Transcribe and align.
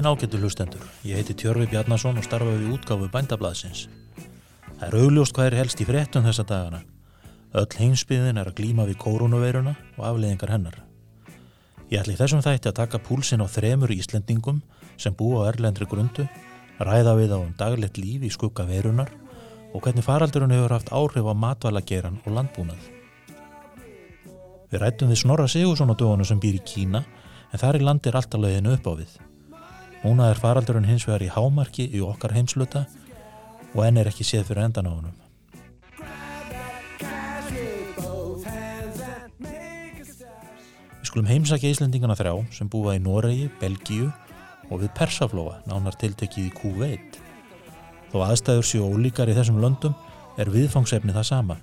Daginn 0.00 0.16
ágættu 0.16 0.38
hlustendur. 0.40 0.84
Ég 1.04 1.18
heiti 1.18 1.34
Tjörfi 1.36 1.66
Bjarnason 1.68 2.16
og 2.16 2.24
starfa 2.24 2.54
við 2.56 2.70
útgáfu 2.72 3.10
bændablaðsins. 3.12 3.82
Það 4.78 4.86
er 4.86 4.94
augljóst 4.96 5.34
hvað 5.36 5.48
er 5.50 5.56
helst 5.58 5.82
í 5.84 5.84
fréttum 5.84 6.24
þessa 6.24 6.44
dagana. 6.48 6.80
Öll 7.52 7.76
heimsbyðin 7.76 8.40
er 8.40 8.48
að 8.48 8.56
glíma 8.62 8.86
við 8.88 8.96
koronaveiruna 9.02 9.74
og 9.98 10.06
afleiðingar 10.08 10.54
hennar. 10.54 10.78
Ég 11.92 12.00
ætli 12.00 12.16
þessum 12.16 12.40
þætti 12.40 12.72
að 12.72 12.78
taka 12.80 13.02
púlsinn 13.04 13.44
á 13.44 13.52
þremur 13.52 13.92
Íslendingum 13.92 14.64
sem 14.96 15.12
búa 15.12 15.44
á 15.44 15.52
erlendri 15.52 15.84
grundu, 15.84 16.24
ræða 16.80 17.16
við 17.20 17.36
á 17.36 17.38
um 17.44 17.52
daglegt 17.60 18.00
líf 18.00 18.24
í 18.24 18.32
skugga 18.32 18.64
veirunar 18.64 19.12
og 19.74 19.84
hvernig 19.84 20.08
faraldurinn 20.08 20.56
hefur 20.56 20.78
haft 20.80 20.94
áhrif 20.96 21.28
á 21.28 21.36
matvalageran 21.36 22.22
og 22.24 22.38
landbúnað. 22.40 22.80
Við 24.72 24.80
rættum 24.80 25.12
við 25.12 25.26
Snorra 25.26 25.44
Sigursson 25.44 25.92
á 25.92 25.94
dögunum 26.00 26.24
sem 26.24 26.40
býr 26.40 26.56
í 26.56 26.64
Kína 26.64 27.04
en 27.52 27.60
þar 27.60 27.76
í 27.76 27.84
landi 27.84 28.08
er 28.08 28.16
alltaf 28.16 28.40
leiðinu 28.40 28.78
upp 28.78 28.88
á 28.88 28.92
við. 28.96 29.20
Núna 30.00 30.30
er 30.32 30.38
faraldurinn 30.40 30.86
hins 30.88 31.04
vegar 31.04 31.20
í 31.20 31.28
hámarki 31.28 31.84
í 31.92 31.98
okkar 32.00 32.32
heimsluta 32.32 32.86
og 33.74 33.82
enn 33.84 34.00
er 34.00 34.08
ekki 34.08 34.24
séð 34.24 34.46
fyrir 34.48 34.64
endan 34.64 34.88
á 34.88 34.92
honum. 34.94 35.16
Við 41.00 41.10
skulum 41.10 41.28
heimsækja 41.28 41.72
Íslendingana 41.74 42.16
þrjá 42.16 42.32
sem 42.54 42.70
búa 42.72 42.94
í 42.96 43.02
Noregi, 43.02 43.50
Belgíu 43.60 44.08
og 44.70 44.80
við 44.80 44.92
Persaflóa, 44.96 45.58
nánar 45.68 45.98
tiltekið 46.00 46.48
í 46.48 46.54
Q1. 46.54 47.18
Þó 48.12 48.16
aðstæður 48.24 48.68
séu 48.70 48.86
ólíkar 48.86 49.28
í 49.28 49.34
þessum 49.36 49.60
löndum 49.60 49.96
er 50.40 50.48
viðfangsefni 50.54 51.12
það 51.12 51.28
sama, 51.28 51.58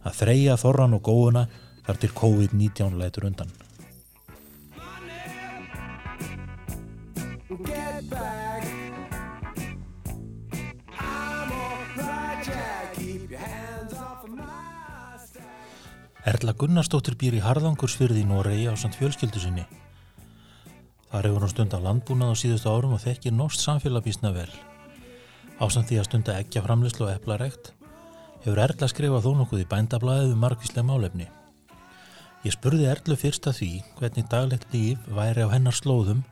að 0.00 0.16
þreja 0.22 0.56
þorran 0.64 0.96
og 0.96 1.04
góðuna 1.10 1.44
þar 1.84 2.00
til 2.00 2.12
COVID-19 2.22 2.96
lætur 3.02 3.28
undan. 3.28 3.52
Erla 7.52 7.60
Gunnarsdóttir 16.56 17.12
býr 17.20 17.36
í 17.36 17.42
Harðangursfyrði 17.44 18.22
í 18.22 18.28
Noregi 18.30 18.72
á 18.72 18.74
samt 18.80 18.96
fjölskyldu 18.96 19.42
sinni. 19.42 19.66
Þar 21.10 21.28
hefur 21.28 21.44
hún 21.44 21.52
stund 21.52 21.76
af 21.76 21.84
landbúnað 21.84 22.32
á 22.32 22.40
síðustu 22.40 22.72
árum 22.72 22.96
og 22.96 23.04
þekkir 23.04 23.36
norst 23.36 23.60
samfélagvísna 23.60 24.32
vel. 24.32 24.48
Ásamt 25.60 25.92
því 25.92 26.00
að 26.00 26.08
stunda 26.08 26.40
ekki 26.40 26.56
að 26.62 26.66
framleyslu 26.70 27.10
og 27.10 27.14
eplarækt 27.18 27.74
hefur 28.46 28.64
Erla 28.64 28.88
skrifað 28.88 29.28
þó 29.28 29.32
nokkuð 29.42 29.66
í 29.66 29.70
bændablaðið 29.76 30.36
um 30.38 30.44
margvíslega 30.46 30.88
málefni. 30.88 31.28
Ég 32.48 32.56
spurði 32.56 32.88
Erlu 32.88 33.20
fyrst 33.20 33.44
að 33.44 33.60
því 33.60 33.72
hvernig 34.00 34.32
daglegt 34.32 34.72
líf 34.72 35.04
væri 35.12 35.44
á 35.44 35.52
hennar 35.52 35.76
slóðum 35.76 36.24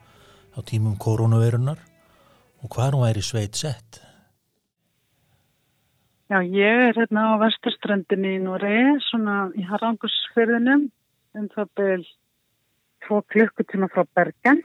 á 0.56 0.58
tímum 0.66 0.96
koronaveirunar 0.98 1.80
og 2.62 2.70
hvað 2.72 2.94
hún 2.94 3.04
væri 3.06 3.22
sveit 3.24 3.56
sett. 3.56 4.00
Já, 6.30 6.38
ég 6.46 6.80
er 6.88 6.94
hérna 6.94 7.34
á 7.34 7.42
vesturströndinni 7.42 8.36
í 8.36 8.42
Núrei, 8.42 8.98
svona 9.08 9.50
í 9.58 9.64
Harangusfyrðinum, 9.66 10.84
um 11.34 11.46
það 11.54 11.72
byrj 11.80 12.10
tvo 13.06 13.22
klukkutíma 13.34 13.88
frá 13.90 14.04
Bergen. 14.14 14.60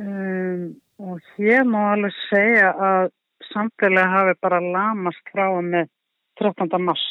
Um, 0.00 0.80
og 0.96 1.20
hér 1.36 1.66
má 1.68 1.92
alveg 1.92 2.16
segja 2.30 2.72
að 2.72 3.10
samfélagi 3.50 4.14
hafi 4.14 4.38
bara 4.40 4.62
lamast 4.64 5.32
frá 5.32 5.46
með 5.60 5.90
13. 6.40 6.80
mars 6.88 7.04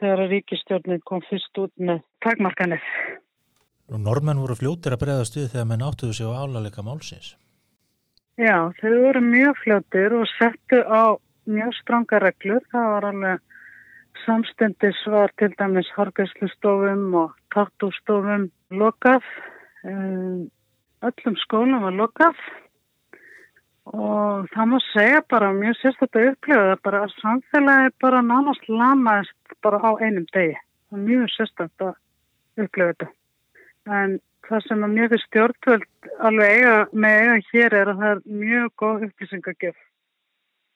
þegar 0.00 0.28
ríkistjórnin 0.30 1.04
kom 1.04 1.20
fyrst 1.28 1.60
út 1.60 1.72
með 1.76 2.00
takmarkanir. 2.24 2.84
Normenn 3.88 4.40
voru 4.42 4.56
fljóttir 4.58 4.92
að 4.92 5.02
breyða 5.04 5.24
stuð 5.24 5.52
þegar 5.52 5.68
menn 5.70 5.84
áttuðu 5.86 6.16
sig 6.16 6.28
á 6.28 6.40
álalega 6.44 6.84
málsins. 6.84 7.32
Já, 8.36 8.68
þau 8.78 8.92
voru 9.02 9.22
mjög 9.24 9.56
fljóttir 9.64 10.14
og 10.14 10.28
settu 10.36 10.82
á 10.84 11.16
mjög 11.48 11.72
stranga 11.80 12.20
reglur. 12.22 12.62
Það 12.70 12.90
var 12.92 13.06
alveg 13.08 13.40
samstendis 14.26 15.00
var 15.08 15.32
til 15.40 15.50
dæmis 15.56 15.88
hargæslustofum 15.96 17.14
og 17.16 17.34
tattústofum 17.54 18.50
lokað. 18.70 19.24
Öllum 21.08 21.36
skólum 21.44 21.82
var 21.86 21.94
lokað 21.96 22.40
og 23.88 24.48
það 24.52 24.66
má 24.68 24.78
segja 24.92 25.20
bara 25.32 25.52
mjög 25.56 25.78
sérstaklega 25.80 26.34
upplifað 26.34 26.72
að 26.74 26.82
bara 26.84 27.06
samfélagi 27.14 27.92
bara 28.02 28.20
nánast 28.20 28.66
lamaðist 28.68 29.54
bara 29.64 29.80
á 29.80 29.90
einum 30.02 30.26
degi. 30.34 30.58
Mjög 30.92 31.30
sérstaklega 31.32 31.94
upplifað 32.58 32.92
þetta. 32.92 33.08
En 33.88 34.18
það 34.48 34.64
sem 34.66 34.84
að 34.84 34.94
mjög 34.94 35.14
stjórnvöld 35.24 36.08
alveg 36.28 36.54
eiga 36.56 36.72
með 36.92 37.20
eiga 37.22 37.36
hér 37.50 37.76
er 37.80 37.92
að 37.92 38.02
það 38.02 38.10
er 38.14 38.20
mjög 38.42 38.72
góð 38.82 39.06
upplýsingagjöf. 39.08 39.78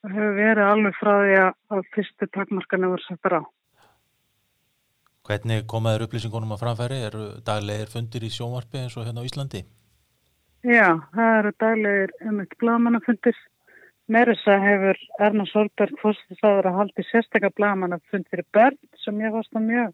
Það 0.03 0.15
hefur 0.17 0.33
verið 0.39 0.69
alveg 0.69 0.97
frá 0.99 1.13
því 1.13 1.35
að 1.43 1.83
fyrstu 1.95 2.29
takmarkana 2.35 2.89
voru 2.91 3.05
settar 3.07 3.37
á. 3.39 3.41
Hvernig 5.23 5.63
komaður 5.71 6.05
upplýsingunum 6.07 6.51
að 6.51 6.65
framfæri? 6.65 6.99
Er 7.07 7.15
daglegir 7.47 7.91
fundir 7.93 8.25
í 8.27 8.31
sjónvarpi 8.33 8.81
eins 8.81 8.97
og 8.99 9.07
hérna 9.07 9.23
á 9.23 9.27
Íslandi? 9.29 9.63
Já, 10.67 10.99
það 11.15 11.37
eru 11.39 11.51
daglegir 11.63 12.13
um 12.27 12.41
eitt 12.43 12.57
blagamannafundir. 12.59 13.37
Meirins 14.11 14.43
að 14.51 14.65
hefur 14.67 14.99
Erna 15.23 15.45
Solberg 15.47 16.01
fórstins 16.01 16.43
að 16.43 16.57
vera 16.59 16.75
haldið 16.75 17.07
sérstaklega 17.07 17.55
blagamannafundir 17.55 18.43
í 18.43 18.49
börn 18.55 18.79
sem 19.05 19.21
ég 19.23 19.31
varst 19.31 19.55
að 19.55 19.69
mjög 19.69 19.93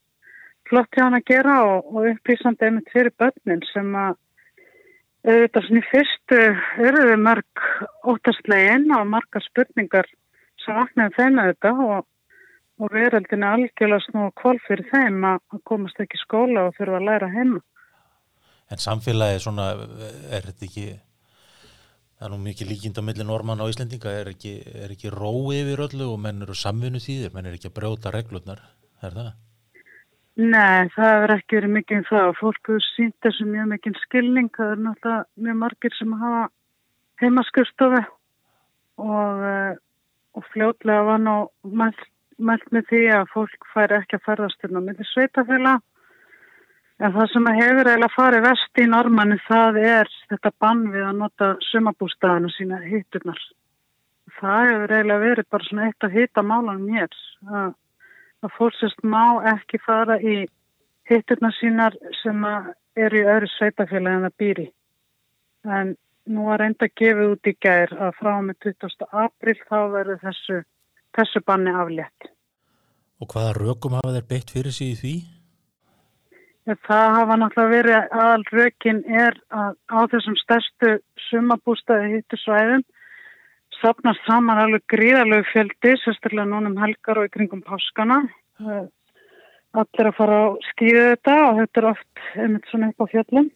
flott 0.69 0.93
hjá 0.93 1.05
hann 1.05 1.17
að 1.17 1.27
gera 1.29 1.59
og, 1.65 1.89
og 1.93 2.09
upplýsandi 2.13 2.67
einmitt 2.67 2.91
fyrir 2.93 3.13
börnin 3.19 3.63
sem 3.73 3.89
að 3.97 4.17
auðvitað 5.27 5.65
svona 5.65 5.81
í 5.81 5.87
fyrstu 5.89 6.39
eruðu 6.87 7.17
mörg 7.19 7.63
óttastlegin 8.07 8.87
og 8.95 9.09
marga 9.09 9.41
spurningar 9.43 10.07
sem 10.63 10.77
vaknaði 10.77 11.15
þeim 11.17 11.41
auðvitað 11.43 11.81
og, 11.87 12.05
og 12.79 12.93
veröldin 12.95 13.43
er 13.43 13.57
algjörlega 13.57 14.05
snúa 14.05 14.31
kval 14.39 14.55
fyrir 14.67 14.87
þeim 14.93 15.27
að, 15.33 15.43
komast 15.67 15.99
ekki 15.99 16.19
í 16.19 16.23
skóla 16.23 16.69
og 16.69 16.79
þurfa 16.79 17.01
að 17.01 17.09
læra 17.09 17.29
heima. 17.33 17.61
En 18.69 18.81
samfélagi 18.81 19.43
svona, 19.43 19.71
er 20.29 20.45
þetta 20.45 20.65
ekki, 20.67 20.87
það 22.15 22.27
er 22.27 22.33
nú 22.35 22.41
mikið 22.45 22.71
líkind 22.71 23.01
á 23.01 23.03
milli 23.03 23.25
normann 23.25 23.63
á 23.65 23.65
Íslendinga, 23.65 24.13
er 24.21 24.31
ekki, 24.35 24.55
er 24.85 24.93
ekki 24.93 25.11
rói 25.11 25.63
yfir 25.63 25.87
öllu 25.89 26.11
og 26.13 26.19
menn 26.21 26.45
eru 26.45 26.55
samvinnu 26.55 27.01
þýðir, 27.01 27.33
menn 27.33 27.49
er 27.49 27.57
ekki 27.57 27.71
að 27.71 27.77
brjóta 27.81 28.13
reglurnar, 28.13 28.61
er 29.01 29.17
það? 29.17 29.31
Nei, 30.37 30.87
það 30.93 31.09
hefur 31.09 31.33
ekki 31.33 31.57
verið 31.57 31.71
mikið 31.73 31.97
um 31.97 32.05
það 32.07 32.29
fólk 32.39 32.69
hefur 32.69 32.85
sínt 32.93 33.15
þessu 33.25 33.45
mjög 33.49 33.67
mikið 33.73 33.97
skilning. 34.05 34.49
Það 34.55 34.71
er 34.71 34.81
náttúrulega 34.85 35.45
mjög 35.45 35.57
margir 35.63 35.95
sem 35.97 36.13
hafa 36.21 36.43
heimaskurstofi 37.19 38.01
og, 38.99 39.43
og 40.37 40.47
fljótlega 40.53 41.03
var 41.09 41.19
nú 41.23 41.35
mælt, 41.63 42.05
mælt 42.37 42.71
með 42.71 42.87
því 42.91 43.03
að 43.17 43.31
fólk 43.33 43.67
fær 43.73 43.95
ekki 43.99 44.19
að 44.19 44.25
ferðast 44.29 44.63
inn 44.67 44.79
á 44.79 44.81
milli 44.85 45.07
sveitafélag. 45.11 45.83
En 46.99 47.13
það 47.15 47.29
sem 47.33 47.51
hefur 47.55 47.87
eiginlega 47.87 48.15
farið 48.15 48.45
vest 48.47 48.79
í 48.83 48.87
normanni 48.91 49.37
það 49.47 49.77
er 49.83 50.09
þetta 50.31 50.55
bann 50.59 50.87
við 50.91 51.05
að 51.07 51.19
nota 51.19 51.51
sumabústæðinu 51.69 52.51
sína 52.55 52.79
hitturnar. 52.83 53.43
Það 54.39 54.71
hefur 54.71 54.95
eiginlega 54.95 55.23
verið 55.25 55.51
bara 55.51 55.67
svona 55.67 55.87
eitt 55.87 56.07
að 56.07 56.17
hita 56.19 56.43
málan 56.43 56.83
mér 56.87 57.21
að 57.47 57.71
að 58.45 58.55
fólksist 58.57 59.01
má 59.03 59.41
ekki 59.53 59.79
fara 59.83 60.19
í 60.21 60.43
hitturna 61.09 61.51
sínar 61.57 61.95
sem 62.21 62.43
eru 62.99 63.21
í 63.21 63.27
öðru 63.27 63.49
sveitafélagi 63.55 64.19
en 64.19 64.27
það 64.27 64.37
býri. 64.43 64.67
En 65.65 65.95
nú 66.29 66.45
var 66.49 66.61
reynda 66.61 66.89
gefið 67.01 67.33
út 67.33 67.49
í 67.49 67.55
gær 67.65 67.95
að 67.97 68.13
frá 68.19 68.35
með 68.45 68.59
20. 68.67 69.07
april 69.25 69.57
þá 69.65 69.79
verður 69.95 70.21
þessu, 70.23 70.61
þessu 71.17 71.41
banni 71.45 71.73
aflétt. 71.73 72.29
Og 73.19 73.27
hvaða 73.33 73.57
rökum 73.57 73.97
hafa 73.97 74.15
þeir 74.15 74.29
beitt 74.29 74.53
fyrir 74.55 74.75
sig 74.75 74.93
í 74.93 74.99
því? 75.01 75.15
Það 76.85 77.15
hafa 77.17 77.35
náttúrulega 77.41 77.73
verið 77.73 78.15
aðal 78.21 78.43
rökin 78.53 78.99
er 79.09 79.37
að 79.49 79.71
á 79.89 79.99
þessum 80.11 80.35
stærstu 80.37 80.91
sumabústaði 81.25 82.11
hittusvæðum 82.13 82.83
sapnast 83.79 84.25
saman 84.27 84.59
alveg 84.59 84.83
gríðalög 84.91 85.47
fjöldi, 85.53 85.95
sérstaklega 86.01 86.47
núna 86.49 86.71
um 86.71 86.79
helgar 86.81 87.21
og 87.21 87.29
í 87.29 87.33
kringum 87.33 87.61
páskana. 87.63 88.21
Allir 88.59 90.09
að 90.09 90.17
fara 90.17 90.39
að 90.47 90.57
skýða 90.71 91.05
þetta 91.11 91.35
og 91.45 91.59
þetta 91.59 91.81
er 91.81 91.87
oft 91.91 92.23
einmitt 92.35 92.69
svona 92.71 92.89
upp 92.89 93.03
á 93.05 93.11
fjöllum 93.13 93.49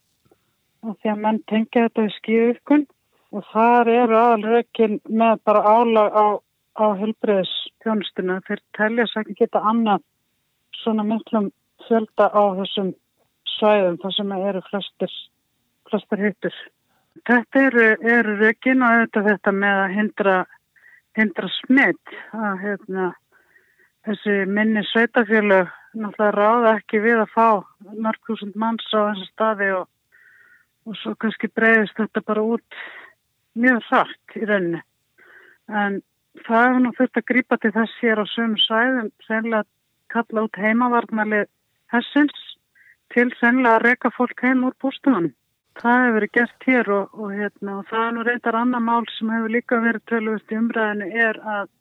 og 0.84 0.98
því 1.00 1.12
að 1.14 1.22
menn 1.26 1.40
tengja 1.50 1.86
þetta 1.88 2.06
við 2.06 2.16
skýðuðkun 2.20 2.86
og 3.34 3.46
þar 3.50 3.92
eru 3.94 4.18
aðalrökin 4.20 5.00
með 5.10 5.42
bara 5.48 5.64
álag 5.66 6.14
á, 6.14 6.26
á 6.78 6.86
helbriðistjónustuna 7.02 8.42
þeir 8.48 8.62
telja 8.78 9.08
sér 9.10 9.24
ekki 9.24 9.40
geta 9.42 9.64
annað 9.72 10.04
svona 10.84 11.06
miklum 11.08 11.50
fjölda 11.88 12.30
á 12.30 12.44
þessum 12.60 12.94
svæðum 13.56 14.00
þar 14.04 14.16
sem 14.18 14.36
eru 14.38 14.62
flestir, 14.70 15.18
flestir 15.90 16.26
hittur. 16.28 16.56
Þetta 17.22 17.62
eru, 17.70 17.86
eru 18.02 18.36
rökin 18.40 18.82
og 18.84 18.94
auðvitað 18.96 19.28
þetta 19.30 19.52
með 19.56 19.82
að 19.84 19.94
hindra, 19.98 20.38
hindra 21.18 21.50
smitt 21.60 22.16
að 22.34 22.64
hérna, 22.64 23.10
þessi 24.08 24.38
minni 24.50 24.84
sveitafjölu 24.90 25.62
náttúrulega 25.94 26.32
ráða 26.36 26.72
ekki 26.80 27.02
við 27.04 27.22
að 27.22 27.36
fá 27.36 27.48
mörg 27.94 28.20
þúsund 28.28 28.58
manns 28.60 28.90
á 28.92 29.14
þessu 29.14 29.28
staði 29.30 29.70
og, 29.78 29.86
og 30.90 30.98
svo 31.00 31.14
kannski 31.22 31.52
breyðist 31.54 32.00
þetta 32.02 32.26
bara 32.26 32.48
út 32.56 32.80
mjög 33.54 33.86
hrætt 33.92 34.38
í 34.42 34.50
rauninni. 34.50 34.82
En 35.70 36.02
það 36.48 36.66
hefur 36.66 36.82
nú 36.84 36.94
þurft 36.98 37.22
að 37.22 37.30
grípa 37.30 37.60
til 37.62 37.74
þess 37.78 38.02
hér 38.02 38.24
á 38.24 38.26
sömu 38.34 38.60
sæðum, 38.66 39.14
sennilega 39.28 39.70
kalla 40.14 40.48
út 40.48 40.60
heimavarnalið 40.60 41.48
hessins 41.94 42.44
til 43.14 43.30
sennilega 43.40 43.78
að 43.78 43.86
reyka 43.88 44.14
fólk 44.18 44.44
heim 44.44 44.66
úr 44.68 44.76
bústunum. 44.82 45.30
Það 45.80 46.00
hefur 46.00 46.16
verið 46.18 46.34
gert 46.38 46.66
hér 46.70 46.90
og, 46.94 47.14
og, 47.18 47.32
hérna, 47.34 47.78
og 47.80 47.88
það 47.90 48.04
er 48.08 48.12
nú 48.16 48.26
reyndar 48.28 48.58
annar 48.60 48.84
mál 48.84 49.06
sem 49.16 49.32
hefur 49.34 49.54
líka 49.56 49.80
verið 49.82 50.04
tölvist 50.12 50.54
í 50.54 50.60
umræðinu 50.60 51.08
er 51.28 51.40
að 51.56 51.72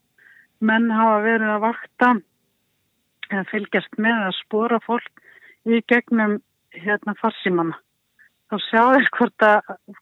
menn 0.65 0.89
hafa 0.95 1.19
verið 1.27 1.53
að 1.53 1.65
vakta 1.67 2.13
eða 3.33 3.45
fylgjast 3.51 3.99
með 4.01 4.27
að 4.29 4.39
spora 4.39 4.79
fólk 4.87 5.23
í 5.69 5.83
gegnum 5.91 6.39
hérna 6.73 7.15
farsímanna. 7.21 7.77
Þá 8.53 8.57
sjáður 8.69 9.11
hvort 9.17 9.47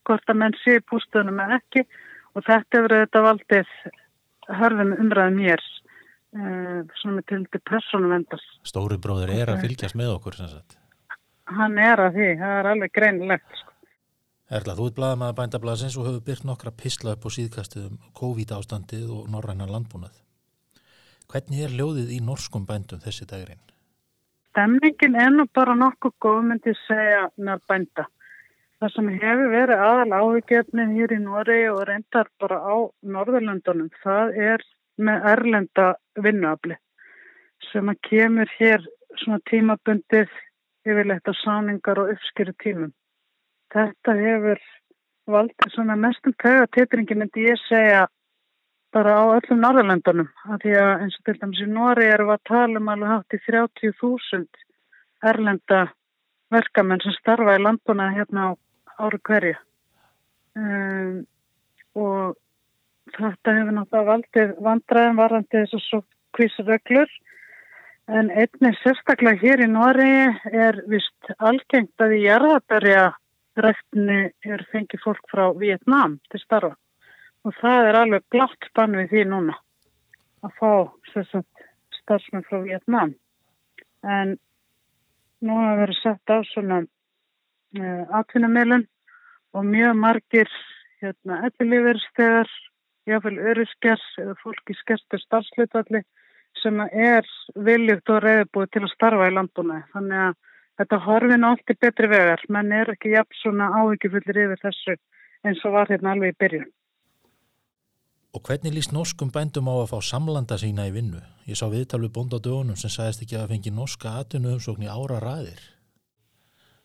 hvort 0.07 0.33
að 0.33 0.41
menn 0.43 0.57
sé 0.63 0.79
í 0.79 0.87
bústunum 0.91 1.43
eða 1.43 1.61
ekki 1.61 1.85
og 2.35 2.47
þetta 2.47 2.79
hefur 2.79 2.97
þetta 2.97 3.25
valdið 3.27 3.75
hörðum 4.61 4.95
umræðum 4.99 5.41
hér 5.45 5.63
uh, 5.63 6.83
svona 7.01 7.25
til 7.31 7.43
til 7.51 7.63
personum 7.67 8.15
endast. 8.19 8.47
Stóri 8.67 8.99
bróður 9.03 9.35
er 9.35 9.55
að 9.55 9.67
fylgjast 9.67 9.99
með 9.99 10.15
okkur 10.17 10.39
sem 10.39 10.51
sagt. 10.51 10.79
Hann 11.51 11.79
er 11.83 11.99
að 11.99 12.19
því, 12.19 12.31
það 12.39 12.57
er 12.61 12.71
alveg 12.73 12.95
greinilegt 12.95 13.59
sko. 13.59 13.70
Erla, 14.51 14.75
þú 14.75 14.89
ert 14.89 14.97
blaðamaður 14.97 15.35
bændablasins 15.39 15.97
og 16.01 16.07
hefur 16.09 16.23
byrt 16.27 16.47
nokkra 16.49 16.71
pisla 16.75 17.13
upp 17.15 17.23
á 17.23 17.31
síðkastið 17.31 17.85
um 17.87 17.99
COVID 18.19 18.55
ástandið 18.57 19.13
og 19.15 19.29
norræna 19.31 19.69
landbúnað. 19.71 20.17
Hvernig 21.31 21.61
er 21.63 21.77
ljóðið 21.79 22.11
í 22.17 22.19
norskum 22.27 22.65
bændum 22.67 22.99
þessi 23.05 23.29
dagirinn? 23.31 23.63
Stemningin 24.51 25.15
er 25.23 25.31
nú 25.31 25.47
bara 25.55 25.79
nokkuð 25.79 26.17
góð 26.27 26.41
myndi 26.49 26.75
segja 26.81 27.29
með 27.39 27.63
bænda. 27.71 28.09
Það 28.83 28.95
sem 28.97 29.15
hefur 29.23 29.55
verið 29.55 29.87
aðal 29.87 30.19
áhugjefnin 30.19 30.95
hér 30.99 31.15
í 31.15 31.23
Nóri 31.23 31.63
og 31.71 31.83
reyndar 31.87 32.35
bara 32.43 32.59
á 32.59 32.75
Norðurlandunum, 33.07 33.95
það 34.03 34.35
er 34.51 34.69
með 34.99 35.33
erlenda 35.37 35.91
vinnuafli 36.19 36.75
sem 37.71 37.87
að 37.93 38.03
kemur 38.09 38.51
hér 38.59 38.83
svona 39.21 39.39
tímabundið 39.47 40.33
yfirleitt 40.89 41.31
á 41.31 41.35
sáningar 41.45 42.03
og 42.03 42.17
uppskýru 42.17 42.57
tímum. 42.65 42.91
Þetta 43.71 44.15
hefur 44.19 44.63
valdið 45.31 45.75
svona 45.75 45.97
mestum 45.97 46.35
tega 46.43 46.67
titringin 46.75 47.23
myndi 47.23 47.47
ég 47.47 47.61
segja 47.69 48.09
bara 48.91 49.15
á 49.23 49.25
öllum 49.37 49.63
Norðurlandunum. 49.63 50.29
Því 50.63 50.75
að 50.81 50.91
eins 51.05 51.19
og 51.21 51.29
til 51.29 51.37
dæmis 51.39 51.63
í 51.63 51.69
Nóri 51.71 52.09
erum 52.11 52.33
við 52.33 52.39
að 52.39 52.49
tala 52.51 52.83
um 52.83 52.91
alveg 52.91 53.13
hátt 53.15 53.37
í 53.37 53.43
30.000 53.47 54.67
erlenda 55.31 55.85
verkamenn 56.51 57.03
sem 57.05 57.15
starfa 57.19 57.57
í 57.57 57.63
landbúna 57.63 58.11
hérna 58.15 58.51
á 58.51 58.51
ári 59.01 59.21
hverju 59.29 59.57
um, 60.59 61.21
og 61.95 62.37
þetta 63.17 63.57
hefur 63.57 63.77
náttúrulega 63.77 64.09
valdið 64.11 64.55
vandræðin 64.67 65.21
varandi 65.21 65.63
þessu 65.63 65.83
svo 65.85 66.03
kvísreglur 66.37 67.11
en 68.11 68.31
einnig 68.35 68.79
sérstaklega 68.83 69.39
hér 69.45 69.65
í 69.67 69.71
Nóri 69.71 70.13
er 70.51 70.83
vist 70.91 71.33
algengt 71.39 72.03
að 72.03 72.17
í 72.19 72.25
jarðaberja 72.27 73.11
rektinni 73.59 74.21
er 74.47 74.63
fengið 74.73 75.03
fólk 75.05 75.27
frá 75.33 75.49
Vietnám 75.59 76.19
til 76.31 76.41
starfa 76.43 76.77
og 77.45 77.57
það 77.61 77.89
er 77.89 77.99
alveg 78.03 78.25
glátt 78.35 78.69
spann 78.69 78.99
við 78.99 79.11
því 79.15 79.25
núna 79.33 79.57
að 80.45 80.55
fá 80.61 80.73
starfsmenn 82.01 82.47
frá 82.49 82.61
Vietnám 82.65 83.15
en 84.05 84.37
nú 85.41 85.57
hafa 85.57 85.81
verið 85.83 86.01
sett 86.03 86.33
á 86.33 86.39
svona 86.53 86.81
uh, 86.85 88.05
atvinnumilun 88.21 88.87
og 89.57 89.67
mjög 89.67 89.97
margir 89.99 90.51
hérna, 91.01 91.41
ellilífeyristegar, 91.49 92.49
jáfnveil 93.09 93.41
öryskjars 93.53 94.03
eða 94.21 94.37
fólk 94.43 94.71
í 94.71 94.77
skerstu 94.79 95.19
starfslutalli 95.19 96.03
sem 96.61 96.81
er 96.91 97.27
viljugt 97.57 98.11
og 98.13 98.23
reyðbúið 98.25 98.73
til 98.75 98.85
að 98.85 98.93
starfa 98.93 99.29
í 99.31 99.35
landbúnaði. 99.35 99.87
Þannig 99.95 100.25
að 100.27 100.39
þetta 100.81 101.01
horfin 101.05 101.47
allt 101.47 101.73
í 101.73 101.77
betri 101.77 102.09
vegar, 102.09 102.43
menn 102.49 102.73
er 102.73 102.95
ekki 102.95 103.15
jafn 103.15 103.41
svona 103.43 103.71
áhyggjufullir 103.77 104.45
yfir 104.47 104.63
þessu 104.65 104.97
eins 105.45 105.65
og 105.65 105.75
var 105.77 105.91
hérna 105.93 106.15
alveg 106.15 106.35
í 106.35 106.39
byrjun. 106.41 106.71
Og 108.31 108.47
hvernig 108.47 108.77
líst 108.77 108.93
norskum 108.95 109.33
bændum 109.35 109.67
á 109.67 109.75
að 109.83 109.91
fá 109.91 109.99
samlanda 110.07 110.57
sína 110.61 110.87
í 110.87 110.95
vinnu? 110.95 111.21
Ég 111.51 111.59
sá 111.59 111.67
viðtal 111.67 112.05
við 112.05 112.13
bónd 112.15 112.35
á 112.37 112.39
dögunum 112.39 112.79
sem 112.79 112.93
sagðist 112.93 113.25
ekki 113.25 113.41
að 113.41 113.53
fengi 113.55 113.73
norska 113.75 114.13
atvinnu 114.21 114.55
umsókn 114.55 114.87
í 114.87 114.91
ára 114.91 115.19
ræðir. 115.25 115.63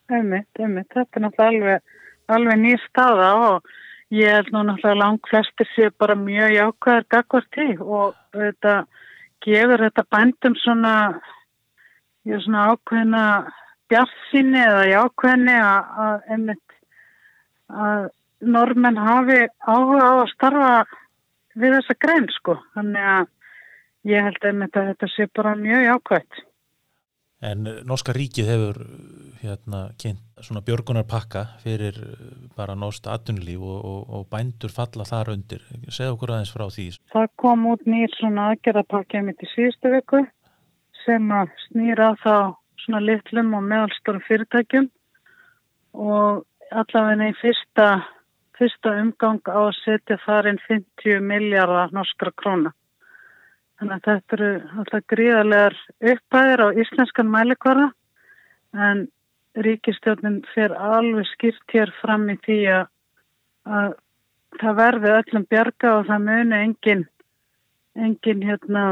Einmitt, 0.10 0.50
einmitt. 0.58 0.90
Þetta 0.94 1.20
er 1.20 1.26
náttúrulega 1.26 1.52
alveg, 1.52 2.00
alveg 2.34 2.62
nýr 2.64 2.82
staða 2.90 3.30
og 3.50 3.70
ég 4.14 4.40
er 4.42 4.50
nú 4.50 4.64
náttúrulega 4.66 5.02
langt 5.04 5.30
flestir 5.30 5.70
sé 5.76 5.92
bara 5.94 6.18
mjög 6.18 6.56
jákvæðar 6.58 7.08
gagvart 7.14 7.62
í 7.62 7.70
og 7.78 8.18
þetta 8.34 8.74
gefur 9.46 9.86
þetta 9.86 10.06
bændum 10.16 10.58
svona, 10.64 10.96
er 12.26 12.42
svona 12.42 12.66
ákveðina 12.74 13.24
bjartsinni 13.92 14.62
eða 14.62 14.84
jákveðinni 14.90 15.56
að, 15.62 16.26
einmitt, 16.34 16.78
að 17.70 18.10
normenn 18.46 19.00
hafi 19.00 19.46
áhuga 19.66 20.10
á 20.10 20.14
að 20.16 20.34
starfa 20.34 20.74
við 21.56 21.78
þessa 21.80 21.96
grein 22.06 22.28
sko. 22.36 22.58
Þannig 22.76 23.08
að 23.14 23.32
ég 24.12 24.28
held 24.28 24.50
einmitt 24.50 24.78
að 24.78 24.92
þetta 24.92 25.12
sé 25.14 25.30
bara 25.34 25.56
mjög 25.60 25.88
jákvæðt. 25.90 26.44
En 27.46 27.68
Norska 27.86 28.14
ríkið 28.16 28.48
hefur 28.50 28.78
hérna 29.42 29.82
kynnt 30.02 30.24
svona 30.42 30.64
björgunarpakka 30.66 31.44
fyrir 31.62 31.98
bara 32.56 32.78
norst 32.80 33.06
aðtunlíf 33.12 33.62
og, 33.62 33.80
og, 33.86 34.02
og 34.18 34.24
bændur 34.32 34.72
falla 34.74 35.06
þar 35.08 35.34
undir. 35.36 35.66
Segð 35.90 36.16
okkur 36.16 36.34
aðeins 36.34 36.54
frá 36.56 36.66
því. 36.72 36.88
Það 37.14 37.28
kom 37.44 37.68
út 37.70 37.84
nýr 37.90 38.14
svona 38.18 38.50
aðgerðarpakka 38.54 39.22
mitt 39.28 39.44
í 39.44 39.52
síðustu 39.52 39.92
viku 39.94 40.24
sem 41.04 41.28
að 41.36 41.52
snýra 41.68 42.14
þá 42.24 42.56
svona 42.86 43.02
litlum 43.02 43.54
og 43.58 43.66
meðalstórum 43.66 44.24
fyrirtækjum 44.28 44.90
og 45.96 46.46
allavegna 46.72 47.32
í 47.32 47.36
fyrsta, 47.40 47.90
fyrsta 48.58 48.96
umgang 49.02 49.42
á 49.50 49.58
að 49.58 49.78
setja 49.82 50.18
þar 50.26 50.52
inn 50.52 50.62
50 50.68 51.22
miljardar 51.26 51.94
norskra 51.96 52.34
króna. 52.38 52.74
Þannig 53.80 53.96
að 53.96 54.06
þetta 54.08 54.38
eru 54.38 54.52
alltaf 54.80 55.08
gríðarlegar 55.12 55.78
uppæðir 56.14 56.64
á 56.64 56.68
íslenskan 56.84 57.32
mælikvarða 57.32 57.90
en 58.86 59.06
ríkistjónin 59.66 60.42
fer 60.54 60.76
alveg 60.76 61.28
skýrt 61.34 61.76
hér 61.76 61.92
fram 62.02 62.30
í 62.32 62.38
því 62.46 62.60
að, 62.78 62.88
að 63.66 63.98
það 64.62 64.80
verði 64.80 65.14
öllum 65.20 65.46
bjarga 65.52 65.94
og 66.00 66.08
það 66.10 66.26
muni 66.30 66.60
engin, 66.62 67.06
engin 67.96 68.44
hérna, 68.48 68.84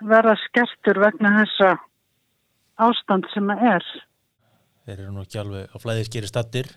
verða 0.00 0.36
skertur 0.46 1.00
vegna 1.02 1.34
þessa 1.40 1.74
ástand 2.80 3.28
sem 3.34 3.50
það 3.50 3.68
er. 3.74 3.90
Þeir 4.86 4.96
eru 4.98 5.12
nú 5.12 5.26
ekki 5.26 5.42
alveg 5.42 5.74
á 5.74 5.76
flæðiskeri 5.82 6.30
stattir, 6.30 6.72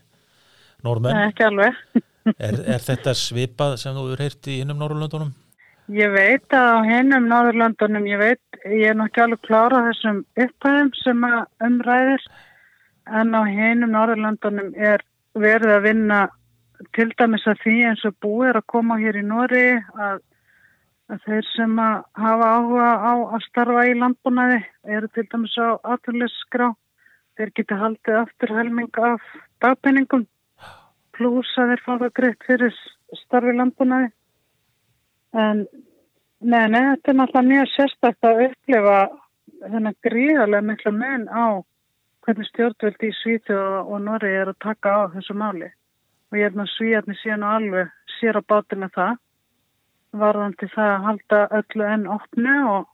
normenn. 0.86 1.18
Nei, 1.18 1.32
ekki 1.32 1.48
alveg. 1.48 1.82
er, 2.48 2.60
er 2.76 2.86
þetta 2.86 3.16
svipað 3.18 3.80
sem 3.82 3.98
þú 3.98 4.12
eru 4.12 4.28
heyrt 4.28 4.52
í 4.52 4.60
innum 4.64 4.82
Norrlöndunum? 4.82 5.34
Ég 5.94 6.10
veit 6.10 6.54
að 6.58 6.72
á 6.74 6.78
hennum 6.82 7.28
Náðurlandunum, 7.30 8.08
ég 8.10 8.18
veit, 8.18 8.42
ég 8.66 8.88
er 8.90 8.96
nokkið 8.98 9.24
alveg 9.28 9.42
klára 9.46 9.84
þessum 9.86 10.24
upphæðum 10.34 10.88
sem 10.98 11.28
umræðir, 11.62 12.24
en 13.06 13.36
á 13.38 13.42
hennum 13.46 13.94
Náðurlandunum 13.94 14.72
er 14.74 15.06
verið 15.38 15.76
að 15.76 15.86
vinna 15.86 16.22
til 16.98 17.12
dæmis 17.20 17.46
að 17.46 17.62
því 17.62 17.76
eins 17.92 18.06
og 18.10 18.18
búið 18.24 18.50
er 18.50 18.60
að 18.60 18.68
koma 18.74 18.98
hér 18.98 19.20
í 19.20 19.24
Nóri 19.28 19.68
að, 19.78 20.24
að 21.12 21.26
þeir 21.26 21.48
sem 21.52 21.80
að 21.82 21.96
hafa 22.18 22.48
áhuga 22.58 22.92
á 22.98 23.14
að 23.36 23.44
starfa 23.46 23.86
í 23.90 23.94
landbúnaði 24.00 24.60
eru 24.98 25.10
til 25.14 25.26
dæmis 25.32 25.56
á 25.62 25.78
aturlisskrá, 25.94 26.72
þeir 27.38 27.52
geta 27.60 27.80
haldið 27.82 28.22
aftur 28.22 28.54
helming 28.58 29.02
af 29.10 29.28
dagpenningum, 29.62 30.26
pluss 31.16 31.52
að 31.62 31.74
þeir 31.74 31.84
fá 31.86 31.92
það 31.94 32.16
greitt 32.20 32.48
fyrir 32.48 32.80
starfi 33.22 33.54
landbúnaði. 33.54 34.10
En 35.36 35.66
nei, 36.40 36.66
nei, 36.72 36.82
þetta 36.96 37.12
er 37.12 37.20
náttúrulega 37.20 37.48
mjög 37.52 37.72
sérstakta 37.76 38.32
að 38.32 38.44
upplifa 38.50 38.98
þennan 39.66 39.98
gríðarlega 40.06 40.70
miklu 40.70 40.94
mun 40.96 41.28
á 41.30 41.46
hvernig 42.26 42.50
stjórnvöldi 42.50 43.12
í 43.12 43.18
Svíti 43.20 43.54
og, 43.54 43.92
og 43.94 44.02
Norri 44.02 44.32
er 44.34 44.50
að 44.50 44.62
taka 44.66 44.96
á 44.98 45.02
þessu 45.14 45.36
máli. 45.38 45.70
Og 46.32 46.40
ég 46.40 46.50
er 46.50 46.56
náttúrulega 46.56 46.74
svíjarni 46.74 47.18
síðan 47.22 47.46
og 47.46 47.56
alveg 47.60 47.94
sér 48.18 48.40
á 48.40 48.44
bátinu 48.50 48.90
það, 48.96 49.20
varðandi 50.20 50.70
það 50.74 50.92
að 50.92 51.08
halda 51.08 51.40
öllu 51.60 51.88
enn 51.94 52.06
opnu 52.16 52.56
og, 52.72 52.86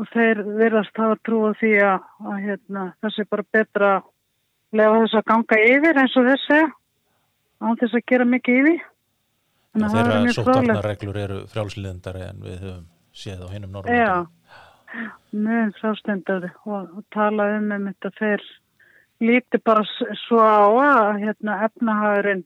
og 0.00 0.10
þeir 0.12 0.42
verðast 0.58 1.00
hafa 1.00 1.20
trúið 1.26 1.56
því 1.60 1.72
að, 1.86 2.10
að 2.24 2.42
hérna, 2.48 2.84
það 3.00 3.14
sé 3.14 3.26
bara 3.30 3.46
betra 3.56 3.92
að 3.96 4.10
lefa 4.76 5.00
þess 5.04 5.18
að 5.20 5.26
ganga 5.30 5.62
yfir 5.70 6.02
eins 6.02 6.18
og 6.20 6.28
þessi, 6.30 6.60
án 7.64 7.80
þess 7.80 7.98
að 7.98 8.06
gera 8.12 8.28
mikið 8.34 8.60
í 8.60 8.66
því. 8.66 8.76
Þeirra 9.76 10.20
sóttarnarreglur 10.32 11.18
eru 11.20 11.38
frjálslindari 11.52 12.28
en 12.30 12.44
við 12.44 12.60
höfum 12.64 12.84
séð 13.16 13.44
á 13.44 13.48
hinnum 13.52 13.74
Norrlanda. 13.76 13.96
Já, 14.00 15.06
mjög 15.36 15.74
frjálslindari 15.80 16.52
og, 16.64 16.92
og 16.96 17.04
tala 17.12 17.50
um 17.58 17.72
um 17.76 17.88
þetta 17.90 18.12
þeir 18.20 18.46
líti 19.20 19.60
bara 19.64 19.84
svo 20.26 20.40
á 20.40 20.68
að 20.68 21.22
hérna, 21.24 21.60
efnahagurinn 21.68 22.44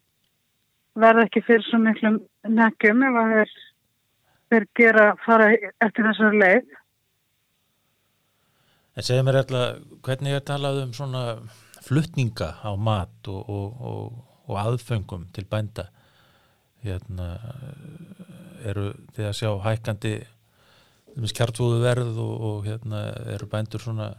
verða 0.98 1.26
ekki 1.26 1.42
fyrir 1.46 1.66
svo 1.66 1.80
miklu 1.82 2.12
nekjum 2.46 3.04
ef 3.06 3.18
að 3.22 3.34
þeir, 3.34 3.54
þeir 4.50 4.66
gera 4.78 5.06
fara 5.24 5.50
eftir 5.54 6.06
þessar 6.08 6.36
leið. 6.42 6.76
En 8.98 9.06
segja 9.06 9.24
mér 9.24 9.40
eitthvað, 9.40 9.84
hvernig 10.04 10.36
er 10.36 10.44
talað 10.46 10.82
um 10.84 10.92
svona 10.96 11.22
fluttninga 11.86 12.50
á 12.60 12.70
mat 12.76 13.30
og, 13.30 13.40
og, 13.48 13.84
og, 13.90 14.18
og 14.50 14.58
aðföngum 14.64 15.28
til 15.34 15.46
bænda? 15.50 15.86
Hérna, 16.84 17.28
eru 18.66 18.90
þið 19.14 19.26
að 19.28 19.36
sjá 19.36 19.50
hækandi 19.64 20.14
kjartfóðu 21.36 21.80
verð 21.82 22.18
og 22.22 22.66
hérna, 22.66 23.02
eru 23.34 23.48
bændur 23.50 23.82
svona, 23.82 24.10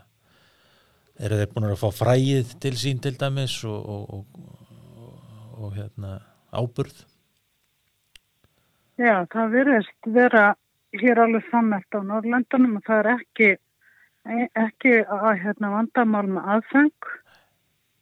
eru 1.19 1.39
þeir 1.39 1.51
búin 1.53 1.69
að 1.69 1.79
fá 1.81 1.89
fræið 2.01 2.55
til 2.61 2.75
sín 2.77 3.01
til 3.01 3.15
dæmis 3.19 3.55
og 3.65 4.25
hérna 5.75 6.19
áburð? 6.51 7.10
Já, 8.99 9.23
það 9.31 9.53
verðist 9.55 10.07
vera 10.11 10.45
hér 10.99 11.19
alveg 11.23 11.45
sammelt 11.47 11.95
á 11.95 11.99
Norrlandunum 12.03 12.79
og 12.79 12.87
það 12.87 12.99
er 12.99 13.09
ekki, 13.13 13.49
ekki 14.59 14.95
að 15.07 15.43
hérna, 15.45 15.71
vandamál 15.77 16.25
með 16.27 16.49
aðfeng. 16.55 17.11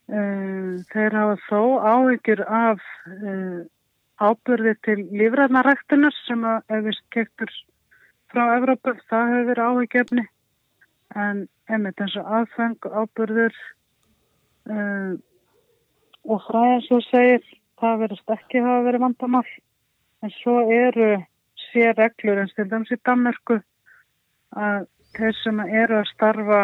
Eh, 0.10 0.79
þeir 0.89 1.13
hafa 1.13 1.36
þó 1.46 1.62
áhyggjur 1.86 2.41
af 2.50 2.81
uh, 3.13 3.60
áburði 4.17 4.74
til 4.88 4.98
lífræðnaræktunar 5.13 6.15
sem 6.25 6.41
að 6.50 6.74
ef 6.74 6.84
við 6.88 6.98
skektur 6.98 7.53
frá 8.34 8.55
Evrópu, 8.55 8.96
það 9.05 9.34
hefur 9.34 9.48
verið 9.51 9.69
áhyggjefni 9.69 10.25
en 11.13 11.46
einmitt 11.69 12.01
eins 12.01 12.17
og 12.17 12.34
aðfeng, 12.39 12.89
áburður 12.89 13.53
uh, 14.74 15.13
og 16.25 16.43
fræðan 16.50 16.86
svo 16.88 17.00
segir 17.05 17.46
það 17.79 18.01
verðist 18.03 18.36
ekki 18.36 18.65
hafa 18.65 18.86
verið 18.89 19.05
vandamál 19.05 19.46
en 20.23 20.31
svo 20.41 20.55
eru 20.73 21.09
sér 21.69 21.95
reglur 21.97 22.41
eins 22.41 22.53
til 22.55 22.67
dæmis 22.69 22.91
í 22.93 22.99
Danmarku 23.07 23.59
að 24.67 24.88
þeir 25.17 25.35
sem 25.43 25.59
eru 25.65 25.99
að 25.99 26.09
starfa 26.13 26.61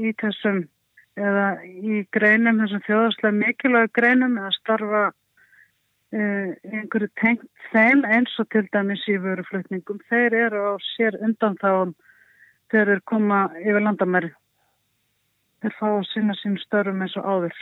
í 0.00 0.12
þessum 0.20 0.62
eða 1.20 1.46
í 1.66 2.02
greinum, 2.14 2.60
þessum 2.62 2.84
þjóðarslega 2.86 3.38
mikilvæg 3.38 3.90
greinum 3.98 4.38
eða 4.40 4.52
starfa 4.56 5.02
uh, 5.10 6.48
einhverju 6.72 7.10
tengt 7.20 7.48
þeim 7.72 8.04
eins 8.06 8.36
og 8.40 8.48
til 8.54 8.66
dæmis 8.72 9.02
í 9.10 9.18
vöruflutningum 9.20 10.00
þeir 10.08 10.38
eru 10.46 10.62
á 10.70 10.74
sér 10.94 11.18
undan 11.20 11.58
þá 11.60 11.92
þeir 12.70 12.86
eru 12.86 13.02
koma 13.12 13.42
yfir 13.60 13.82
landamæri. 13.82 14.32
Þeir 15.60 15.76
fá 15.76 15.86
að 15.90 16.08
sinna 16.14 16.36
sín 16.38 16.56
störfum 16.62 17.02
eins 17.04 17.18
og 17.20 17.28
áður 17.28 17.56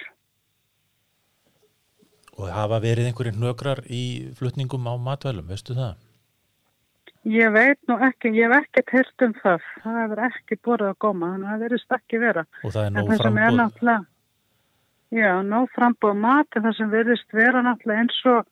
Og 2.39 2.51
hafa 2.55 2.79
verið 2.83 3.09
einhverjum 3.11 3.41
nökrar 3.43 3.81
í 3.91 4.03
flutningum 4.39 4.87
á 4.87 4.95
matvælum, 5.03 5.49
veistu 5.51 5.75
það? 5.75 5.97
Ég 7.29 7.51
veit 7.53 7.81
nú 7.91 7.97
ekki, 8.07 8.31
ég 8.39 8.47
hef 8.47 8.63
ekkert 8.63 8.93
hirt 8.95 9.25
um 9.27 9.33
það. 9.43 9.65
Það 9.83 9.97
hefur 10.03 10.21
ekki 10.29 10.59
borðið 10.65 10.93
að 10.93 11.01
góma, 11.05 11.33
þannig 11.33 11.49
að 11.49 11.51
það 11.51 11.65
verðist 11.65 11.97
ekki 11.97 12.21
vera. 12.23 12.45
Og 12.63 12.75
það 12.77 12.85
er 12.85 12.95
nóg 12.95 13.11
frambóð? 13.19 14.07
Já, 15.19 15.33
nóg 15.43 15.71
frambóð 15.75 16.21
mat, 16.23 16.49
en 16.55 16.65
það 16.69 16.77
sem 16.79 16.93
verðist 16.93 17.35
vera 17.35 17.65
náttúrulega 17.65 18.05
eins 18.05 18.21
og, 18.29 18.49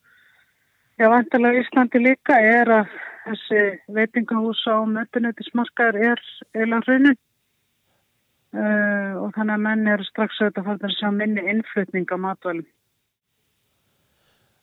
já, 0.98 1.06
vantilega 1.12 1.62
Íslandi 1.62 2.02
líka 2.02 2.40
er 2.42 2.72
að 2.80 2.96
þessi 3.26 3.62
veitingahúsa 3.96 4.80
og 4.80 4.90
mötunautismarkaður 4.96 6.00
er 6.10 6.24
eila 6.56 6.82
hrunin. 6.84 7.18
Uh, 8.56 9.12
og 9.20 9.34
þannig 9.36 9.52
að 9.52 9.64
menn 9.66 9.90
eru 9.92 10.04
strax 10.06 10.38
að 10.40 10.62
fara 10.64 10.78
að 10.88 10.94
sjá 10.96 11.10
minni 11.12 11.44
innflutning 11.52 12.08
á 12.08 12.16
matvælum. 12.16 12.66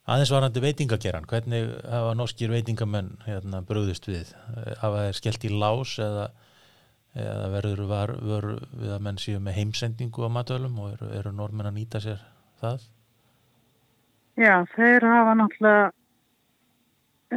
Aðeins 0.04 0.34
varandi 0.36 0.60
veitingageran, 0.60 1.24
hvernig 1.32 1.70
hafa 1.88 2.16
norskir 2.20 2.52
veitingamenn 2.52 3.14
hérna, 3.24 3.62
bröðust 3.64 4.10
við? 4.10 4.34
Hafa 4.82 5.06
þeir 5.06 5.16
skellt 5.16 5.46
í 5.48 5.52
lás 5.54 5.94
eða, 6.04 6.26
eða 7.16 7.46
verður 7.54 7.84
var, 7.88 8.12
var, 8.20 8.48
við 8.82 8.92
að 8.98 9.06
menn 9.06 9.20
séu 9.24 9.40
með 9.40 9.56
heimsendingu 9.62 10.26
á 10.28 10.36
matöðlum 10.36 10.82
og 10.84 10.90
eru, 10.98 11.12
eru 11.22 11.32
normenn 11.38 11.70
að 11.70 11.78
nýta 11.78 12.02
sér 12.04 12.20
það? 12.60 12.84
Já, 14.44 14.58
þeir 14.74 15.08
hafa 15.08 15.38
náttúrulega 15.40 15.88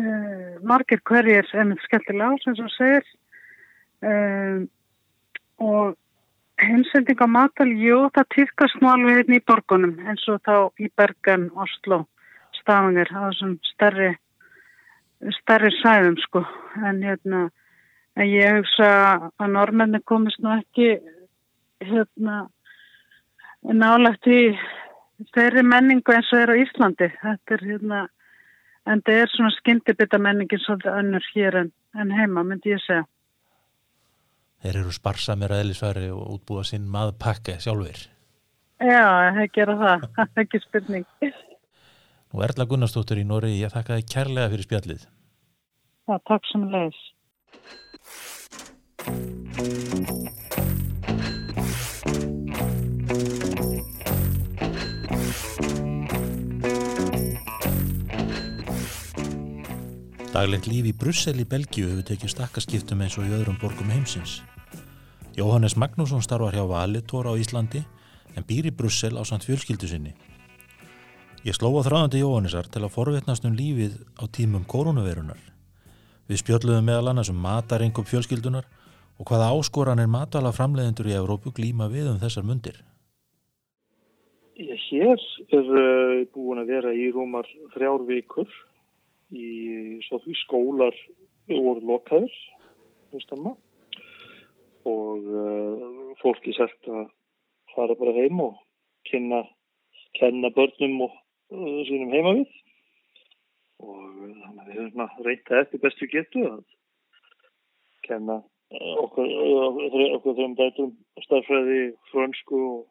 uh, 0.01 0.59
margir 0.67 1.05
hverjir 1.07 1.55
ennum 1.55 1.79
skellt 1.85 2.11
í 2.11 2.19
lás 2.19 2.49
eins 2.51 2.65
og 2.67 2.75
segir 2.75 3.07
uh, 4.11 4.59
og 5.63 5.95
heimsending 6.59 7.23
á 7.23 7.31
matöðl, 7.31 7.79
jú, 7.79 8.03
það 8.19 8.29
týrkast 8.35 8.83
nú 8.83 8.91
alveg 8.91 9.23
hérna 9.23 9.39
í 9.39 9.47
borgunum 9.47 9.97
eins 10.03 10.27
og 10.35 10.43
þá 10.43 10.83
í 10.83 10.91
Bergen, 10.99 11.53
Oslo 11.55 12.03
stafangir 12.67 13.11
á 13.15 13.31
þessum 13.31 13.55
stærri 13.71 14.11
stærri 15.39 15.71
sæðum 15.79 16.19
sko. 16.25 16.43
En 16.83 16.99
hérna 17.07 17.47
en 18.17 18.27
ég 18.27 18.59
hugsa 18.59 18.91
að 19.39 19.53
normenni 19.55 20.03
komist 20.05 20.43
nú 20.43 20.51
ekki 20.57 20.97
hérna 21.85 22.47
nálagt 23.63 24.27
í 24.27 24.57
þeirri 25.35 25.63
menningu 25.65 26.15
eins 26.15 26.33
og 26.35 26.43
er 26.43 26.53
á 26.53 26.61
Íslandi. 26.61 27.11
Þetta 27.23 27.57
er 27.57 27.67
hérna 27.71 28.03
en 28.87 29.03
það 29.07 29.23
er 29.23 29.33
svona 29.35 29.55
skyndibita 29.61 30.19
menningin 30.23 30.63
svolítið 30.65 30.99
önnur 31.01 31.31
hér 31.35 31.61
en, 31.63 31.73
en 31.95 32.13
heima 32.15 32.45
myndi 32.47 32.75
ég 32.75 32.83
segja. 32.85 33.07
Þeir 34.65 34.83
eru 34.83 34.93
sparsamir 34.95 35.53
aðeinsværi 35.53 36.11
og 36.11 36.39
útbúa 36.39 36.65
sinn 36.67 36.87
maðpakka 36.91 37.59
sjálfur 37.63 38.07
Já, 38.77 39.33
það 39.37 39.51
gera 39.55 39.75
það, 39.81 40.07
ekki 40.43 40.61
spurning 40.65 41.05
og 42.37 42.43
Erla 42.45 42.67
Gunnarsdóttir 42.69 43.23
í 43.23 43.25
Nóri 43.25 43.55
ég 43.57 43.73
þakka 43.73 43.97
þið 43.97 44.09
kærlega 44.13 44.51
fyrir 44.53 44.67
spjallið. 44.67 45.05
Já, 46.07 46.17
takk 46.29 46.45
sem 46.53 46.67
leis 46.69 46.99
Daglegt 60.37 60.69
líf 60.69 60.85
í 60.85 60.93
Brussel 60.93 61.41
í 61.41 61.49
Belgíu 61.49 61.89
hefur 61.89 62.05
tekið 62.11 62.35
stakkaskiptum 62.35 63.01
eins 63.01 63.17
og 63.17 63.25
í 63.25 63.33
öðrum 63.33 63.57
borgum 63.57 63.89
heimsins. 63.89 64.43
Jóhannes 65.39 65.79
Magnússon 65.81 66.21
starfar 66.21 66.53
hjá 66.53 66.69
Valitor 66.69 67.25
á 67.25 67.33
Íslandi 67.41 67.81
en 68.37 68.45
býr 68.45 68.69
í 68.69 68.77
Brussel 68.77 69.17
á 69.17 69.25
samt 69.25 69.49
fjölskyldu 69.49 69.89
sinni 69.89 70.13
Ég 71.45 71.55
sló 71.55 71.69
á 71.77 71.85
þráðandi 71.85 72.23
Jóhannesar 72.23 72.67
til 72.73 72.81
að 72.87 72.95
forvetnast 72.95 73.45
um 73.45 73.55
lífið 73.57 73.99
á 74.17 74.25
tímum 74.33 74.65
koronavirunar. 74.65 75.39
Við 76.27 76.41
spjöldluðum 76.41 76.89
meðal 76.89 77.13
annars 77.13 77.31
um 77.31 77.39
matarengup 77.39 78.09
fjölskyldunar 78.09 78.67
og 79.21 79.29
hvaða 79.29 79.53
áskoranir 79.55 80.09
matala 80.11 80.53
framleiðendur 80.57 81.11
í 81.11 81.17
Evrópu 81.17 81.53
glíma 81.55 81.91
við 81.93 82.11
um 82.13 82.21
þessar 82.23 82.47
mundir. 82.49 82.81
Hér 84.57 85.21
er 85.53 85.69
uh, 85.69 86.25
búin 86.33 86.63
að 86.63 86.73
vera 86.73 86.95
í 86.97 87.11
rúmar 87.13 87.49
þrjár 87.75 88.07
vikur 88.09 88.49
í 89.37 90.01
svo 90.07 90.21
því 90.25 90.37
skólar 90.41 90.97
voru 91.51 91.83
lokaður 91.85 92.33
og 94.87 95.29
uh, 95.29 96.11
fólki 96.23 96.55
sætt 96.57 96.91
að 96.91 97.07
fara 97.75 97.99
bara 97.99 98.17
heim 98.17 98.41
og 98.41 98.59
kynna, 99.11 99.43
kenna 100.19 100.51
börnum 100.55 101.07
og 101.07 101.15
sínum 101.51 102.13
heima 102.13 102.35
við. 102.41 102.51
Og 103.85 104.03
þannig 104.17 104.61
að 104.63 104.69
við 104.71 104.81
höfum 104.81 105.25
reynda 105.27 105.61
eftir 105.61 105.83
bestu 105.83 106.09
getu 106.09 106.45
að 106.49 106.61
kenna 108.07 108.41
uh, 108.41 108.95
okkur 109.03 109.29
okkur 110.17 110.37
þrjum 110.39 110.57
dætum 110.57 110.93
starfræði 111.27 111.81
frönsku 112.11 112.61
og 112.71 112.85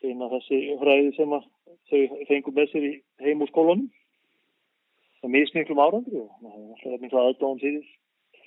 þeina 0.00 0.30
þessi 0.32 0.60
fræði 0.80 1.14
sem 1.18 1.34
að 1.36 1.48
þau 1.90 2.22
fengum 2.30 2.56
með 2.56 2.70
sér 2.72 2.86
í 2.88 2.92
heim 3.24 3.44
úr 3.44 3.52
skólanum. 3.52 3.88
Það 5.20 5.34
mismiklum 5.36 5.82
árandri 5.84 6.22
og 6.22 6.30
það 6.40 6.54
er 6.54 6.68
alltaf 6.72 7.02
miklu 7.02 7.20
aðdáðan 7.20 7.60
fyrir 7.60 7.90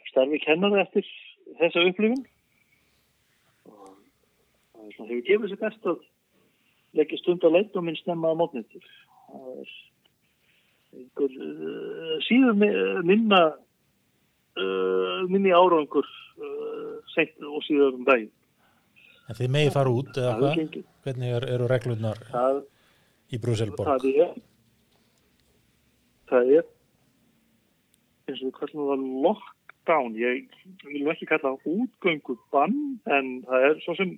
starfi 0.10 0.40
kennar 0.42 0.80
eftir 0.82 1.06
þessa 1.60 1.86
upplifun. 1.86 2.26
Og 3.70 4.90
það 4.98 5.12
hefur 5.12 5.26
gefið 5.30 5.54
sér 5.54 5.62
best 5.62 5.90
að 5.92 6.02
leggja 6.98 7.22
stund 7.22 7.46
að 7.46 7.60
leita 7.60 7.80
og 7.80 7.86
minn 7.86 8.00
snemma 8.02 8.34
að 8.34 8.40
mótnittir 8.42 8.90
er 9.34 9.74
einhver 10.94 11.36
uh, 11.48 12.16
síðan 12.28 12.62
minna 13.08 13.42
uh, 13.54 15.20
minni 15.32 15.54
árangur 15.56 16.06
uh, 16.06 16.96
sent 17.16 17.36
og 17.42 17.62
síðan 17.68 18.00
um 18.02 18.08
daginn 18.10 18.32
En 19.32 19.38
þið 19.38 19.52
megi 19.56 19.72
fara 19.72 19.92
út 19.94 20.18
eða 20.20 20.34
hvað? 20.36 20.80
Hvernig 21.06 21.36
er, 21.38 21.46
eru 21.56 21.68
reglurnar 21.72 22.20
það, 22.28 22.58
í 23.32 23.40
Brúselborg? 23.40 24.04
Það 24.04 24.10
er 24.12 24.34
það 26.34 26.52
er 26.58 26.68
eins 28.28 28.42
og 28.42 28.48
við 28.48 28.54
kallum 28.58 28.90
það 28.90 29.08
lockdown 29.26 30.20
ég 30.20 30.60
vil 30.84 31.08
ekki 31.14 31.30
kalla 31.30 31.56
útgöngu 31.70 32.38
bann 32.54 32.78
en 33.12 33.34
það 33.48 33.68
er 33.70 33.82
svo 33.86 33.98
sem 34.00 34.14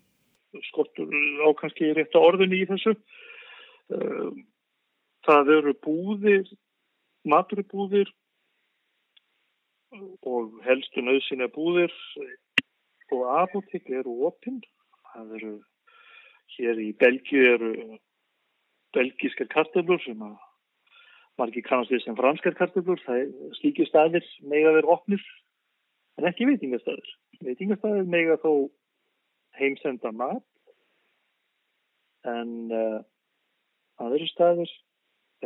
skortur 0.69 1.09
á 1.41 1.49
kannski 1.59 1.91
rétt 1.97 2.15
að 2.15 2.27
orðinni 2.29 2.61
í 2.63 2.67
þessu 2.69 2.93
um, 3.93 4.43
það 5.25 5.51
eru 5.57 5.73
búðir 5.85 6.49
maturubúðir 7.25 8.11
og 10.25 10.57
helstu 10.65 11.03
nöðsina 11.03 11.47
búðir 11.53 11.93
og 13.13 13.23
apotek 13.41 13.89
eru 13.89 14.15
opinn. 14.29 14.61
Það 15.13 15.35
eru 15.39 15.53
hér 16.55 16.81
í 16.83 16.89
Belgíu 16.99 17.45
eru 17.53 17.71
belgískar 18.95 19.49
kartöflur 19.51 20.01
sem 20.03 20.21
að 20.23 20.35
margir 21.39 21.65
kannast 21.67 21.91
við 21.91 22.03
sem 22.05 22.17
franskar 22.17 22.55
kartöflur. 22.59 23.01
Það 23.05 23.21
er 23.23 23.59
slíki 23.59 23.87
staðir 23.89 24.25
með 24.43 24.69
að 24.69 24.79
vera 24.79 24.95
opnir 24.97 25.23
en 26.19 26.29
ekki. 26.29 26.47
Veitingastæður 27.45 28.05
með 28.11 28.35
að 28.35 28.43
þó 28.45 28.53
heimsenda 29.59 30.11
mat 30.15 30.43
en 32.25 32.51
uh, 32.73 32.99
aðri 34.01 34.27
staðir 34.31 34.71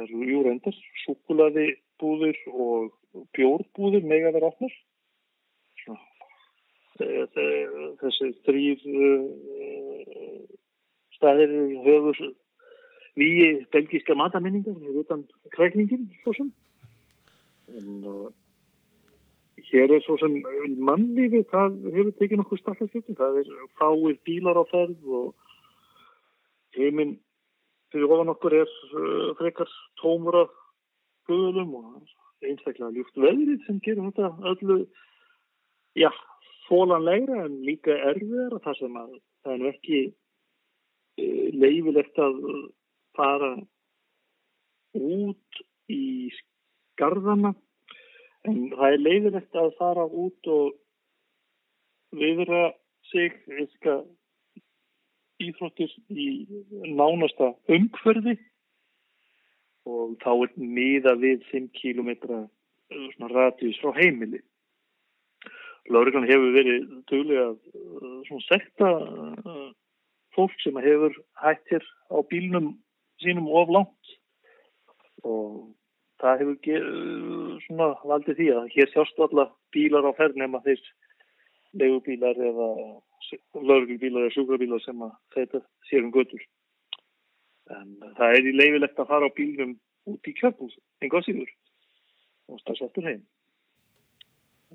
eru 0.03 0.24
júrendar, 0.27 0.77
súkulaði 1.06 1.68
búður 2.01 2.38
og 2.53 3.25
bjórbúður 3.36 4.06
með 4.08 4.29
að 4.29 4.38
vera 4.38 4.51
opnir. 4.51 4.75
Þessi 7.00 8.29
þrýr 8.46 8.84
uh, 8.91 10.44
staðir 11.15 11.53
höfur 11.86 12.20
við 13.20 13.63
belgíska 13.74 14.15
matamenningar 14.15 15.00
utan 15.01 15.24
krækningin 15.56 16.08
svo 16.24 16.36
sem 16.38 16.51
en 17.77 18.06
uh, 18.08 18.27
hér 19.70 19.94
er 19.96 20.03
svo 20.06 20.18
sem 20.22 20.38
mannlífi 20.89 21.44
það 21.51 21.75
hefur 21.94 22.13
tekið 22.20 22.41
nokkuð 22.41 22.62
staðlægt 22.62 23.12
það 23.20 23.41
er 23.41 23.50
fáið 23.79 24.20
bílar 24.27 24.60
á 24.60 24.63
ferð 24.72 25.10
og 25.20 25.34
heiminn 26.77 27.18
fyrir 27.93 28.12
ofan 28.13 28.34
okkur 28.34 28.55
er 28.62 28.72
uh, 28.93 29.29
frekar 29.39 29.69
tómur 30.01 30.43
af 30.43 30.55
guðulum 31.29 31.75
og 31.79 32.46
einstaklega 32.46 32.93
ljúft 32.96 33.19
veðrið 33.19 33.65
sem 33.65 33.79
gerir 33.86 34.05
þetta 34.10 34.31
öllu 34.51 34.79
já, 36.00 36.10
fólanlegra 36.69 37.46
en 37.46 37.60
líka 37.67 37.96
erfiðar 38.12 38.60
það 38.65 38.79
sem 38.81 39.00
að 39.03 39.15
það 39.46 39.55
er 39.55 39.72
ekki 39.74 40.01
uh, 40.10 41.48
leifilegt 41.63 42.22
að 42.27 42.43
fara 43.17 43.55
út 45.00 45.63
í 45.91 46.29
skarðana 46.38 47.53
en 48.48 48.69
það 48.75 48.93
er 48.93 49.03
leiðilegt 49.03 49.58
að 49.60 49.74
fara 49.79 50.05
út 50.05 50.50
og 50.53 50.77
viðra 52.15 52.69
sig 53.12 53.36
eitthvað 53.50 54.05
íþróttir 55.39 55.91
í 56.12 56.27
nánasta 56.96 57.53
umhverfi 57.72 58.36
og 59.89 60.15
þá 60.24 60.31
er 60.36 60.53
miða 60.60 61.15
við 61.19 61.46
5 61.51 61.69
km 61.79 62.12
radius 63.31 63.79
frá 63.81 63.93
heimili. 63.98 64.41
Lárikan 65.89 66.27
hefur 66.29 66.53
verið 66.53 66.86
dögulega 67.10 67.48
að 67.50 68.43
sekta 68.46 68.89
fólk 70.36 70.55
sem 70.63 70.77
hefur 70.84 71.15
hættir 71.41 71.86
á 72.13 72.17
bílnum 72.29 72.75
sínum 73.24 73.50
of 73.50 73.72
langt 73.74 74.15
og 75.24 75.72
það 76.22 76.43
hefur 76.43 76.88
svona 77.65 77.89
valdið 78.12 78.39
því 78.39 78.50
að 78.55 78.72
hér 78.75 78.91
sjást 78.93 79.24
alla 79.25 79.50
bílar 79.74 80.08
á 80.08 80.12
ferð 80.19 80.39
nema 80.39 80.62
þeir 80.67 80.84
legubílar 81.77 82.38
eða 82.39 82.69
lauruglubílar 83.53 84.25
eða 84.25 84.36
sjúkrabílar 84.36 84.82
sem 84.84 85.01
að 85.05 85.12
þetta 85.36 85.62
sér 85.89 86.05
um 86.05 86.13
götur. 86.13 86.43
En 87.69 87.89
það 88.17 88.38
er 88.38 88.47
í 88.49 88.55
leifilegt 88.55 89.01
að 89.01 89.12
fara 89.12 89.29
á 89.29 89.36
bílnum 89.38 89.75
út 90.10 90.29
í 90.29 90.34
kjöpbús, 90.39 90.77
einhvað 91.03 91.27
síður 91.27 91.51
og 92.49 92.62
stafsettur 92.63 93.05
heim. 93.05 93.21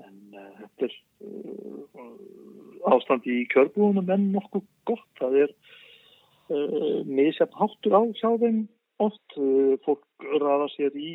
En 0.03 0.17
uh, 0.35 0.51
þetta 0.61 0.89
er 0.89 0.95
uh, 1.27 2.93
ástandi 2.95 3.41
í 3.41 3.49
kjörbúðunum 3.51 4.13
en 4.15 4.31
nokkuð 4.35 4.67
gott. 4.91 5.09
Það 5.19 5.41
er 5.47 5.55
uh, 5.55 7.03
misjafn 7.09 7.59
háttur 7.59 7.99
á 7.99 8.03
hjá 8.15 8.31
þeim 8.43 8.65
oft. 9.03 9.39
Fólk 9.87 10.29
rafa 10.39 10.71
sér 10.77 10.95
í 10.95 11.15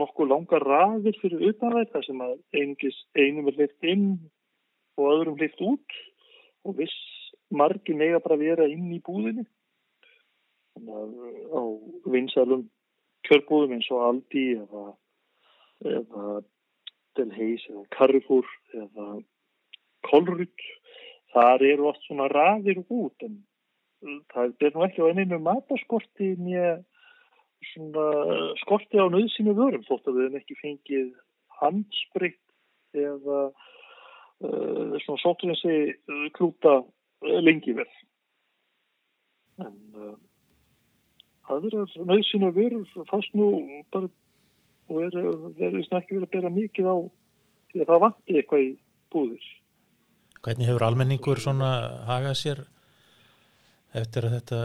nokkuð 0.00 0.32
langar 0.32 0.64
raðir 0.66 1.16
fyrir 1.22 1.52
utanvæð 1.52 1.92
þar 1.92 2.06
sem 2.08 2.24
einum 2.24 3.48
er 3.48 3.60
hlift 3.60 3.86
inn 3.88 4.08
og 4.98 5.10
öðrum 5.10 5.38
hlift 5.40 5.60
út 5.64 5.98
og 6.64 6.78
viss 6.78 6.96
margi 7.54 7.94
mega 7.96 8.20
bara 8.22 8.40
vera 8.40 8.66
inn 8.70 8.90
í 8.94 9.00
búðinni. 9.04 9.44
Að 10.74 11.12
á 11.54 11.62
vinsalum 12.10 12.66
kjörbúðum 13.28 13.76
eins 13.76 13.90
og 13.94 14.04
Aldi 14.08 14.46
eða, 14.58 14.86
eða 15.84 16.24
Del 17.14 17.30
Hayes 17.36 17.64
eða 17.70 17.84
Carrefour 17.94 18.48
eða 18.74 19.08
Colruyt 20.08 20.64
þar 21.34 21.64
eru 21.66 21.90
oft 21.90 22.02
svona 22.06 22.26
raðir 22.30 22.82
út 22.84 23.26
en 23.26 23.38
það 24.34 24.66
er 24.66 24.74
nú 24.74 24.84
ekki 24.86 25.02
á 25.02 25.10
eininu 25.10 25.38
mataskorti 25.42 26.34
nýja 26.38 26.74
skorti 28.60 29.00
á 29.00 29.06
nöðsinu 29.08 29.54
vörum 29.56 29.84
þótt 29.86 30.10
að 30.10 30.18
við 30.18 30.26
hefum 30.26 30.40
ekki 30.40 30.58
fengið 30.60 31.08
handspritt 31.60 32.98
eða 32.98 33.46
svona 34.42 35.22
sótturinsi 35.22 35.74
uh, 35.94 36.26
klúta 36.36 36.80
uh, 36.80 37.38
lengi 37.44 37.74
vel 37.76 37.88
en 39.62 39.76
aðrar 41.46 41.90
nöðsinu 42.08 42.50
vörur 42.56 43.04
fast 43.10 43.34
nú 43.38 43.48
bara 43.94 44.08
og 44.90 45.54
verður 45.56 45.84
snakki 45.86 46.16
verið 46.16 46.26
að 46.26 46.32
bera 46.34 46.52
mikið 46.52 46.88
á 46.90 46.96
því 47.70 47.82
að 47.82 47.90
það 47.90 48.02
vanti 48.02 48.36
eitthvað 48.36 48.64
í 48.64 48.70
búðir. 49.14 49.46
Hvernig 50.44 50.68
hefur 50.68 50.84
almenningur 50.84 51.40
svona 51.40 51.70
hagað 52.08 52.36
sér 52.40 52.60
eftir 53.94 54.26
að 54.26 54.36
þetta, 54.36 54.60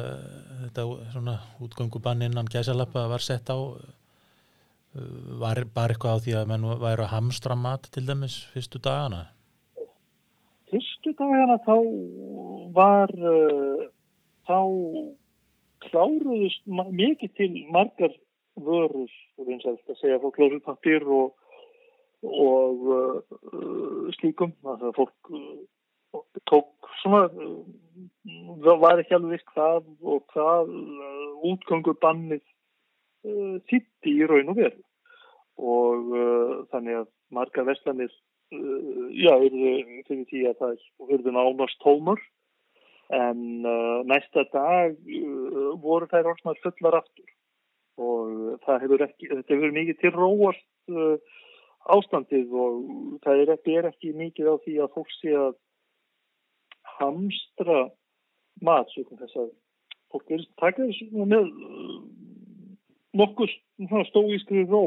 þetta 0.65 0.85
svona 1.13 1.37
útgöngubann 1.63 2.25
innan 2.25 2.49
gæsalappa 2.51 3.05
var 3.11 3.23
sett 3.23 3.51
á 3.53 3.57
var 5.39 5.61
bara 5.69 5.93
eitthvað 5.93 6.17
á 6.17 6.23
því 6.25 6.35
að 6.39 6.47
menn 6.49 6.69
væri 6.81 7.05
að 7.05 7.13
hamstra 7.13 7.55
mat 7.55 7.85
til 7.93 8.07
dæmis 8.07 8.41
fyrstu 8.53 8.81
dagana? 8.81 9.27
Fyrstu 10.99 11.15
dagana 11.15 11.55
þá 11.63 11.75
var 12.75 13.11
uh, 13.23 13.83
þá 14.43 14.59
kláruðust 15.85 16.65
mikið 16.67 17.31
til 17.39 17.53
margar 17.71 18.11
vörur, 18.59 19.07
að 19.39 19.95
segja 20.01 20.19
fólk 20.19 20.35
klósupapir 20.35 21.05
og, 21.07 21.31
og 22.19 22.83
uh, 22.91 24.11
slíkum. 24.17 24.51
Þannig 24.59 24.89
að 24.89 24.97
fólk 24.99 25.31
uh, 25.31 26.19
tók 26.51 26.91
svona 26.99 27.29
það 28.59 28.83
var 28.83 28.99
ekki 28.99 29.15
alveg 29.15 29.37
viss 29.37 29.51
hvað 29.55 29.87
og 30.03 30.25
hvað 30.35 30.75
uh, 30.75 31.47
útgöngu 31.47 31.95
bannið 32.03 32.43
þitti 33.71 34.17
í 34.19 34.27
raun 34.27 34.51
og 34.51 34.59
veru. 34.59 34.83
Og 35.59 36.11
þannig 36.71 37.01
að 37.01 37.07
marga 37.35 37.65
vestlanir 37.67 38.11
já, 38.49 39.33
eru 39.35 39.73
fyrir 40.07 40.25
því 40.29 40.43
að 40.49 40.61
það 40.61 41.13
eru 41.15 41.33
nánast 41.35 41.81
tómar 41.83 42.21
en 43.09 43.65
næsta 44.09 44.45
dag 44.53 44.97
voru 45.81 46.09
þær 46.11 46.31
orðsnar 46.33 46.59
fullar 46.63 46.99
aftur. 47.01 47.29
Og 47.99 48.59
það 48.65 48.83
hefur 48.85 49.05
ekki, 49.05 49.29
þetta 49.31 49.55
hefur 49.55 49.73
mikið 49.75 49.97
til 49.99 50.11
róast 50.15 50.93
uh, 50.93 51.17
ástandið 51.89 52.53
og 52.53 52.75
það 53.25 53.41
er 53.43 53.53
ekki, 53.55 53.75
er 53.79 53.89
ekki 53.89 54.13
mikið 54.17 54.51
á 54.51 54.55
því 54.65 54.75
að 54.83 54.93
fólk 54.95 55.11
sé 55.17 55.33
að 55.35 55.57
hamstra 56.99 57.79
mat 58.65 58.89
svo 58.93 59.05
þess 59.09 59.39
að 59.39 59.51
fólk 60.13 60.33
er 60.35 60.45
þessu 60.59 61.09
með 61.13 61.47
uh, 61.49 61.99
nokkuð 63.19 63.55
stóískri 64.09 64.65
ró 64.69 64.83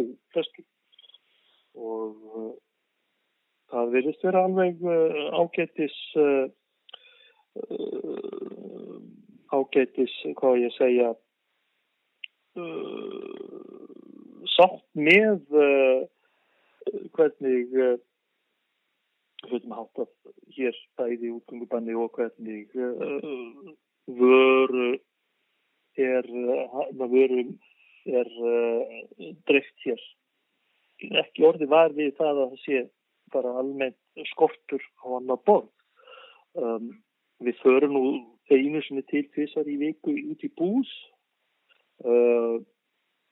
og 1.72 2.16
uh, 2.36 2.50
það 3.72 3.92
verðist 3.96 4.24
vera 4.26 4.44
alveg 4.46 4.82
ágættis 5.32 5.96
uh, 6.20 6.46
uh, 7.56 8.98
ágættis, 9.52 10.14
hvað 10.38 10.60
ég 10.66 10.74
segja 10.76 11.10
uh, 12.60 13.88
sátt 14.56 14.84
með 14.98 15.40
hvernig 17.16 17.72
höfum 19.48 19.76
hátt 19.76 20.02
að 20.04 20.10
hér 20.56 20.76
bæði 20.98 21.32
útgöngubanni 21.36 21.94
og 21.98 22.12
hvernig 22.16 22.68
vöru 24.20 24.90
er 25.98 26.26
uh, 26.28 26.80
vöru 26.98 27.46
er 28.02 28.28
dreift 29.46 29.84
hér. 29.84 30.00
Ekki 31.22 31.44
orði 31.46 31.68
var 31.70 31.94
við 31.94 32.16
það 32.18 32.40
að 32.42 32.48
það 32.50 32.60
sé 32.64 32.80
bara 33.32 33.56
almennt 33.60 34.26
skortur 34.32 34.82
á 35.02 35.06
annar 35.18 35.40
borð 35.46 35.70
um, 36.58 36.92
við 37.42 37.58
förum 37.64 37.96
nú 37.96 38.04
einu 38.52 38.82
sinni 38.84 39.02
til 39.08 39.24
þessar 39.34 39.68
í 39.70 39.78
viku 39.80 40.14
út 40.32 40.44
í 40.44 40.52
bús 40.58 40.92
Uh, 42.02 42.58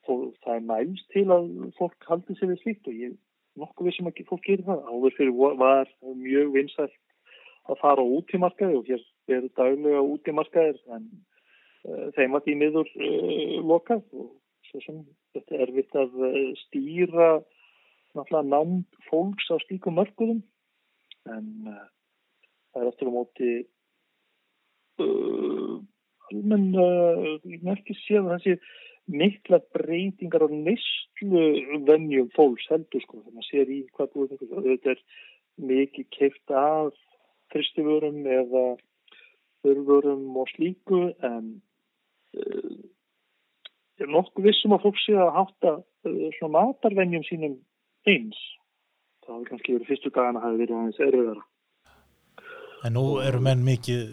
það 0.06 0.52
er 0.54 0.66
mælst 0.66 1.08
til 1.14 1.26
að 1.34 1.48
fólk 1.78 2.06
haldi 2.06 2.36
sér 2.38 2.52
við 2.52 2.60
slíkt 2.62 2.90
og 2.90 2.98
ég 2.98 3.16
nokkuð 3.58 3.88
við 3.88 3.96
sem 3.96 4.10
ekki 4.10 4.26
fólk 4.28 4.44
gerir 4.46 4.66
það. 4.68 4.84
Áður 4.86 5.16
fyrir 5.16 5.56
var 5.58 5.90
mjög 6.18 6.52
vinsælt 6.54 6.98
að 7.70 7.80
fara 7.82 8.04
á 8.04 8.12
útímarkaði 8.18 8.78
og 8.78 8.90
hér 8.90 9.02
er 9.36 9.48
daglega 9.58 10.04
útímarkaðir 10.06 10.78
en 10.96 11.08
uh, 11.10 12.06
þeim 12.16 12.38
að 12.38 12.46
því 12.46 12.56
miður 12.62 12.92
uh, 12.94 13.56
lokað 13.72 14.04
og 14.14 14.30
svo 14.70 14.84
sem 14.86 15.02
þetta 15.34 15.56
er 15.56 15.64
erfitt 15.66 15.98
að 15.98 16.14
stýra 16.62 17.30
náttúrulega 18.16 18.50
nánd 18.50 19.00
fólks 19.08 19.50
á 19.52 19.56
slíkum 19.66 19.98
mörguðum 19.98 20.42
en 21.30 21.48
uh, 21.68 21.86
það 22.72 22.82
er 22.82 22.92
eftir 22.92 23.10
á 23.10 23.12
móti 23.14 23.50
almenn 26.30 26.68
ég 27.48 27.62
merkir 27.64 27.96
séð 28.04 28.28
að 28.28 28.32
þessi 28.34 28.56
mikla 29.10 29.60
breytingar 29.74 30.44
á 30.46 30.48
nýstlu 30.52 31.44
vennjum 31.88 32.28
fólks 32.36 32.68
heldur 32.70 33.02
sko 33.04 33.20
þegar 33.20 33.34
maður 33.34 33.48
sér 33.48 33.72
í 33.72 33.80
hvað 33.96 34.12
búið 34.14 34.34
þetta 34.68 34.94
er 34.94 35.02
mikið 35.70 36.10
keift 36.16 36.54
af 36.54 36.92
kristivörum 37.50 38.22
eða 38.26 38.64
þurfurum 39.64 40.38
og 40.40 40.52
slíku 40.54 41.02
en 41.26 41.50
uh, 42.38 42.76
er 44.00 44.12
nokkuð 44.14 44.48
vissum 44.48 44.76
að 44.76 44.86
fólk 44.86 45.00
sé 45.02 45.16
að 45.18 45.34
hátta 45.36 45.74
uh, 45.80 46.28
svona 46.38 46.54
matarvennjum 46.58 47.26
sínum 47.28 47.58
eins. 48.08 48.40
Það 49.24 49.34
hafi 49.36 49.48
kannski 49.50 49.76
verið 49.76 49.90
fyrstu 49.92 50.12
dagana 50.14 50.40
að 50.40 50.46
hafi 50.48 50.60
verið 50.64 50.76
aðeins 50.80 51.00
erfiðara. 51.06 51.46
En 52.86 52.94
nú 52.96 53.04
eru 53.20 53.40
menn 53.44 53.64
mikið 53.66 54.04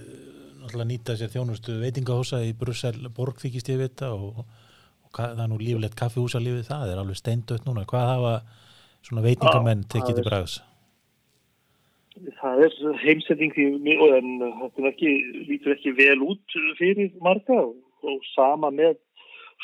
náttúrulega 0.67 0.89
nýta 0.89 1.15
sér 1.15 1.31
þjónustu 1.31 1.77
veitingahósa 1.79 2.41
í 2.43 2.53
Brussel 2.57 3.07
borgþykist 3.15 3.69
ég 3.71 3.79
vita 3.79 4.11
og 4.13 4.43
það 5.15 5.43
er 5.43 5.51
nú 5.51 5.59
líflegt 5.61 5.95
kaffihúsalífið 5.97 6.67
það 6.67 6.91
er 6.91 7.01
alveg 7.01 7.17
steindött 7.17 7.65
núna, 7.65 7.85
hvað 7.87 8.09
hafa 8.11 8.33
svona 9.05 9.23
veitingamenn 9.23 9.85
tekið 9.87 10.19
til 10.19 10.25
bræðs? 10.27 10.57
Það 12.41 12.63
er 12.65 12.75
heimsending 13.03 13.57
en 13.57 14.29
þetta 14.41 14.91
lítur 15.47 15.75
ekki 15.75 15.93
vel 15.97 16.19
út 16.25 16.57
fyrir 16.79 17.13
marga 17.21 17.61
og, 17.61 17.77
og 18.03 18.19
sama 18.33 18.71
með 18.73 18.97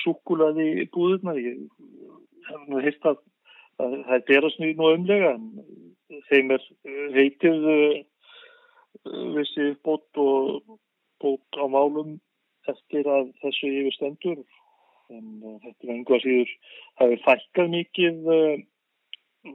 súkulaði 0.04 0.88
búðurna 0.94 1.36
ég 1.38 1.66
hef 2.48 2.68
nú 2.70 2.82
heilt 2.82 3.10
að 3.10 3.20
það 3.80 4.16
er 4.16 4.26
derasnýð 4.30 4.80
nú 4.80 4.90
umlega 4.96 5.34
en 5.38 5.48
þeim 6.30 6.52
er 6.56 6.66
heitið 7.16 7.70
vissi 9.36 9.70
bót 9.86 10.22
og 10.22 10.78
bót 11.24 11.60
á 11.60 11.66
málum 11.72 12.18
eftir 12.70 13.08
að 13.10 13.32
þessu 13.42 13.72
yfir 13.72 13.98
stendur 13.98 14.44
en 15.14 15.26
þetta 15.64 15.88
er 15.88 15.96
einhvað 15.96 16.24
síður 16.24 16.54
hafi 17.02 17.18
fækkað 17.26 17.74
mikið 17.74 18.30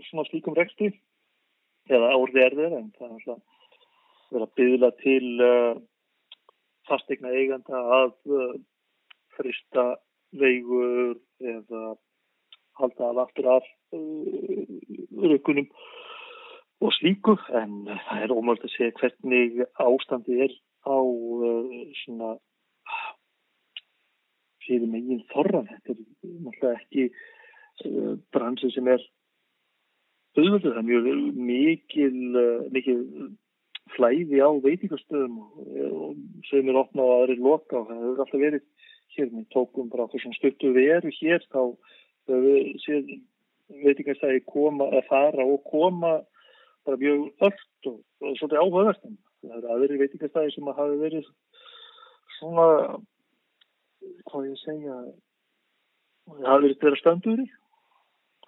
svona 0.08 0.26
slíkum 0.28 0.58
reksti 0.58 0.90
eða 1.88 2.10
árið 2.16 2.42
er 2.44 2.58
þeir 2.58 2.76
en 2.80 2.90
það 2.98 3.06
er 3.06 3.14
alltaf 3.14 3.40
verið 4.28 4.44
að 4.44 4.56
byggla 4.60 4.90
til 5.04 5.30
fastegna 6.88 7.32
eiganda 7.32 7.80
að 8.02 8.12
frista 9.38 9.86
veigur 10.36 11.16
eða 11.40 11.96
halda 12.78 13.10
af 13.12 13.22
aftur 13.24 13.48
af 13.56 13.68
rökkunum 13.92 15.68
og 16.80 16.92
slíku 16.94 17.34
en 17.58 17.88
það 18.06 18.24
er 18.24 18.34
ómöld 18.34 18.62
að 18.62 18.74
segja 18.76 18.96
hvernig 19.00 19.62
ástandi 19.82 20.42
er 20.46 20.52
á 20.86 20.98
svona 22.04 22.36
fyrir 24.68 24.90
megin 24.92 25.24
þorran. 25.32 25.68
Þetta 25.68 25.94
er 25.94 26.00
náttúrulega 26.44 26.74
ekki 26.76 27.04
uh, 27.08 28.14
bransi 28.34 28.70
sem 28.74 28.90
er 28.92 29.04
auðvöldu. 30.36 30.72
Það 30.74 30.80
er 30.82 30.88
mjög 30.90 31.38
mikil, 31.48 32.18
uh, 32.36 32.66
mikil 32.74 32.98
flæði 33.96 34.42
á 34.44 34.48
og 34.52 34.68
sem 36.50 36.68
er 36.68 36.82
opnað 36.82 37.08
á 37.08 37.16
aðri 37.16 37.38
loka 37.40 37.80
og 37.80 37.88
það 37.88 38.02
hefur 38.04 38.22
alltaf 38.26 38.44
verið 38.44 38.66
hér. 39.16 39.32
Við 39.32 39.48
tókum 39.54 39.90
bara 39.92 40.08
svona 40.12 40.38
stuttu 40.38 40.74
veru 40.76 41.14
hér 41.20 41.48
þá 41.48 41.62
séum 42.84 43.22
veitingastæði 43.68 44.42
koma 44.48 44.88
að 44.92 45.06
fara 45.10 45.44
og 45.44 45.62
koma 45.68 46.18
bara 46.86 47.00
mjög 47.00 47.28
öll 47.44 47.90
og, 47.90 48.00
og 48.24 48.36
svolítið 48.38 48.60
áhugaverðan. 48.62 49.16
Það 49.44 49.56
er 49.58 49.70
aðri 49.74 50.00
veitingastæði 50.02 50.54
sem 50.54 50.70
að 50.70 50.80
hafi 50.82 51.00
verið 51.02 51.30
svona 52.38 52.66
hvað 54.28 54.48
ég 54.48 54.60
segja 54.62 54.98
það 56.28 56.50
hafi 56.50 56.64
verið 56.66 56.82
þeirra 56.82 57.00
standur 57.02 57.44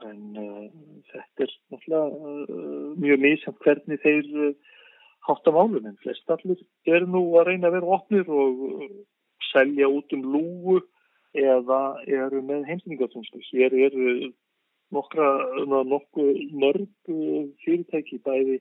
en 0.08 0.20
uh, 0.40 0.66
þetta 1.10 1.44
er 1.44 1.54
náttúrulega 1.72 2.04
uh, 2.08 2.92
mjög 3.04 3.24
mísamt 3.24 3.64
hvernig 3.64 4.00
þeir 4.04 4.28
uh, 4.46 4.76
hátta 5.28 5.52
málum. 5.52 5.84
En 5.84 5.98
flest 6.00 6.32
allir 6.32 6.60
er 6.88 7.04
nú 7.08 7.22
að 7.36 7.50
reyna 7.50 7.68
að 7.68 7.76
vera 7.78 7.98
opnir 7.98 8.30
og 8.32 8.86
selja 9.50 9.90
út 9.92 10.16
um 10.16 10.24
lúu 10.24 10.78
eða 11.36 11.80
eru 12.08 12.40
með 12.42 12.64
heimsningatónsku 12.70 13.42
hér 13.50 13.76
eru 13.88 14.30
nokkra 14.94 15.28
nokkuð 15.66 16.38
mörg 16.62 17.10
fyrirtæki 17.64 18.20
bæði 18.26 18.60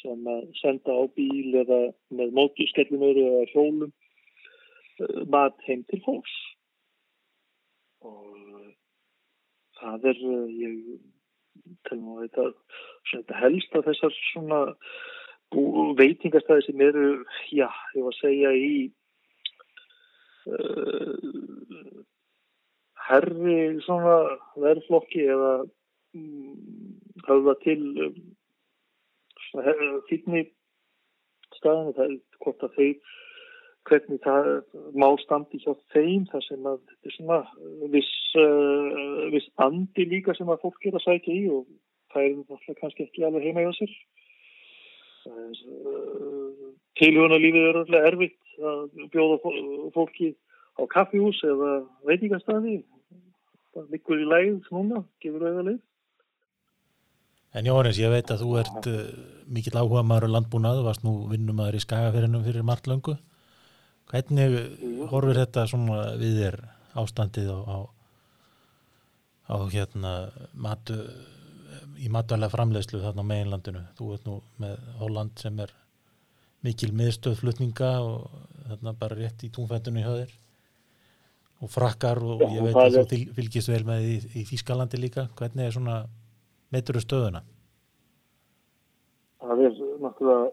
sem 0.00 0.28
að 0.30 0.44
senda 0.60 0.94
á 0.94 1.04
bíl 1.16 1.56
eða 1.62 1.80
með 2.14 2.34
mótuskellinur 2.38 3.20
eða 3.24 3.44
hjólum 3.52 3.92
mat 5.30 5.56
heim 5.66 5.84
til 5.90 6.00
fólks. 6.04 6.34
Og 8.04 8.74
það 9.78 10.10
er 10.12 10.20
ég 10.58 10.98
telum 11.88 12.16
að 12.16 12.26
þetta, 12.26 12.46
þetta 13.12 13.40
helst 13.42 13.76
að 13.76 13.88
þessar 13.90 14.18
svona 14.32 14.60
veitingastæði 15.98 16.66
sem 16.66 16.82
eru 16.84 17.06
já, 17.54 17.68
ég 17.96 18.04
var 18.04 18.12
að 18.12 18.20
segja 18.20 18.52
í 18.52 18.72
uh, 20.52 21.97
herri 23.08 23.58
svona 23.84 24.16
verðflokki 24.60 25.24
eða 25.32 25.52
um, 25.64 26.56
höfða 27.28 27.54
til 27.64 27.80
um, 28.08 28.18
fítni 30.08 30.44
staðinu 31.56 31.94
það 31.96 32.04
er 32.04 32.18
hvort 32.44 32.66
að 32.66 32.76
þeir 32.76 33.14
hvernig 33.88 34.20
það 34.24 34.48
má 35.00 35.08
standi 35.22 35.60
hjá 35.62 35.72
þeim 35.94 36.26
þar 36.28 36.44
sem 36.44 36.66
að 36.68 36.80
þetta 36.90 37.08
er 37.08 37.14
svona 37.16 37.38
viss, 37.94 38.14
uh, 38.36 39.28
viss 39.32 39.48
andi 39.64 40.08
líka 40.10 40.34
sem 40.36 40.50
að 40.52 40.62
fólk 40.66 40.88
er 40.88 40.98
að 40.98 41.06
sækja 41.06 41.36
í 41.36 41.46
og 41.54 41.64
það 42.12 42.26
er 42.26 42.34
náttúrulega 42.36 42.80
kannski 42.82 43.06
ekki 43.06 43.24
alveg 43.24 43.48
heima 43.48 43.64
hjá 43.64 43.72
sér. 43.78 43.94
Uh, 45.28 46.68
tilhjóna 47.00 47.40
lífið 47.40 47.70
er 47.70 47.80
alveg 47.82 48.10
erfitt 48.12 48.62
að 48.68 49.08
bjóða 49.14 49.40
fólki 49.96 50.34
á 50.78 50.82
kaffihús 50.90 51.40
eða 51.46 51.72
veitingastadi 52.08 52.78
það 53.78 53.94
likur 53.94 54.22
í 54.22 54.26
læð 54.28 54.68
núna, 54.74 55.02
gefur 55.22 55.44
auðvitað 55.46 55.68
leið? 55.68 55.78
En 57.58 57.68
Jóhannes, 57.68 57.98
ég 57.98 58.12
veit 58.12 58.30
að 58.32 58.42
þú 58.44 58.50
ert 58.60 58.88
uh, 58.90 58.98
mikill 59.48 59.78
áhuga 59.78 60.04
maður 60.04 60.32
landbúnað, 60.34 60.82
varst 60.84 61.04
nú 61.06 61.14
vinnumæður 61.30 61.78
í 61.78 61.84
skagaferinum 61.84 62.44
fyrir 62.44 62.66
margt 62.66 62.90
löngu. 62.90 63.16
Hvernig 64.08 64.56
horfir 65.10 65.40
þetta 65.42 65.66
svona 65.68 66.02
við 66.20 66.38
þér 66.42 66.58
ástandið 66.98 67.50
á, 67.52 67.58
á, 67.64 67.78
á 69.52 69.56
hérna 69.72 70.12
matu, 70.56 70.96
í 72.00 72.08
matualega 72.12 72.54
framleiðslu 72.54 73.02
þarna 73.04 73.24
á 73.24 73.30
meginlandinu? 73.32 73.84
Þú 73.98 74.10
ert 74.16 74.28
nú 74.28 74.38
með 74.64 74.90
Holland 75.00 75.40
sem 75.40 75.64
er 75.64 75.74
mikil 76.64 76.90
miðstöðflutninga 76.96 77.92
og 78.04 78.28
þarna 78.68 78.96
bara 79.00 79.18
rétt 79.20 79.44
í 79.46 79.52
túnfættunni 79.54 80.04
hjá 80.04 80.12
þér 80.22 80.36
og 81.58 81.70
frakkar 81.72 82.20
og 82.22 82.42
Já, 82.44 82.48
ég 82.54 82.66
veit 82.68 82.78
að 82.78 82.98
þú 83.10 83.20
fylgist 83.36 83.70
vel 83.72 83.84
með 83.88 84.06
í, 84.06 84.16
í 84.38 84.44
Þýskalandi 84.48 85.00
líka. 85.00 85.26
Hvernig 85.38 85.66
er 85.66 85.74
svona 85.74 85.98
meituru 86.74 87.02
stöðuna? 87.02 87.42
Það 89.42 89.64
er 89.66 89.78
náttúrulega 90.04 90.48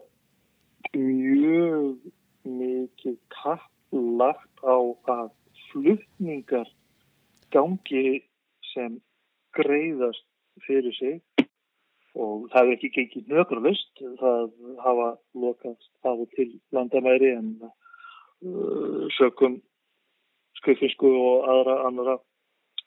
mjög 0.96 2.12
mikið 2.46 3.16
kapp 3.34 3.70
lagt 3.92 4.62
á 4.62 4.76
að 5.10 5.30
flutningar 5.70 6.68
gangi 7.54 8.22
sem 8.72 8.98
greiðast 9.56 10.26
fyrir 10.66 10.94
sig 10.96 11.46
og 12.16 12.48
það 12.52 12.62
er 12.70 12.74
ekki 12.76 12.92
gengið 12.94 13.32
nögralust 13.32 14.02
það 14.20 14.52
hafa 14.82 15.08
lokast 15.36 15.90
og 16.06 16.26
til 16.36 16.48
landamæri 16.72 17.32
en 17.36 17.50
uh, 17.66 19.06
sökum 19.18 19.58
skrifisku 20.60 21.10
og 21.10 21.46
aðra 21.52 21.76
annara 21.88 22.16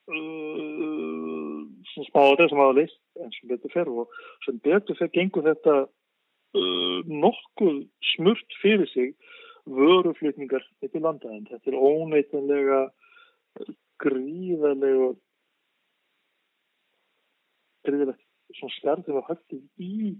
uh, 0.09 1.61
smáður 2.09 2.49
sem 2.49 2.61
hafa 2.61 2.77
list 2.77 3.01
en 3.19 3.33
sem 3.35 3.51
betur 3.51 3.73
fer 3.73 3.91
og 3.91 4.05
sem 4.45 4.59
betur 4.65 4.97
fer 4.99 5.11
gengur 5.15 5.47
þetta 5.47 5.75
uh, 5.85 6.99
nokkuð 7.05 7.83
smurt 8.15 8.59
fyrir 8.63 8.89
sig 8.93 9.13
vöruflutningar 9.69 10.63
til 10.81 11.03
landa 11.03 11.29
en 11.33 11.45
þetta 11.49 11.71
er 11.71 11.77
óneitanlega 11.77 12.79
gríðarlega 13.99 15.11
greiðilegt 17.85 18.25
svona 18.57 18.75
skarð 18.77 19.07
þegar 19.07 19.27
hættið 19.29 19.85
í 19.85 20.13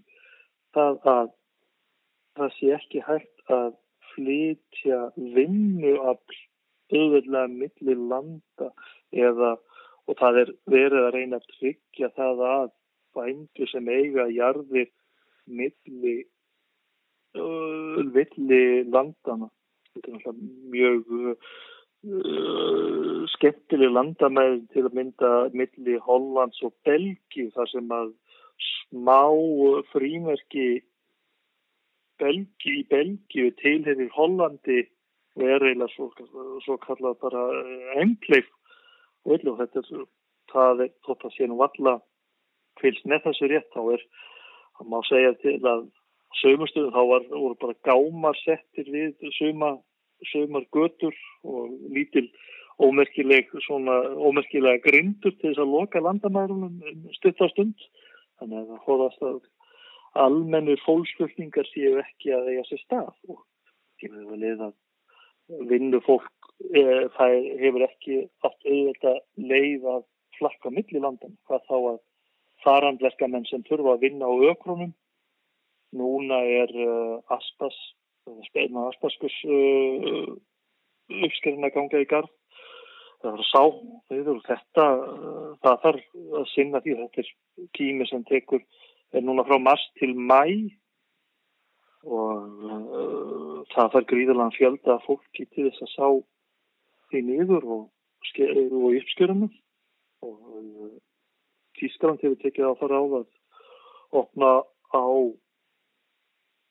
það 0.76 1.00
að 1.14 1.32
það 2.40 2.54
sé 2.58 2.72
ekki 2.78 3.04
hægt 3.08 3.54
að 3.56 3.72
flytja 4.12 5.00
vinnuafl 5.18 6.40
auðvitað 6.94 7.56
millir 7.56 8.04
landa 8.12 8.72
eða 9.14 9.56
og 10.10 10.18
það 10.18 10.42
er 10.42 10.52
verið 10.74 11.06
að 11.06 11.14
reyna 11.16 11.40
að 11.40 11.50
tryggja 11.56 12.10
það 12.18 12.44
að 12.50 12.70
bændur 13.18 13.70
sem 13.70 13.90
eiga 13.90 14.26
jarðir 14.34 14.90
milli 15.50 16.16
uh, 17.38 18.00
milli 18.14 18.62
landana 18.90 19.50
þetta 19.94 20.08
er 20.08 20.16
náttúrulega 20.16 20.34
mjög 20.74 21.04
uh, 21.30 21.36
skemmtileg 23.36 23.94
landamæð 23.94 24.60
til 24.74 24.86
að 24.88 24.98
mynda 24.98 25.32
milli 25.54 25.98
Hollands 26.06 26.62
og 26.66 26.74
Belgi 26.88 27.50
þar 27.56 27.74
sem 27.74 27.92
að 27.94 28.14
smá 28.70 29.24
frímerki 29.94 30.70
Belgi 32.20 32.80
í 32.82 32.88
Belgi 32.92 33.52
tilherir 33.62 34.10
Hollandi 34.16 34.84
er 35.46 35.66
eiginlega 35.66 35.94
svo, 35.94 36.10
svo 36.66 36.78
kallað 36.84 37.20
bara 37.24 37.44
enkleif 38.02 38.48
og 39.26 39.44
þetta 39.60 39.84
er 39.84 40.08
það 40.50 40.84
er 40.86 40.92
þótt 41.06 41.26
að 41.28 41.36
sé 41.36 41.48
nú 41.48 41.60
valla 41.60 41.96
fylgst 42.82 43.08
með 43.10 43.26
þessu 43.28 43.50
rétt 43.52 43.70
þá 43.76 43.82
er, 43.96 44.06
það 44.78 44.92
má 44.94 45.00
segja 45.08 45.34
til 45.44 45.58
að 45.68 45.86
sömustuðum 46.40 46.96
þá 46.96 47.02
var, 47.12 47.28
voru 47.34 47.58
bara 47.62 47.78
gámar 47.88 48.40
settir 48.44 48.90
við 48.94 49.30
söma, 49.38 49.76
sömar 50.32 50.66
götur 50.76 51.16
og 51.44 51.74
lítil 51.94 52.28
ómerkileg 52.80 53.50
svona 53.66 53.98
ómerkilega 54.16 54.82
grindur 54.86 55.34
til 55.36 55.52
þess 55.52 55.64
að 55.64 55.74
loka 55.76 56.04
landamærunum 56.04 56.78
stuttastund 57.18 57.88
þannig 58.40 58.62
að 58.62 58.70
það 58.70 58.84
hóðast 58.88 59.26
að 59.30 59.40
almennu 60.20 60.78
fólksflutningar 60.86 61.68
séu 61.70 61.98
ekki 62.02 62.32
að 62.34 62.54
eiga 62.54 62.68
sér 62.70 62.84
stað 62.86 63.12
og 63.28 63.44
kemur 64.02 64.38
við 64.40 64.64
að 64.64 64.72
vinnu 64.72 64.89
fólk 66.06 66.30
e, 66.74 66.84
hefur 67.64 67.86
ekki 67.88 68.22
átt 68.46 68.70
auðvitað 68.70 69.20
leið 69.38 69.88
að 69.96 70.04
flakka 70.38 70.72
millir 70.72 71.04
landan 71.04 71.36
hvað 71.48 71.66
þá 71.68 71.78
að 71.80 72.00
farandverka 72.64 73.28
menn 73.28 73.48
sem 73.50 73.64
þurfa 73.68 73.96
að 73.96 74.04
vinna 74.08 74.28
á 74.28 74.34
ökronum 74.52 74.94
núna 75.96 76.42
er 76.46 76.74
uh, 76.76 77.22
aspas 77.34 77.78
spilna 78.50 78.90
aspaskus 78.90 79.36
uh, 79.48 80.36
uppskerðin 81.10 81.66
að 81.66 81.74
ganga 81.78 82.04
í 82.04 82.10
garð. 82.10 82.30
Það 83.20 83.32
er 83.32 83.42
að 83.42 83.48
sá 83.50 83.64
þeir, 84.10 84.42
þetta, 84.46 84.86
uh, 84.86 85.48
það 85.64 85.80
þarf 85.86 86.06
að 86.40 86.46
sinna 86.54 86.84
því 86.84 86.98
þetta 87.00 87.24
er 87.24 87.32
tími 87.78 88.10
sem 88.10 88.28
tekur 88.30 88.62
er 89.14 89.26
núna 89.26 89.46
frá 89.48 89.58
mars 89.62 89.84
til 90.00 90.14
mæ 90.14 90.44
og 92.08 92.64
uh, 92.64 93.60
það 93.74 93.92
þarf 93.96 94.08
gríðalega 94.12 94.56
fjölda 94.56 94.98
fólki 95.06 95.46
til 95.52 95.68
þess 95.68 95.84
að 95.84 95.94
sá 95.96 96.08
því 97.10 97.22
niður 97.28 97.66
og, 97.66 97.84
og 97.90 98.88
uppskjörunum 99.02 99.52
og 100.24 100.38
uh, 100.56 100.96
Tískland 101.80 102.24
hefur 102.24 102.40
tekið 102.44 102.72
á 102.72 102.80
það 102.80 102.92
ráð 102.94 103.16
að 103.20 103.28
opna 104.22 104.52
á 104.96 105.06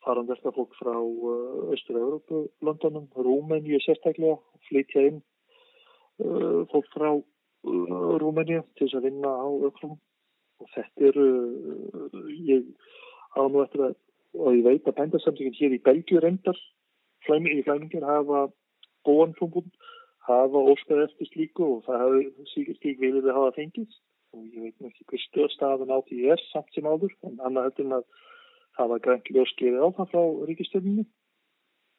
faranverka 0.05 0.53
fólk 0.57 0.73
frá 0.81 0.97
uh, 0.97 1.73
Östur-Európu 1.77 2.47
landunum, 2.65 3.09
Rúmeníu 3.17 3.81
sérstaklega, 3.85 4.39
flytja 4.69 5.07
inn 5.11 5.21
uh, 6.25 6.65
fólk 6.73 6.89
frá 6.95 7.11
uh, 7.13 8.15
Rúmeníu 8.23 8.65
til 8.77 8.87
þess 8.87 9.01
að 9.01 9.11
vinna 9.11 9.33
á 9.33 9.49
ökrum 9.69 9.99
og 10.59 10.73
þetta 10.75 11.11
eru 11.13 11.29
uh, 11.29 12.29
ég 12.49 12.65
á 13.37 13.45
nú 13.45 13.61
eftir 13.67 13.91
að 13.91 13.99
og 14.39 14.57
ég 14.57 14.65
veit 14.67 14.87
að 14.87 14.99
bændarsamtökinn 15.01 15.59
hér 15.59 15.77
í 15.77 15.85
Belgiu 15.85 16.21
reyndar 16.23 16.59
flæmi, 17.27 17.59
í 17.59 17.65
flæmingir 17.67 18.07
hafa 18.07 18.47
góðan 19.07 19.35
hlúmbúnd 19.39 19.73
hafa 20.29 20.63
óskað 20.73 21.07
eftir 21.07 21.31
slíku 21.33 21.67
og 21.77 21.85
það 21.87 22.03
hafi 22.05 22.49
síkert 22.53 22.81
slík 22.83 23.03
vilið 23.03 23.29
að 23.31 23.39
hafa 23.41 23.57
fengist 23.59 24.01
og 24.37 24.45
ég 24.45 24.65
veit 24.67 24.89
ekki 24.91 25.07
hver 25.11 25.25
stöðstafan 25.25 25.95
á 25.95 25.99
því 26.09 26.19
er 26.35 26.43
samt 26.51 26.75
sem 26.75 26.89
áður 26.89 27.15
en 27.27 27.39
annað 27.41 27.69
heldur 27.69 27.87
en 27.89 27.97
að 27.99 28.91
var 28.93 29.05
grænt 29.05 29.31
ljóskeiði 29.35 29.81
á 29.83 29.89
það 29.97 30.11
frá 30.13 30.23
ríkistöðinni 30.51 31.07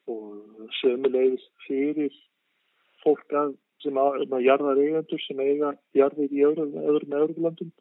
og 0.10 0.70
sömulegis 0.80 1.46
fyrir 1.66 2.14
fólk 3.04 3.36
að 3.36 3.56
sem 3.84 3.98
að, 4.00 4.26
að 4.28 4.46
jarðar 4.46 4.82
eigendur 4.84 5.22
sem 5.24 5.40
eiga 5.40 5.74
jarðir 5.96 6.34
í 6.36 6.44
öðrum 6.48 6.76
öðrum 6.84 7.16
öðrum 7.20 7.72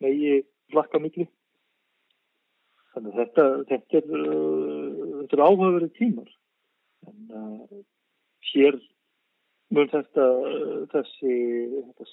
megi 0.00 0.40
flakka 0.72 1.00
miklu 1.02 1.26
þannig 2.94 3.14
að 3.14 3.20
þetta 3.20 3.46
þetta 3.70 4.00
er, 4.00 4.08
uh, 4.18 5.24
er 5.26 5.44
áhugaverið 5.46 5.92
tímar 5.98 6.30
en 7.08 7.36
uh, 7.40 7.82
hér 8.52 8.78
mun 9.70 9.90
þetta 9.92 10.26
þessi 10.94 11.36
þetta 11.76 12.08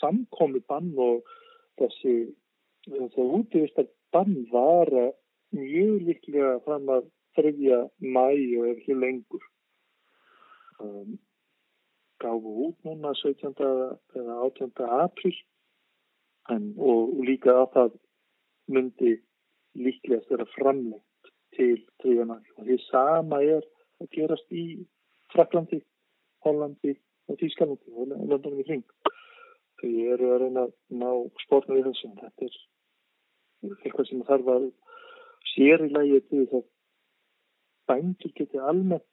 samkomi 0.00 0.64
bann 0.70 0.90
og 0.96 1.28
þessi 1.80 2.16
þessi 2.88 3.28
útvist 3.38 3.80
að 3.80 3.92
bann 4.14 4.34
var 4.52 4.90
mjög 5.54 6.02
líklega 6.08 6.58
fram 6.64 6.88
að 6.92 7.08
þriðja 7.36 7.84
mæ 8.00 8.26
og 8.58 8.68
ekki 8.72 8.96
lengur 8.96 9.44
um, 10.82 11.18
gáfu 12.22 12.54
út 12.66 12.88
núna 12.88 13.14
17. 13.14 13.54
eða 14.18 14.38
18. 14.48 14.72
april 15.04 15.36
en, 16.50 16.72
og, 16.76 17.14
og 17.18 17.24
líka 17.28 17.54
að 17.54 17.72
það 17.76 17.96
myndi 18.74 19.14
líklegast 19.76 20.30
vera 20.32 20.46
framlengt 20.54 21.32
til 21.56 21.74
þriðja 22.02 22.26
mæ 22.30 22.36
og 22.38 22.64
því 22.64 22.78
sama 22.86 23.42
er 23.42 23.62
að 24.00 24.10
gerast 24.14 24.52
í 24.54 24.64
Fraklandi 25.34 25.80
Hollandi 26.46 26.94
og 27.28 27.38
Tískalandi 27.40 27.92
og 27.94 28.12
landunum 28.12 28.62
í 28.62 28.66
kring. 28.68 28.84
Þau 29.78 29.90
eru 30.12 30.32
að 30.32 30.40
reyna 30.42 30.64
að 30.66 30.74
ná 31.02 31.10
spórna 31.44 31.76
við 31.76 31.88
þessum. 31.90 32.16
Þetta 32.18 32.48
er 32.48 33.76
eitthvað 33.84 34.08
sem 34.08 34.24
þarf 34.30 34.50
að 34.54 34.66
sér 35.52 35.84
í 35.86 35.92
lægi 35.92 36.20
til 36.28 36.42
þess 36.42 36.58
að 36.58 36.66
bændur 37.88 38.34
geti 38.38 38.60
almennt 38.70 39.06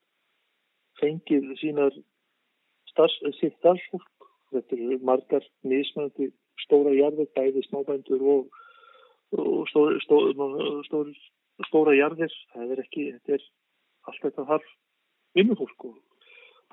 fengið 1.00 1.52
sínar 1.60 1.96
starfs, 2.92 3.20
sitt 3.40 3.56
starfsfólk. 3.60 4.12
Þetta 4.54 4.78
eru 4.78 5.00
margar 5.04 5.46
nýsmöndi 5.68 6.30
stóra 6.64 6.94
jarðir, 6.96 7.28
bæði 7.36 7.66
smábændur 7.66 8.22
og, 8.36 8.46
og 9.34 9.68
stór, 9.72 9.96
stór, 10.06 11.14
stóra 11.70 11.96
jarðir. 11.98 12.34
Það 12.54 12.74
er 12.76 12.84
ekki, 12.84 13.06
þetta 13.18 13.38
er 13.38 13.46
allt 14.10 14.26
þetta 14.26 14.48
þarf 14.52 14.74
vinnufólk 15.36 15.88
og 15.90 15.96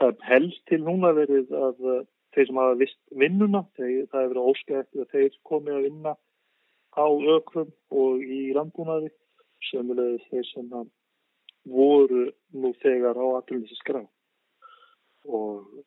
það 0.01 0.11
er 0.13 0.27
helst 0.29 0.67
til 0.71 0.83
núna 0.85 1.13
verið 1.17 1.53
að 1.57 1.87
uh, 1.87 2.03
þeir 2.35 2.49
sem 2.49 2.61
hafa 2.61 2.79
vist 2.81 3.01
vinnuna, 3.23 3.65
þeir, 3.77 4.07
það 4.13 4.25
hefur 4.25 4.35
verið 4.35 4.51
óskægt 4.53 5.01
að 5.01 5.11
þeir 5.15 5.39
komi 5.49 5.75
að 5.75 5.87
vinna 5.89 6.15
á 6.93 7.07
ökrum 7.37 7.73
og 8.03 8.23
í 8.25 8.43
landbúnaði 8.57 9.13
sömulegis 9.71 10.29
þeir 10.31 10.49
sem 10.51 10.73
voru 11.73 12.25
nú 12.53 12.73
þegar 12.83 13.17
á 13.21 13.27
allir 13.39 13.77
skrá 13.79 14.03
og 15.25 15.85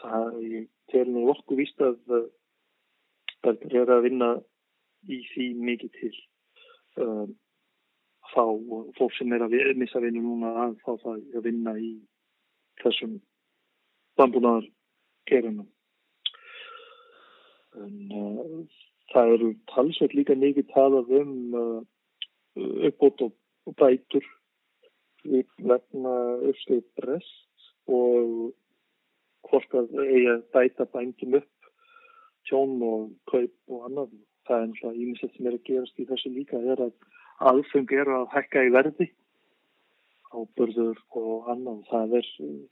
það 0.00 0.38
ég 0.48 0.68
tel 0.90 1.06
nú 1.10 1.26
okkur 1.30 1.60
víst 1.60 1.82
að 1.84 1.98
það 3.42 3.66
er 3.82 3.92
að 3.92 4.06
vinna 4.06 4.30
í 5.10 5.18
því 5.32 5.46
mikið 5.68 5.94
til 5.98 6.12
um, 7.02 7.34
fá 8.32 8.44
fólk 8.98 9.14
sem 9.16 9.32
er 9.34 9.44
að 9.44 9.56
missa 9.80 10.00
vinnu 10.02 10.22
núna 10.22 10.52
að 10.66 10.78
fá 10.84 10.94
það 11.02 11.20
að 11.36 11.46
vinna 11.48 11.74
í 11.78 11.92
þessum 12.82 13.18
landbúnaðar 14.20 14.68
kerunum. 15.30 15.68
En 17.82 17.96
uh, 18.12 18.80
það 19.12 19.34
eru 19.36 19.50
talsveit 19.72 20.14
líka 20.16 20.36
mikið 20.38 20.68
talað 20.72 21.12
um 21.20 21.36
uh, 21.56 21.80
uppbót 22.88 23.28
og, 23.28 23.36
bætur 23.78 24.24
vegna 25.22 26.12
uppstöðu 26.50 26.82
brest 26.98 27.68
og 27.86 28.50
hvort 29.46 29.76
að 29.78 29.92
eiga 30.02 30.34
bæta 30.54 30.86
bændum 30.90 31.36
upp 31.38 31.70
tjón 32.48 32.82
og 32.82 33.12
kaup 33.30 33.54
og 33.70 33.86
annað. 33.86 34.16
Það 34.48 34.58
er 34.58 34.68
náttúrulega 34.68 35.02
ímislegt 35.06 35.36
sem 35.36 35.48
er 35.48 35.56
að 35.58 35.66
gerast 35.70 35.98
í 35.98 36.06
þessu 36.10 36.32
líka. 36.34 36.60
Er 36.60 36.84
að 36.86 36.92
aðfeng 37.52 37.96
er 37.96 38.12
að 38.18 38.28
hækka 38.34 38.64
í 38.66 38.72
verði 38.74 39.08
ábörður 40.32 41.02
og 41.20 41.50
annað. 41.52 41.82
Það 41.90 42.16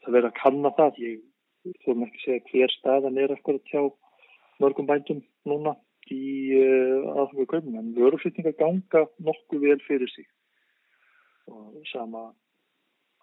verður 0.06 0.30
að 0.30 0.38
kanna 0.40 0.72
það. 0.78 1.02
Ég 1.04 1.20
þú 1.64 1.92
erum 1.92 2.04
ekki 2.06 2.20
að 2.20 2.24
segja 2.24 2.44
hver 2.50 2.74
staðan 2.74 3.20
er 3.20 3.34
akkurat 3.34 3.72
hjá 3.72 3.82
mörgum 4.60 4.88
bændum 4.88 5.22
núna 5.48 5.74
í 6.10 6.20
uh, 6.56 6.62
eh, 6.64 7.08
aðfengu 7.20 7.46
kaupin 7.50 7.78
en 7.80 7.92
vöruflutningar 7.96 8.56
ganga 8.58 9.04
nokkuð 9.22 9.66
vel 9.66 9.78
fyrir 9.86 10.10
sig 10.10 10.26
og 11.50 11.76
sama 11.92 12.30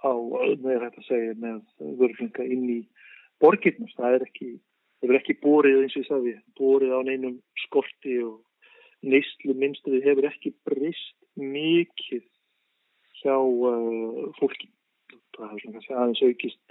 á, 0.06 0.12
er 0.14 0.86
hægt 0.86 1.02
að 1.02 1.10
segja 1.10 1.36
með 1.42 1.62
vöruflutninga 1.80 2.46
inn 2.46 2.70
í 2.78 2.80
borgirnum, 3.42 3.90
það 3.98 4.20
er 4.20 4.28
ekki 4.28 4.50
það 5.02 5.10
er 5.10 5.20
ekki 5.20 5.40
bórið 5.44 5.82
eins 5.82 5.98
og 5.98 6.04
ég 6.04 6.10
sagði 6.12 6.36
bórið 6.60 6.96
á 6.96 7.00
neinum 7.10 7.36
skorti 7.68 8.18
og 8.26 8.42
neyslu 9.06 9.54
minnstuði 9.58 10.02
hefur 10.06 10.28
ekki 10.32 10.56
brist 10.68 11.16
mikið 11.38 12.26
hjá 13.22 13.38
uh, 13.38 14.28
fólki. 14.40 14.72
Það 15.38 15.54
er 15.54 15.62
svona 15.62 16.02
aðeins 16.02 16.24
aukist 16.26 16.66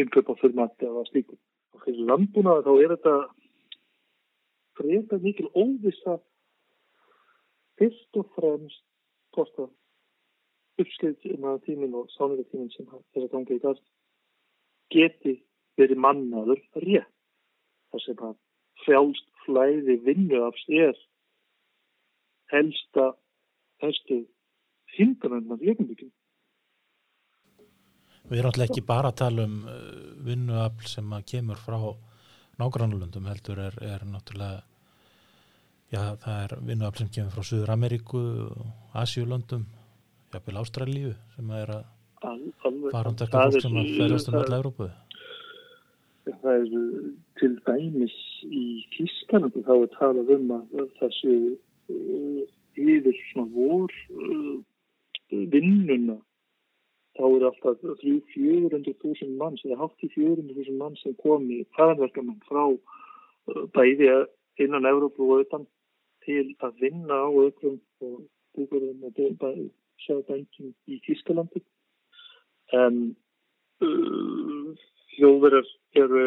umköp 0.00 0.30
á 0.32 0.34
þurrmatti 0.40 0.88
eða 0.88 1.04
slíkum. 1.10 1.38
Og 1.76 1.84
fyrir 1.84 2.08
landbúnaða 2.08 2.64
þá 2.64 2.72
er 2.72 2.94
þetta 2.94 3.14
frekar 4.78 5.20
mikil 5.20 5.48
óvisa 5.52 6.16
fyrst 7.80 8.20
og 8.20 8.28
fremst 8.36 8.84
hvort 9.36 9.60
að 9.60 9.70
uppskriðina 10.82 11.58
tímin 11.66 11.96
og 11.98 12.10
sánuga 12.16 12.44
tímin 12.48 12.72
sem 12.72 12.88
þess 12.88 13.26
að 13.26 13.32
ganga 13.34 13.56
í 13.56 13.62
dag 13.62 13.82
geti 14.92 15.34
verið 15.80 16.00
mannaður 16.04 16.60
rétt. 16.84 17.10
Það 17.92 18.04
sem 18.06 18.24
að 18.24 18.36
frjálst 18.84 19.28
flæði 19.44 19.98
vinnuafs 20.06 20.64
er 20.68 20.96
helsta 22.52 23.12
helstu 23.82 24.22
hindranum 24.96 25.54
af 25.56 25.62
jöfnbygging. 25.64 26.12
Við 28.30 28.38
erum 28.38 28.52
alltaf 28.52 28.68
ekki 28.68 28.84
bara 28.86 29.10
að 29.10 29.20
tala 29.22 29.46
um 29.48 29.56
vinnuafl 30.26 30.88
sem 30.88 31.14
að 31.16 31.26
kemur 31.32 31.58
frá 31.60 31.78
nágrannulundum 32.60 33.26
heldur 33.26 33.58
er, 33.64 33.78
er 33.82 34.04
náttúrulega 34.06 34.62
já 35.92 36.02
það 36.22 36.44
er 36.44 36.54
vinnuafl 36.68 37.02
sem 37.02 37.10
kemur 37.16 37.34
frá 37.34 37.48
Suður 37.48 37.74
Ameríku 37.74 38.20
og 38.46 39.00
Asjulundum 39.02 39.66
jafnvel 40.32 40.60
Ástralíu 40.62 41.14
sem 41.34 41.50
er 41.58 41.74
að 41.78 41.84
farandverka 42.92 43.48
fólk 43.48 43.64
sem 43.64 43.80
að 43.80 43.90
ferðast 43.98 44.30
um 44.30 44.38
alltaf 44.38 44.58
Európu 44.60 44.88
Það 46.22 46.52
er 46.54 46.66
til 47.40 47.54
dæmis 47.66 48.16
í 48.46 48.64
Kískanandi 48.94 49.62
þá 49.66 49.72
er 49.74 49.88
talað 49.96 50.28
um 50.36 50.52
að 50.54 50.84
þessu 51.00 51.32
uh, 51.90 52.42
yfir 52.78 53.16
svona 53.30 53.48
vor 53.54 53.94
uh, 54.14 54.60
vinnuna. 55.54 56.20
Þá 57.18 57.24
er 57.26 57.46
alltaf 57.48 57.82
300-400.000 58.04 59.34
manns 59.40 59.64
eða 59.66 59.80
hátt 59.82 60.06
í 60.06 60.12
400.000 60.14 60.78
manns 60.78 61.02
sem 61.02 61.16
komi 61.20 61.64
farandverkamann 61.76 62.38
frá 62.46 62.64
uh, 62.70 63.64
bæði 63.74 64.12
innan 64.62 64.86
Európu 64.88 65.26
og 65.26 65.46
utan 65.46 65.66
til 66.22 66.52
að 66.62 66.78
vinna 66.84 67.18
á 67.26 67.28
öllum 67.34 67.80
og 68.06 68.22
búkurðum 68.54 69.08
og 69.10 69.18
sjábænkjum 70.06 70.70
í 70.86 71.02
Kískalandi 71.02 71.62
en 72.78 73.02
uh, 73.82 74.41
þjóðverðar 75.16 75.72
eru 76.02 76.26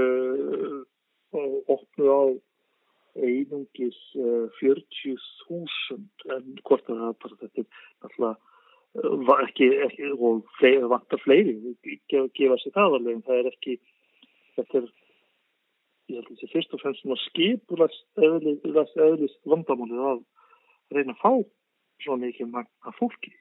uh, 1.35 1.55
opnu 1.75 2.09
á 2.11 2.23
einungis 3.15 3.97
uh, 4.19 4.49
40.000 4.59 6.35
en 6.35 6.59
hvort 6.67 6.91
að 6.91 7.01
það 7.03 7.15
bara 7.23 7.39
þetta 7.43 7.63
er 7.63 7.69
alltaf 8.07 8.43
ekki, 9.45 9.69
ekki 9.85 10.11
og 10.15 10.43
fleiri, 10.59 10.87
vantar 10.91 11.21
fleiri 11.23 11.55
að 12.15 12.29
gefa 12.37 12.59
sér 12.61 12.75
það 12.75 12.97
alveg 12.99 13.15
en 13.15 13.25
það 13.27 13.41
er 13.41 13.49
ekki 13.51 13.77
þetta 14.55 14.79
er 14.81 14.93
ég 16.11 16.19
held 16.19 16.31
að 16.31 16.43
er 16.45 16.53
fyrst 16.53 16.75
og 16.75 16.83
fremst 16.83 17.01
svona 17.01 17.21
skipulast 17.25 18.05
eðlist 18.21 19.41
vandamálið 19.49 20.03
að 20.11 20.21
reyna 20.95 21.15
að 21.15 21.21
fá 21.23 21.31
svo 22.03 22.17
mikið 22.21 22.51
magna 22.53 22.95
fólki 22.99 23.33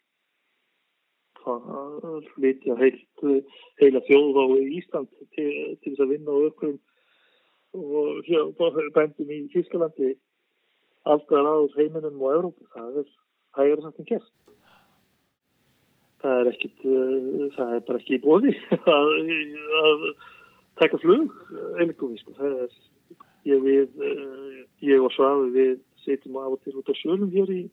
það 1.44 2.28
flytja 2.34 2.76
heilt 2.80 3.24
heila 3.80 4.02
þjóð 4.08 4.40
á 4.40 4.44
Ísland 4.78 5.10
til, 5.36 5.50
til 5.82 5.92
þess 5.92 6.04
að 6.04 6.12
vinna 6.14 6.36
á 6.36 6.38
ökkum 6.48 6.78
og 7.74 8.22
hér 8.28 8.90
bændum 8.94 9.34
í 9.34 9.40
Þískalandi 9.52 10.14
alltaf 11.04 11.50
aður 11.50 11.76
heiminum 11.78 12.22
og 12.22 12.38
Európa 12.38 12.70
það 12.74 13.00
er 13.02 13.12
hægara 13.58 13.84
samt 13.84 14.00
en 14.00 14.10
gert 14.10 14.30
það 16.24 16.40
er 16.40 16.50
ekkit 16.52 16.84
það 17.56 17.74
er 17.76 17.86
bara 17.88 18.00
ekki 18.00 18.16
í 18.16 18.22
bóði 18.24 18.54
að, 18.96 19.10
að 19.84 20.04
taka 20.80 21.00
flug 21.02 21.34
einhverjum 21.78 22.20
sko. 22.22 22.36
það 22.38 22.60
er 22.64 22.78
ég 23.44 23.64
við 23.64 24.06
ég 24.84 25.02
og 25.04 25.12
Svafi 25.12 25.50
við 25.54 25.74
setjum 26.04 26.38
á 26.40 26.46
og 26.48 26.60
til 26.64 26.78
út 26.80 26.88
á 26.88 26.94
sjölum 27.00 27.32
hér 27.34 27.52
í 27.52 27.64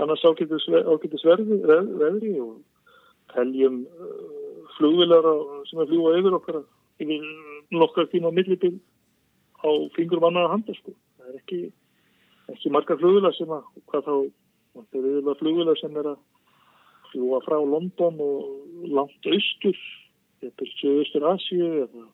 annars 0.00 0.24
ágættis 0.24 1.26
veðri 1.26 2.38
og 2.42 2.56
teljum 3.34 3.82
uh, 3.84 4.64
flugvilar 4.78 5.28
sem 5.68 5.82
er 5.82 5.90
fljúa 5.90 6.16
yfir 6.18 6.38
okkar 6.38 6.62
yfir 7.02 7.24
nokkar 7.74 8.08
tíma 8.12 8.30
millibil 8.34 8.78
á 9.64 9.68
fingurum 9.96 10.28
annar 10.28 10.52
handar 10.52 10.76
sko. 10.78 10.94
Það 11.18 11.30
er 11.30 11.40
ekki, 11.40 11.60
ekki 12.52 12.72
margar 12.74 13.00
flugvilar 13.00 13.34
sem 13.36 13.50
að, 13.50 13.66
hvað 13.90 14.06
þá, 14.08 14.14
það 14.74 14.98
er 15.00 15.08
yfirlega 15.10 15.40
flugvilar 15.40 15.80
sem 15.80 16.00
er 16.00 16.10
að 16.12 16.20
fljúa 17.10 17.40
frá 17.46 17.58
London 17.62 18.20
og 18.20 18.86
langt 18.90 19.30
austur, 19.30 19.80
þetta 20.42 20.66
er 20.66 20.72
söðustur 20.80 21.28
Asíu 21.30 21.68
eða 21.86 22.06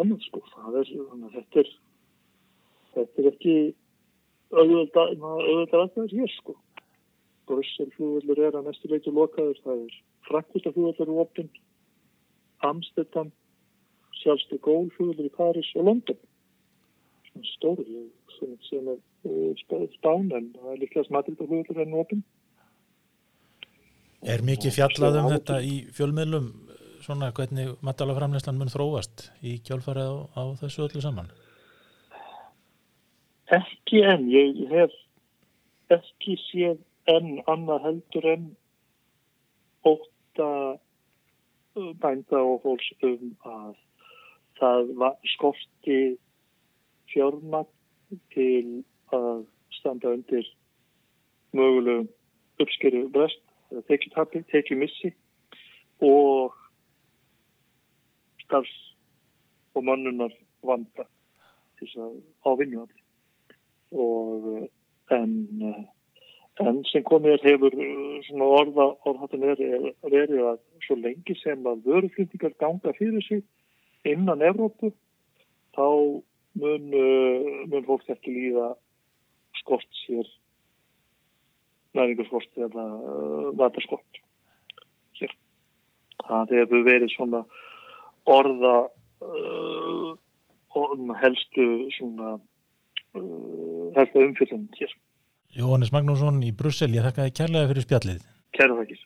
annars 0.00 0.28
sko. 0.28 0.42
Það 0.54 0.78
er, 0.82 0.92
þetta 1.34 1.62
er, 1.62 1.72
þetta 2.96 3.22
er 3.22 3.30
ekki 3.32 3.56
auðvitað 4.56 5.82
aðstæðis 5.82 6.16
hér 6.16 6.32
sko. 6.38 6.56
Brussel 7.46 7.90
flugvöldur 7.94 8.42
er 8.42 8.58
að 8.58 8.68
næstu 8.68 8.90
leitu 8.90 9.12
lokaður, 9.14 9.58
það 9.64 9.82
er 9.86 9.96
Frankfurta 10.26 10.72
flugvöldur 10.74 11.12
í 11.12 11.18
opn, 11.22 11.50
Amsterdam, 12.66 13.32
sjálfstu 14.22 14.58
gól 14.64 14.88
flugvöldur 14.96 15.28
í 15.28 15.34
Paris 15.36 15.70
og 15.78 15.86
London. 15.90 16.18
Svona 17.28 17.52
stóri 17.52 17.86
sem, 18.38 18.56
sem 18.66 18.90
er 18.94 18.98
uh, 19.30 19.86
spán 19.98 20.30
en 20.34 20.50
það 20.56 20.72
er 20.74 20.82
líklega 20.82 21.14
Madrid 21.14 21.38
flugvöldur 21.38 21.82
enn 21.84 21.98
opn. 22.02 22.24
Er 24.26 24.42
mikið 24.42 24.78
fjallað 24.80 25.20
um 25.20 25.30
þetta 25.30 25.60
í 25.62 25.74
fjölmiðlum 25.94 26.48
svona 27.06 27.30
hvernig 27.34 27.76
matalaframleyslan 27.86 28.58
mun 28.58 28.72
þróast 28.72 29.28
í 29.46 29.60
kjálfarið 29.66 30.08
á, 30.10 30.14
á 30.34 30.42
þessu 30.58 30.86
öllu 30.88 31.02
saman? 31.04 31.28
Ekki 33.54 34.02
enn, 34.02 34.26
ég 34.32 34.64
hef 34.72 34.94
ekki 35.94 36.34
séð 36.48 36.80
en 37.06 37.40
annað 37.46 37.84
heldur 37.86 38.28
en 38.32 38.46
óta 39.86 40.50
bænda 42.02 42.40
og 42.42 42.62
fólks 42.64 42.88
um 43.06 43.32
að 43.46 43.74
það 44.58 44.92
skorti 45.34 45.98
fjármagn 47.12 48.20
til 48.34 48.84
að 49.14 49.44
standa 49.78 50.14
undir 50.16 50.46
mögulegum 51.56 52.08
uppskeru 52.62 53.08
brest, 53.12 53.42
tekjutabi, 53.88 54.42
tekjumissi 54.50 55.12
og 56.04 56.54
starfs 58.44 58.76
og 59.76 59.84
mannunar 59.84 60.32
vanda 60.64 61.04
þess 61.78 61.98
að 62.00 62.14
ávinna 62.48 62.86
og 63.92 64.46
en 65.12 65.34
En 66.64 66.80
sem 66.88 67.04
komið 67.04 67.42
hefur 67.44 67.74
svona 68.24 68.46
orða 68.60 68.86
orðhattin 69.08 69.44
verið 69.44 70.38
að 70.52 70.62
svo 70.86 70.96
lengi 70.96 71.36
sem 71.42 71.66
að 71.68 71.82
vöruflýtingar 71.84 72.56
ganga 72.62 72.94
fyrir 72.96 73.24
sig 73.26 73.42
innan 74.08 74.44
Evrópu 74.44 74.92
þá 75.76 75.86
mun, 76.56 76.88
mun 77.68 77.86
fólk 77.88 78.08
ekki 78.14 78.32
líða 78.32 78.70
skort 79.60 80.00
sér 80.06 80.30
næringarskort 81.96 82.60
eða 82.66 82.84
vatarskort 83.60 84.20
hér. 85.20 85.32
Það 86.26 86.54
hefur 86.58 86.84
verið 86.88 87.12
svona 87.14 87.42
orða 88.26 88.76
uh, 89.24 90.12
helstu 91.22 91.66
svona 91.96 92.36
uh, 92.36 93.84
helstu 93.96 94.24
umfjöldum 94.24 94.66
hér. 94.76 94.96
Jóhannes 95.56 95.88
Magnússon 95.88 96.42
í 96.44 96.50
Brussel, 96.52 96.90
ég 96.92 97.00
þakka 97.06 97.24
þið 97.24 97.36
kærlega 97.38 97.68
fyrir 97.70 97.84
spjallið. 97.86 98.24
Kæra 98.52 98.74
þakkis. 98.76 99.04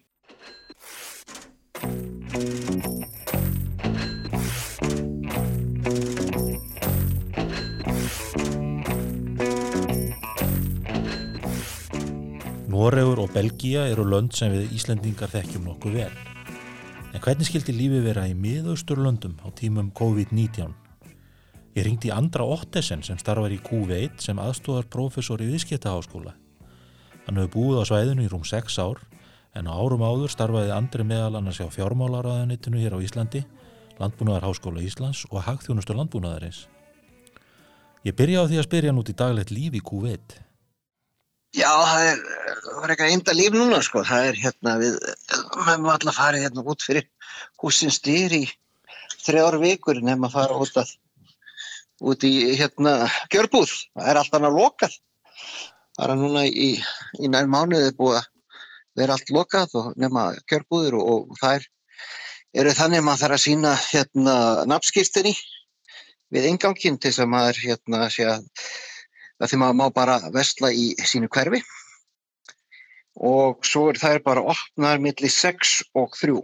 Noregur 12.67 13.23
og 13.23 13.31
Belgia 13.31 13.87
eru 13.93 14.09
lönd 14.11 14.35
sem 14.35 14.51
við 14.51 14.75
Íslendingar 14.75 15.31
þekkjum 15.31 15.71
nokkuð 15.71 16.01
vel. 16.01 16.13
En 17.15 17.23
hvernig 17.23 17.47
skildi 17.47 17.79
lífi 17.79 18.03
vera 18.03 18.27
í 18.27 18.35
miðausturlöndum 18.35 19.39
á 19.47 19.55
tímum 19.55 19.95
COVID-19? 19.95 20.75
Ég 21.71 21.85
ringdi 21.87 22.11
Andra 22.11 22.43
Ottesen 22.51 23.05
sem 23.07 23.19
starfar 23.21 23.53
í 23.55 23.61
Q1 23.63 24.19
sem 24.19 24.39
aðstóðar 24.43 24.89
profesor 24.91 25.39
í 25.39 25.47
Viðskiptaháskóla. 25.53 26.33
Hann 27.29 27.37
hefur 27.39 27.53
búið 27.55 27.79
á 27.79 27.85
svæðinu 27.87 28.25
í 28.27 28.31
rúm 28.33 28.43
6 28.43 28.79
ár 28.83 28.99
en 29.55 29.69
á 29.71 29.79
árum 29.79 30.03
áður 30.03 30.33
starfaði 30.35 30.73
Andri 30.75 31.05
meðal 31.07 31.39
annars 31.39 31.61
á 31.63 31.71
fjármálaráðanitinu 31.71 32.83
hér 32.83 32.97
á 32.99 33.03
Íslandi, 33.05 33.45
Landbúnaðarháskóla 34.03 34.83
Íslands 34.83 35.23
og 35.31 35.45
Hagþjónustur 35.47 35.95
Landbúnaðarins. 36.01 36.65
Ég 38.03 38.17
byrja 38.19 38.43
á 38.43 38.49
því 38.51 38.59
að 38.59 38.67
spyrja 38.67 38.91
hann 38.91 38.99
út 39.05 39.13
í 39.13 39.15
daglegt 39.21 39.53
líf 39.55 39.77
í 39.79 39.83
Kuveit. 39.85 40.35
Já, 41.55 41.71
það 41.71 42.09
er, 42.09 42.25
það 42.65 42.83
er 42.83 42.95
eitthvað 42.95 43.13
einda 43.15 43.37
líf 43.37 43.55
núna 43.55 43.79
sko, 43.87 44.03
það 44.07 44.27
er 44.33 44.41
hérna 44.43 44.75
við, 44.83 44.99
við 44.99 45.69
höfum 45.69 45.89
alltaf 45.95 46.19
farið 46.19 46.49
hérna 46.49 46.67
út 46.67 46.83
fyrir 46.83 47.07
húsin 47.63 47.95
styr 47.95 48.35
í 48.41 48.43
þrjár 49.23 49.59
vikur 49.63 50.03
nefn 50.03 50.27
að 50.27 50.35
fara 50.35 50.59
út 50.59 50.83
að 50.83 50.95
út 52.01 52.25
í 52.25 52.33
hérna 52.59 52.95
kjörbúð, 53.33 53.73
það 53.95 54.11
er 54.13 54.21
alltaf 54.21 54.47
að 54.49 54.57
lokað, 54.57 54.97
það 55.97 56.05
er 56.07 56.21
núna 56.21 56.45
í, 56.49 56.71
í 57.21 57.31
nær 57.33 57.51
mánuði 57.51 57.93
búið 57.99 58.21
að 58.21 58.29
vera 59.01 59.17
allt 59.17 59.33
lokað 59.35 59.77
og 59.79 59.91
nefna 60.01 60.31
kjörbúður 60.51 60.99
og, 61.01 61.33
og 61.33 61.41
það 61.41 61.59
er, 61.59 61.67
eru 62.63 62.77
þannig 62.77 63.03
að 63.03 63.09
maður 63.09 63.25
þarf 63.25 63.39
að 63.39 63.45
sína 63.45 63.75
hérna 63.87 64.37
nafnskýrstinni 64.71 65.35
við 66.35 66.49
ingangin 66.53 66.99
til 66.99 67.11
þess 67.11 67.25
að 67.25 67.33
maður 67.35 67.61
hérna 67.65 68.09
sé 68.13 68.27
að 68.31 69.49
því 69.49 69.61
maður 69.63 69.79
má 69.81 69.87
bara 69.95 70.17
vestla 70.35 70.71
í 70.73 70.93
sínu 71.09 71.31
hverfi. 71.33 71.63
Og 73.21 73.67
svo 73.67 73.89
er 73.91 73.99
það 74.01 74.23
bara 74.25 74.45
opnar 74.53 75.01
millir 75.03 75.33
6 75.33 75.81
og 75.99 76.15
3 76.17 76.41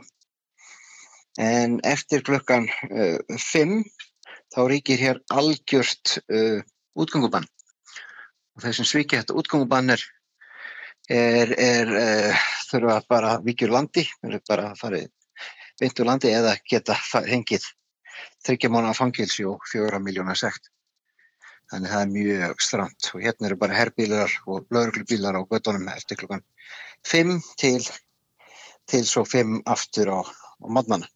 en 1.40 1.76
eftir 1.84 2.24
klukkan 2.24 2.66
5 2.88 3.72
uh, 3.76 4.05
þá 4.56 4.60
ríkir 4.72 5.02
hér 5.02 5.18
algjört 5.36 6.16
uh, 6.32 6.62
útgöngubann. 6.96 7.44
Og 8.56 8.64
þessum 8.64 8.88
svikið 8.88 9.20
þetta 9.22 9.36
útgöngubann 9.36 9.92
er, 9.92 10.04
er, 11.12 11.52
er 11.60 11.92
uh, 12.00 12.46
þurfa 12.70 13.00
bara 13.10 13.34
vikjur 13.44 13.74
landi 13.74 14.06
bara 14.48 14.70
að 14.70 14.80
fara 14.80 15.02
vintur 15.80 16.08
landi 16.08 16.32
eða 16.32 16.54
geta 16.64 16.96
hengið 17.26 17.66
þryggja 18.46 18.72
mánu 18.72 18.88
að 18.88 19.00
fangilsi 19.02 19.44
og 19.44 19.64
fjóra 19.68 20.00
miljónar 20.00 20.38
sekt. 20.40 20.70
Þannig 21.70 21.92
það 21.92 22.02
er 22.02 22.10
mjög 22.14 22.62
stramt 22.62 23.08
og 23.12 23.24
hérna 23.26 23.48
eru 23.50 23.58
bara 23.60 23.76
herbílar 23.76 24.32
og 24.46 24.70
lauruglubílar 24.72 25.36
á 25.36 25.42
göttunum 25.50 25.88
eftir 25.92 26.20
klukkan 26.20 26.44
5 27.04 27.34
til, 27.60 27.82
til 28.88 29.04
svo 29.04 29.26
5 29.26 29.60
aftur 29.66 30.14
á, 30.14 30.20
á 30.24 30.66
modnana. 30.70 31.10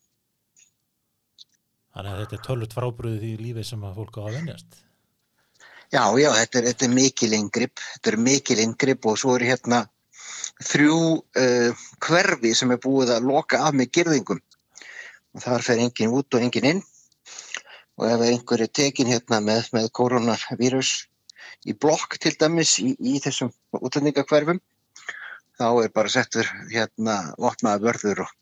Þannig 2.01 2.15
að 2.15 2.21
þetta 2.23 2.37
er 2.37 2.45
tölvut 2.47 2.75
frábröðið 2.79 3.25
í 3.29 3.31
lífi 3.37 3.63
sem 3.69 3.83
að 3.85 3.99
fólk 4.01 4.15
á 4.17 4.21
að 4.23 4.37
venjast. 4.39 4.77
Já, 5.93 6.05
já, 6.17 6.31
þetta 6.33 6.59
er, 6.61 6.67
þetta 6.71 6.85
er 6.87 6.93
mikil 6.97 7.29
yngripp, 7.37 7.83
þetta 7.93 8.11
er 8.11 8.17
mikil 8.25 8.57
yngripp 8.63 9.09
og 9.11 9.19
svo 9.21 9.35
eru 9.37 9.49
hérna 9.51 9.81
þrjú 10.65 10.95
uh, 11.21 11.83
hverfi 12.07 12.53
sem 12.57 12.73
er 12.73 12.81
búið 12.81 13.13
að 13.19 13.27
loka 13.29 13.61
af 13.67 13.77
með 13.77 13.91
girðingum 13.99 14.41
og 14.41 15.45
þar 15.45 15.67
fer 15.67 15.83
engin 15.85 16.15
út 16.17 16.39
og 16.39 16.47
engin 16.47 16.69
inn 16.71 16.81
og 18.01 18.07
ef 18.09 18.25
einhver 18.31 18.65
er 18.65 18.73
tekin 18.81 19.13
hérna 19.13 19.43
með, 19.45 19.69
með 19.77 19.91
koronavírus 20.01 20.95
í 21.69 21.77
blokk 21.77 22.17
til 22.17 22.33
dæmis 22.41 22.79
í, 22.81 22.95
í 22.97 23.21
þessum 23.21 23.53
útlendingakverfum 23.77 24.63
þá 25.61 25.69
er 25.85 25.93
bara 25.93 26.17
settur 26.17 26.49
hérna 26.73 27.21
vopnaða 27.37 27.85
vörður 27.85 28.25
og, 28.25 28.35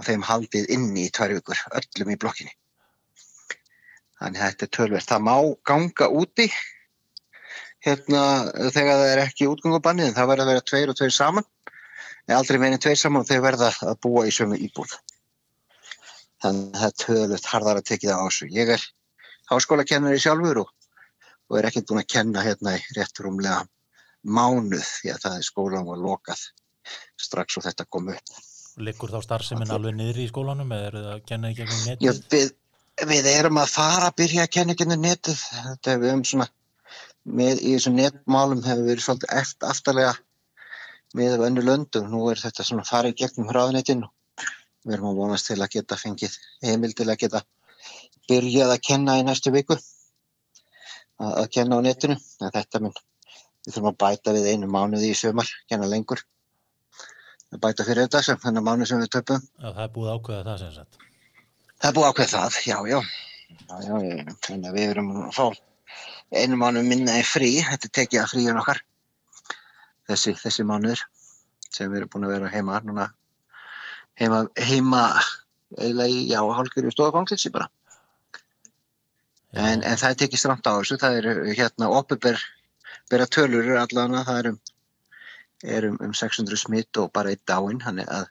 og 0.00 0.08
þeim 0.08 0.24
haldið 0.24 0.72
inni 0.72 1.10
í 1.10 1.12
tvær 1.12 1.36
vikur, 1.36 1.66
öllum 1.76 2.16
í 2.16 2.20
blokkinni. 2.24 2.56
Þannig 4.22 4.42
að 4.42 4.52
þetta 4.52 4.66
er 4.66 4.72
tölverð. 4.76 5.08
Það 5.10 5.24
má 5.26 5.36
ganga 5.66 6.08
úti 6.22 6.46
hérna 7.82 8.22
þegar 8.70 9.00
það 9.00 9.08
er 9.08 9.22
ekki 9.24 9.48
útgangubannið 9.50 10.10
en 10.10 10.16
það 10.18 10.28
verður 10.30 10.44
að 10.44 10.52
vera 10.52 10.66
tveir 10.70 10.92
og 10.92 10.98
tveir 10.98 11.14
saman 11.16 11.48
en 12.28 12.36
aldrei 12.36 12.60
meinin 12.62 12.82
tveir 12.82 13.00
saman 13.00 13.24
og 13.24 13.28
þeir 13.30 13.42
verða 13.42 13.72
að 13.82 13.98
búa 14.06 14.22
í 14.28 14.34
sömu 14.34 14.58
íbúð 14.62 14.94
þannig 16.42 16.76
að 16.76 16.78
það 16.78 16.86
er 16.88 16.96
töðulegt 17.02 17.50
harðar 17.50 17.80
að 17.80 17.88
tekið 17.90 18.14
á 18.14 18.18
þessu. 18.22 18.48
Ég 18.54 18.72
er 18.76 18.86
háskólakennari 19.50 20.22
sjálfur 20.22 20.62
og, 20.64 20.72
og 21.50 21.58
er 21.58 21.68
ekkert 21.68 21.90
búin 21.90 22.02
að 22.02 22.10
kenna 22.14 22.46
hérna 22.46 22.76
í 22.78 22.96
rétt 22.96 23.22
rúmlega 23.22 23.60
mánuð 24.22 24.86
því 24.86 25.12
að 25.14 25.22
það 25.26 25.36
er 25.38 25.46
skólan 25.46 25.86
var 25.90 26.02
lokað 26.02 26.42
strax 27.18 27.58
og 27.58 27.66
þetta 27.66 27.86
kom 27.90 28.10
upp. 28.14 28.34
Liggur 28.82 29.12
þá 29.12 29.20
starfseminn 29.26 29.74
alveg 29.74 29.98
niður 29.98 30.22
í 30.22 30.28
skólanum 30.30 30.74
eða 30.74 30.90
eru 30.90 31.04
það 31.04 31.14
að 31.14 31.24
kenna 31.28 31.50
í 31.50 31.56
gegnum 31.58 31.82
netið? 31.90 32.52
Við, 33.00 33.26
erum 33.32 33.58
að 33.62 33.72
fara 33.72 34.10
að 34.10 34.18
byrja 34.20 34.46
að 34.46 34.52
kenna 34.56 34.76
gegnum 34.78 35.00
netið. 35.02 35.38
Þetta 35.68 35.92
er 35.92 36.02
við 36.02 36.16
um 36.16 36.24
svona, 36.28 36.48
með 37.24 37.62
í 37.62 37.76
þessum 37.76 37.96
netmálum 37.98 38.64
hefur 38.66 38.88
verið 38.90 39.06
svolítið 39.06 39.36
eftir 39.40 39.70
aftalega 39.72 40.12
með 41.18 41.38
af 41.38 41.46
önnu 41.48 41.64
löndu. 41.64 42.02
Nú 42.08 42.26
er 42.30 42.42
þetta 42.42 42.66
svona 42.66 42.84
farið 42.88 43.16
gegnum 43.22 43.48
hraðnetinu 43.50 44.10
Við 44.82 44.96
erum 44.96 45.12
að 45.12 45.18
vonast 45.20 45.46
til 45.46 45.60
að 45.62 45.70
geta 45.76 45.98
fengið 45.98 46.32
heimil 46.66 46.90
til 46.98 47.06
að 47.06 47.20
geta 47.20 47.42
byrjað 48.30 48.72
að 48.74 48.80
kenna 48.88 49.14
í 49.20 49.22
næstu 49.26 49.52
viku 49.54 49.76
að, 49.76 51.30
að 51.30 51.46
kenna 51.54 51.78
á 51.78 51.80
netinu. 51.86 52.16
Þetta 52.42 52.80
minn, 52.82 52.96
við 53.62 53.76
þurfum 53.76 53.90
að 53.92 54.00
bæta 54.02 54.34
við 54.34 54.48
einu 54.50 54.70
mánuði 54.74 55.12
í 55.12 55.18
sömar, 55.18 55.52
kenna 55.70 55.86
lengur. 55.90 56.24
Að 57.52 57.62
bæta 57.62 57.86
fyrir 57.86 58.08
þetta 58.08 58.24
sem 58.26 58.42
þennan 58.42 58.66
mánuð 58.66 58.90
sem 58.90 59.04
við 59.04 59.14
töpum. 59.18 59.46
Já, 59.54 59.68
það 59.68 59.82
er 59.86 59.94
búið 59.94 60.12
ákveða 60.16 60.44
það 60.50 60.60
sem 60.64 60.76
sagt. 60.80 61.11
Það 61.82 61.88
er 61.88 61.94
búið 61.96 62.08
ákveða 62.08 62.30
það, 62.30 62.56
já, 62.62 62.76
já. 62.86 62.98
já, 63.66 63.76
já 63.82 63.94
ég, 64.06 64.28
þannig 64.46 64.68
að 64.68 64.76
við 64.76 64.90
erum 64.92 65.08
að 65.18 65.32
fá 65.34 65.46
einu 66.32 66.58
mánuð 66.60 66.86
minna 66.86 67.16
í 67.18 67.24
frí, 67.26 67.48
þetta 67.66 67.88
er 67.88 67.92
tekið 67.98 68.20
að 68.22 68.28
fríun 68.30 68.60
okkar. 68.60 68.80
Þessi, 70.06 70.34
þessi 70.38 70.66
mánuður 70.68 71.02
sem 71.72 71.90
við 71.90 71.98
erum 71.98 72.12
búin 72.12 72.26
að 72.28 72.34
vera 72.36 72.50
heima 72.52 72.78
núna. 72.86 73.08
Heima, 74.20 74.44
heima 74.62 75.02
eða 75.74 76.06
í, 76.06 76.20
já, 76.30 76.38
hálfur 76.54 76.86
í 76.86 76.92
stofanglissi 76.94 77.50
bara. 77.50 77.66
En, 79.50 79.82
en 79.82 79.98
það 79.98 80.08
er 80.12 80.20
tekið 80.22 80.44
stramt 80.44 80.70
á 80.70 80.78
þessu, 80.78 81.00
það 81.02 81.18
er 81.18 81.28
hérna 81.50 81.90
opubera 81.92 83.26
tölur 83.26 83.74
allan 83.80 84.20
að 84.20 84.30
það 84.30 84.38
er 84.38 84.50
um, 84.52 84.60
er 85.74 85.88
um, 85.90 85.98
um 86.06 86.14
600 86.14 86.62
smitt 86.62 87.02
og 87.02 87.10
bara 87.10 87.34
eitt 87.34 87.42
dáinn, 87.50 87.82
þannig 87.82 88.06
að 88.06 88.30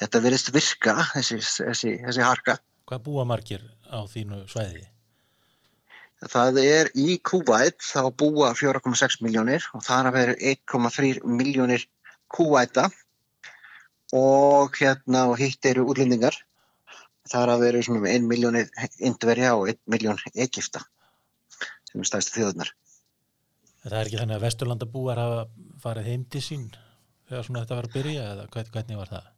þetta 0.00 0.22
verðist 0.24 0.50
virka, 0.54 0.96
þessi, 1.12 1.40
þessi, 1.42 1.94
þessi 2.06 2.26
harka. 2.26 2.58
Hvað 2.88 3.06
búa 3.06 3.24
margir 3.28 3.64
á 3.88 4.04
þínu 4.10 4.44
svæði? 4.50 4.84
Það 6.30 6.58
er 6.62 6.88
í 6.96 7.18
Kuwait, 7.20 7.82
þá 7.84 8.08
búa 8.16 8.54
4,6 8.56 9.20
miljónir 9.24 9.64
og 9.76 9.84
það 9.84 9.98
er 9.98 10.08
að 10.08 10.18
vera 10.18 10.36
1,3 10.54 11.24
miljónir 11.28 11.84
Kuwaita 12.32 12.88
og 14.14 14.76
hérna 14.78 15.26
og 15.30 15.38
hitt 15.40 15.66
eru 15.66 15.84
útlendingar 15.90 16.36
það 17.30 17.42
er 17.42 17.52
að 17.52 17.90
um 17.96 18.06
1 18.06 18.26
miljón 18.28 18.58
indverja 18.98 19.54
og 19.56 19.68
1 19.72 19.80
miljón 19.90 20.20
Egipta 20.34 20.84
sem 21.88 22.00
er 22.00 22.08
stæðstu 22.08 22.40
þjóðunar 22.40 22.72
Það 23.84 23.98
er 23.98 24.08
ekki 24.08 24.20
þannig 24.20 24.38
að 24.38 24.44
Vesturlandabúar 24.46 25.20
hafa 25.20 25.40
farið 25.82 26.10
heim 26.10 26.24
til 26.32 26.42
sín 26.44 26.68
þegar 27.28 27.46
svona 27.46 27.64
þetta 27.64 27.78
var 27.78 27.88
að 27.88 27.96
byrja 27.98 28.28
eða 28.32 28.46
hvernig 28.52 29.00
var 29.00 29.12
það? 29.12 29.33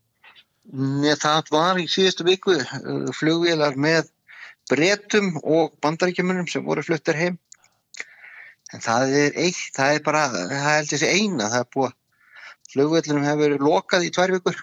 Það 0.66 1.50
var 1.54 1.78
í 1.78 1.86
síðustu 1.90 2.26
viku 2.26 2.56
uh, 2.58 3.10
flugvélar 3.14 3.76
með 3.78 4.08
bretum 4.70 5.36
og 5.44 5.76
bandaríkjumunum 5.84 6.48
sem 6.50 6.64
voru 6.66 6.82
fluttir 6.82 7.18
heim. 7.18 7.38
En 8.74 8.82
það 8.82 9.14
er 9.14 9.38
eitt, 9.38 9.70
það 9.76 9.94
er 9.94 10.02
bara 10.02 10.24
það 10.32 10.56
heldur 10.64 10.98
þessi 10.98 11.12
eina, 11.12 11.50
það 11.52 11.60
er 11.60 11.70
búið 11.76 11.94
flugvöllunum 12.72 13.28
hefur 13.28 13.42
verið 13.44 13.62
lokað 13.62 14.08
í 14.08 14.10
tvær 14.10 14.34
vikur. 14.34 14.58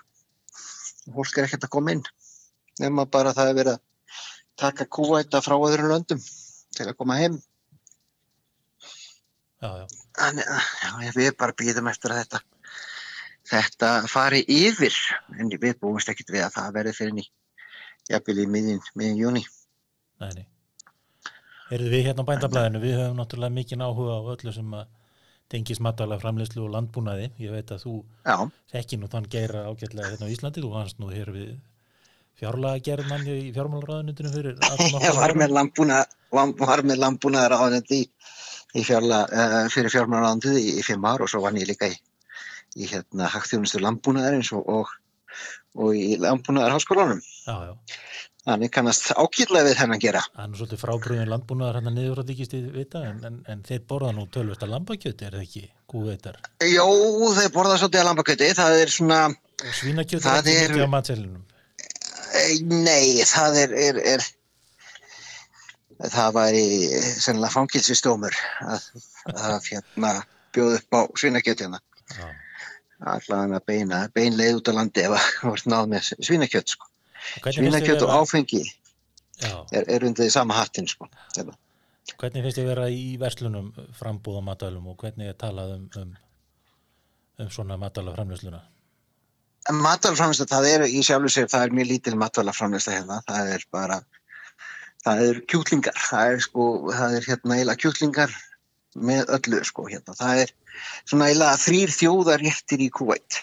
Og 1.08 1.16
fólk 1.18 1.39
er 1.39 1.47
ekkert 1.47 1.70
að 1.70 1.74
koma 1.78 1.95
inn 1.95 2.04
nema 2.82 3.06
bara 3.06 3.34
það 3.38 3.49
hefur 3.49 3.60
verið 3.62 3.74
að 3.74 3.82
taka 4.60 4.89
kúæta 4.97 5.41
frá 5.45 5.56
öðrum 5.56 5.91
löndum 5.93 6.22
til 6.74 6.88
að 6.89 6.97
koma 6.99 7.20
heim. 7.22 7.39
Já, 9.64 9.70
já. 9.80 9.86
Þannig 10.20 10.49
að 11.08 11.22
við 11.22 11.36
bara 11.39 11.56
býðum 11.58 11.88
eftir 11.89 12.14
að 12.14 12.26
þetta 12.26 12.43
þetta 13.50 13.91
fari 14.12 14.44
yfir 14.48 14.96
en 15.39 15.52
við 15.52 15.78
búumst 15.82 16.10
ekkert 16.12 16.32
við 16.34 16.46
að 16.48 16.56
það 16.58 16.74
verði 16.80 16.96
fyrir 17.00 17.18
ný 17.20 17.26
jafnvel 18.10 18.39
í 18.44 18.48
miðin, 18.52 18.82
miðin 19.00 19.20
júni 19.20 19.44
Nei, 20.24 20.32
nei. 20.38 20.46
Erðu 21.74 21.89
við 21.89 22.06
hérna 22.08 22.24
á 22.24 22.30
bændablaðinu, 22.30 22.82
við 22.84 23.00
höfum 23.00 23.20
náttúrulega 23.20 23.56
mikið 23.58 23.84
áhuga 23.84 24.18
á 24.20 24.22
öllu 24.36 24.54
sem 24.54 24.76
að 24.78 24.91
tengis 25.54 25.82
matala 25.84 26.20
framleyslu 26.22 26.64
og 26.66 26.74
landbúnaði. 26.74 27.30
Ég 27.41 27.54
veit 27.54 27.72
að 27.74 27.86
þú 27.86 27.94
þekki 28.72 29.00
nú 29.00 29.10
þann 29.12 29.30
geira 29.34 29.66
ágætlega 29.70 30.12
hérna 30.12 30.30
á 30.30 30.34
Íslandi. 30.34 30.64
Þú 30.64 30.72
vannst 30.74 31.02
nú 31.02 31.10
hér 31.14 31.32
við 31.34 31.50
fjárlega 32.39 32.84
gerðmann 32.88 33.28
í 33.30 33.52
fjármálaráðunundinu 33.56 34.32
fyrir 34.34 34.56
ég 35.06 35.20
var 35.20 35.36
með 35.38 35.54
landbúnaðar 35.58 36.86
landbúnaðaráðunundi 37.04 38.00
í, 38.02 38.08
í 38.80 38.86
fjárla, 38.86 39.20
uh, 39.30 39.60
fyrir 39.74 39.94
fjármálaráðunundi 39.94 40.56
í, 40.58 40.80
í 40.82 40.86
fimm 40.86 41.06
ár 41.06 41.26
og 41.26 41.32
svo 41.32 41.44
vann 41.46 41.60
ég 41.62 41.70
líka 41.70 41.91
í, 41.91 41.98
í 42.78 42.89
hérna 42.89 43.30
hagþjónustu 43.34 43.82
landbúnaðarins 43.84 44.51
og, 44.57 44.67
og, 44.69 44.91
og 45.80 45.97
í 45.97 46.15
landbúnaðarháskólanum 46.21 47.21
já 47.21 47.55
já 47.69 47.74
Þannig 48.43 48.74
kannast 48.76 49.05
ákýrlega 49.15 49.69
við 49.69 49.78
hennan 49.80 50.01
gera. 50.03 50.19
Það 50.34 50.41
er 50.43 50.49
nú 50.51 50.57
svolítið 50.59 50.80
frábröðin 50.82 51.30
landbúnaðar 51.32 51.78
hann 51.80 51.86
að 51.88 51.93
niður 51.95 52.19
að 52.19 52.32
ekki 52.34 52.47
stið 52.49 52.65
vita 52.76 53.03
en, 53.07 53.21
en, 53.30 53.38
en 53.53 53.61
þeir 53.63 53.86
borða 53.88 54.09
nú 54.17 54.26
tölvist 54.36 54.65
að 54.65 54.74
lambakjöti, 54.74 55.30
er 55.30 55.38
það 55.38 55.45
ekki? 55.45 55.61
Gúveitar. 55.93 56.41
Jó, 56.67 56.88
þeir 57.38 57.53
borða 57.55 57.78
svolítið 57.80 58.01
að 58.01 58.07
lambakjöti, 58.09 58.49
það 58.57 58.82
er 58.82 58.91
svona... 58.97 59.19
Svínakjöti 59.80 60.28
er 60.28 60.41
ekki 60.41 60.74
mikið 60.74 60.84
á 60.84 60.95
matselinum? 60.97 61.45
Nei, 62.74 63.24
það 63.32 63.61
er, 63.61 63.78
er, 63.86 64.01
er 64.17 64.28
það 66.11 66.36
væri 66.36 66.67
sennilega 66.99 67.53
fangilsistómur 67.53 68.39
að, 68.67 68.91
að 69.38 69.71
hérna 69.71 70.17
bjóð 70.51 70.82
upp 70.82 70.99
á 70.99 71.01
svínakjötjana 71.21 71.80
Já, 72.13 72.28
allavega 73.04 73.60
að 73.60 73.68
beina, 73.70 73.99
beinleið 74.16 74.60
út 74.60 74.72
á 74.72 74.74
landi 74.78 75.04
ef 75.04 75.16
það 75.16 75.30
vart 75.51 75.70
náð 75.74 75.91
með 75.93 76.10
svínakjöt 76.14 76.76
sko. 76.76 76.89
Og 76.89 77.45
hvernig 77.45 77.60
finnst 77.60 77.78
þér 77.78 77.86
svínakjöt 77.86 78.06
og 78.08 78.16
áfengi 78.20 78.64
er, 79.43 79.88
er 79.88 80.08
undir 80.08 80.26
því 80.26 80.32
sama 80.34 80.58
hattin 80.60 80.89
sko. 80.89 81.10
Hérna. 81.38 81.58
hvernig 82.20 82.45
finnst 82.45 82.60
þið 82.60 82.70
vera 82.70 82.89
í 82.91 83.16
verslunum 83.20 83.72
frambúða 83.97 84.43
matalum 84.43 84.91
og 84.91 84.99
hvernig 84.99 85.32
er 85.32 85.39
talað 85.39 85.78
um, 85.78 85.89
um, 86.01 86.14
um 87.43 87.51
svona 87.51 87.80
matala 87.80 88.16
framleysluna? 88.16 88.62
En 89.72 89.78
matvælaframlæsla, 89.80 90.45
það 90.51 90.66
er 90.68 90.82
í 90.91 91.01
sjálfu 91.08 91.30
sér, 91.32 91.45
það 91.51 91.62
er 91.66 91.76
mjög 91.78 91.88
lítil 91.93 92.18
matvælaframlæsla 92.20 92.97
hérna, 92.97 93.20
það 93.30 93.51
er 93.54 93.62
bara, 93.72 93.99
það 95.06 95.22
er 95.28 95.39
kjúklingar, 95.54 96.01
það 96.10 96.32
er 96.34 96.43
sko, 96.43 96.66
það 96.91 97.16
er 97.20 97.28
hérna 97.30 97.56
eiginlega 97.56 97.84
kjúklingar 97.86 98.34
með 98.96 99.30
öllu 99.38 99.62
sko 99.66 99.86
hérna, 99.89 100.16
það 100.18 100.41
er 100.44 100.52
svona 101.10 101.30
eiginlega 101.30 101.62
þrýr 101.64 101.94
þjóðar 101.98 102.44
réttir 102.44 102.84
í 102.86 102.89
Kuwait. 102.94 103.39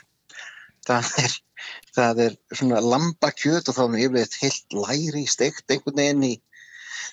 Það 0.87 1.09
er, 1.25 1.35
það 1.97 2.21
er 2.27 2.37
svona 2.57 2.81
lambakjöt 2.85 3.69
og 3.71 3.77
þá 3.77 3.83
er 3.87 3.99
yfirleitt 4.05 4.39
heilt 4.41 4.77
læri 4.77 5.25
steikt 5.29 5.71
einhvern 5.75 5.99
veginn 6.01 6.29
í 6.31 6.35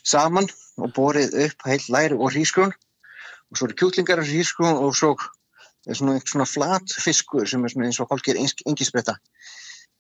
saman 0.07 0.47
og 0.77 0.93
borið 0.95 1.35
upp 1.47 1.65
heilt 1.67 1.89
læri 1.91 2.15
og 2.17 2.31
hrísgrun 2.31 2.71
og 3.51 3.57
svo 3.59 3.67
eru 3.67 3.77
kjúklingar 3.81 4.21
og 4.21 4.29
hrísgrun 4.29 4.79
og 4.83 4.95
svo 4.95 5.15
er 5.87 5.95
svona, 5.95 6.17
svona 6.23 6.47
flat 6.47 6.95
fiskur 7.03 7.47
sem 7.47 7.63
er 7.63 7.73
svona 7.73 7.89
eins 7.89 7.99
og 8.03 8.09
hálfgeir 8.11 8.39
engisbretta 8.39 9.17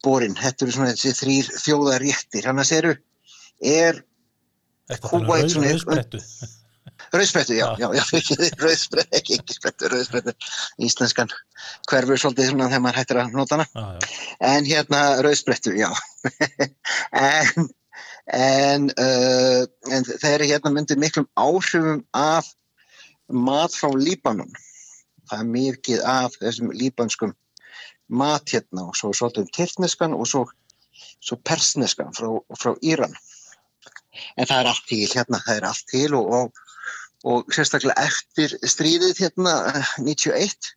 borin. 0.03 0.35
Þetta 0.37 0.65
eru 0.65 0.75
svona 0.75 0.93
þessi 0.93 1.13
þrýr 1.17 1.51
þjóðaréttir. 1.63 2.47
Eru, 2.77 2.95
er 3.63 4.03
Þetta 4.87 5.09
Kúba 5.11 5.37
er 5.39 5.43
er 5.43 5.49
svona- 5.51 5.71
rauðsprettu. 5.73 6.19
Rauðsprettu, 7.13 7.55
já, 7.57 7.67
já, 7.79 7.87
já, 7.95 8.03
rauðsprettu, 8.61 9.07
ekki 9.19 9.39
engisbrettu, 9.39 9.91
rauðsprettu, 9.93 10.35
íslenskan 10.87 11.33
hverfur 11.89 12.21
svolítið 12.21 12.51
svona 12.51 12.69
þegar 12.71 12.85
maður 12.85 13.01
hættir 13.01 13.21
að 13.23 13.37
nota 13.37 13.57
hana. 13.57 13.67
Já, 13.71 13.87
já, 13.87 14.21
En 14.51 14.69
hérna 14.69 15.01
rauðsprettu, 15.25 15.75
já. 15.79 15.91
en 17.27 17.69
en, 18.33 18.89
uh, 18.99 19.63
en 19.91 20.07
þeir 20.07 20.33
eru 20.33 20.49
hérna 20.51 20.73
myndið 20.75 21.01
miklum 21.01 21.27
áhrifum 21.39 22.03
af 22.17 22.49
mat 23.27 23.75
frá 23.75 23.91
Líbanon. 23.95 24.51
Það 25.27 25.43
er 25.43 25.51
mikið 25.53 26.03
af 26.07 26.37
þessum 26.39 26.71
líbanskum 26.75 27.33
mat 28.07 28.53
hérna 28.53 28.87
og 28.87 28.95
svo 28.95 29.11
svolítið 29.15 29.43
um 29.43 29.49
tyrkneskan 29.55 30.15
og 30.15 30.27
svo, 30.29 30.45
svo 31.19 31.39
persneskan 31.43 32.13
frá, 32.15 32.29
frá 32.55 32.75
Íran. 32.81 33.15
En 34.39 34.47
það 34.47 34.61
er 34.61 34.69
allt 34.71 34.87
til 34.89 35.03
hérna, 35.11 35.41
það 35.43 35.59
er 35.59 35.67
allt 35.67 35.91
til 35.91 36.15
og, 36.17 36.31
og, 36.37 36.63
og 37.27 37.53
sérstaklega 37.53 38.07
eftir 38.07 38.55
stríðið 38.63 39.23
hérna 39.25 39.55
eh, 39.73 39.93
91 39.99 40.73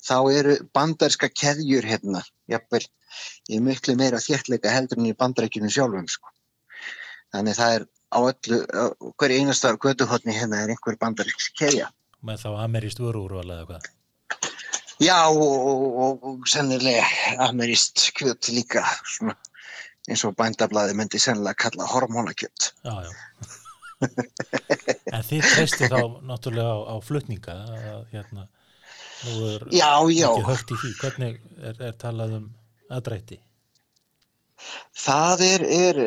þá 0.00 0.16
eru 0.32 0.56
bandarska 0.74 1.28
keðjur 1.32 1.86
hérna, 1.86 2.22
jafnvel 2.50 2.84
í 3.50 3.60
miklu 3.62 3.96
meira 3.98 4.20
þéttleika 4.22 4.72
heldur 4.72 5.00
en 5.00 5.10
í 5.10 5.16
bandarækjunum 5.18 5.72
sjálfum 5.72 6.08
sko. 6.08 6.30
Þannig 7.34 7.58
það 7.58 7.74
er 7.76 7.86
á 8.10 8.18
öllu, 8.18 8.58
hverju 9.20 9.40
einasta 9.40 9.72
göduhotni 9.78 10.34
hérna 10.34 10.64
er 10.64 10.74
einhver 10.74 10.98
bandarísk 11.00 11.54
keðja. 11.58 11.90
með 12.20 12.42
þá 12.44 12.50
ameríst 12.64 13.00
vörúrval 13.00 13.46
eða 13.48 13.66
hvað. 13.68 13.90
Já 15.00 15.20
og, 15.32 15.86
og, 16.04 16.24
og 16.28 16.48
sennilega 16.50 17.06
ameríst 17.46 18.10
kjöt 18.18 18.50
líka 18.52 18.82
svona, 19.08 19.36
eins 20.08 20.24
og 20.28 20.36
bændablaði 20.36 20.98
myndi 20.98 21.22
sennilega 21.22 21.56
kalla 21.64 21.88
hormónakjöt. 21.88 22.72
Já, 22.84 22.94
já. 23.06 23.12
en 25.12 25.26
þið 25.26 25.44
treystu 25.54 25.88
þá 25.90 26.00
náttúrulega 26.30 26.72
á, 26.72 26.78
á 26.92 26.94
flutninga 27.04 27.54
að 27.66 28.00
hérna, 28.14 28.46
nú 29.26 29.36
er 29.50 29.68
Já, 29.74 29.92
já, 30.14 30.26
ekki 30.30 30.48
högt 30.48 30.74
í 30.74 30.80
því. 30.82 30.90
Hvernig 31.02 31.38
er, 31.60 31.80
er 31.90 31.94
talað 32.00 32.36
um 32.40 32.50
aðdrætti? 32.90 33.40
það 35.00 35.42
er, 35.46 35.62
er, 35.64 35.98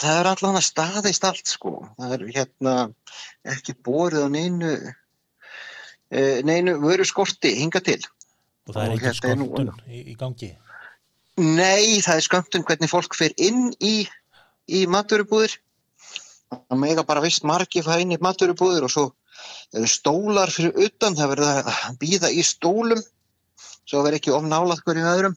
það 0.00 0.20
er 0.20 0.28
allan 0.30 0.56
að 0.56 0.64
staðist 0.64 1.26
allt 1.28 1.50
sko. 1.50 1.74
Það 1.98 2.14
er 2.16 2.22
hérna 2.38 2.76
ekki 3.52 3.74
borið 3.84 4.24
á 4.24 4.28
neinu, 4.32 4.70
eh, 6.08 6.38
neinu 6.46 6.78
vöru 6.80 7.04
skorti 7.04 7.52
hinga 7.58 7.82
til. 7.84 8.00
Og 8.68 8.74
það 8.74 8.82
er 8.86 8.94
ekki 8.96 9.12
hérna 9.12 9.34
er 9.34 9.40
nú- 9.42 9.50
skortun 9.52 9.92
í, 9.92 10.00
í 10.12 10.16
gangi. 10.16 10.50
Nei, 11.38 12.00
það 12.02 12.16
er 12.16 12.24
skömmtun 12.26 12.64
hvernig 12.66 12.90
fólk 12.90 13.14
fer 13.14 13.30
inn 13.38 13.68
í, 13.78 14.08
í 14.66 14.86
maturubúðir. 14.90 15.58
Það 16.52 16.80
mega 16.80 17.04
bara 17.04 17.22
vist 17.24 17.44
margi 17.44 17.82
í 17.82 18.18
maturubúðir 18.24 18.86
og 18.86 18.92
svo 18.92 19.04
eru 19.76 19.88
stólar 19.88 20.50
fyrir 20.50 20.76
utan, 20.86 21.16
það 21.16 21.30
verður 21.34 21.70
að 21.72 21.98
býða 22.00 22.30
í 22.32 22.42
stólum 22.42 23.02
svo 23.88 24.02
verður 24.02 24.18
ekki 24.18 24.34
ofnálað 24.36 24.82
hverju 24.84 25.06
öðrum. 25.12 25.36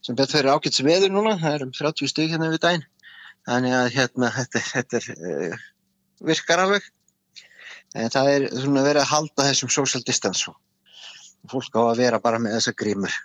Sem 0.00 0.16
betur 0.16 0.38
fyrir 0.38 0.54
ágæts 0.54 0.82
veður 0.84 1.12
núna, 1.12 1.36
það 1.40 1.56
er 1.56 1.66
um 1.66 1.74
30 1.76 2.08
stig 2.12 2.32
hérna 2.32 2.48
við 2.52 2.62
daginn. 2.64 2.86
Þannig 3.48 3.76
að 3.76 3.90
hérna, 3.96 4.30
þetta, 4.36 4.62
þetta 4.70 5.00
er, 5.00 5.08
uh, 5.20 5.68
virkar 6.30 6.64
alveg. 6.64 6.88
En 7.96 8.12
það 8.12 8.32
er 8.34 8.46
svona 8.54 8.84
verið 8.86 9.02
að 9.02 9.12
halda 9.12 9.48
þessum 9.48 9.72
social 9.74 10.02
distance 10.06 10.50
og 10.50 11.50
fólk 11.50 11.76
á 11.76 11.82
að 11.90 12.02
vera 12.04 12.20
bara 12.22 12.38
með 12.38 12.58
þessa 12.58 12.76
grímur 12.78 13.16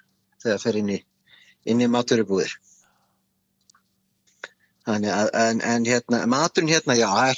þegar 0.42 0.56
það 0.56 0.64
fer 0.64 0.80
inn 0.82 0.94
í 0.96 1.00
í 1.66 1.88
maturubúðir. 1.92 2.56
En, 4.86 5.62
en 5.62 5.86
hérna, 5.86 6.26
maturinn 6.30 6.70
hérna, 6.70 6.94
já, 6.94 7.10
það 7.10 7.30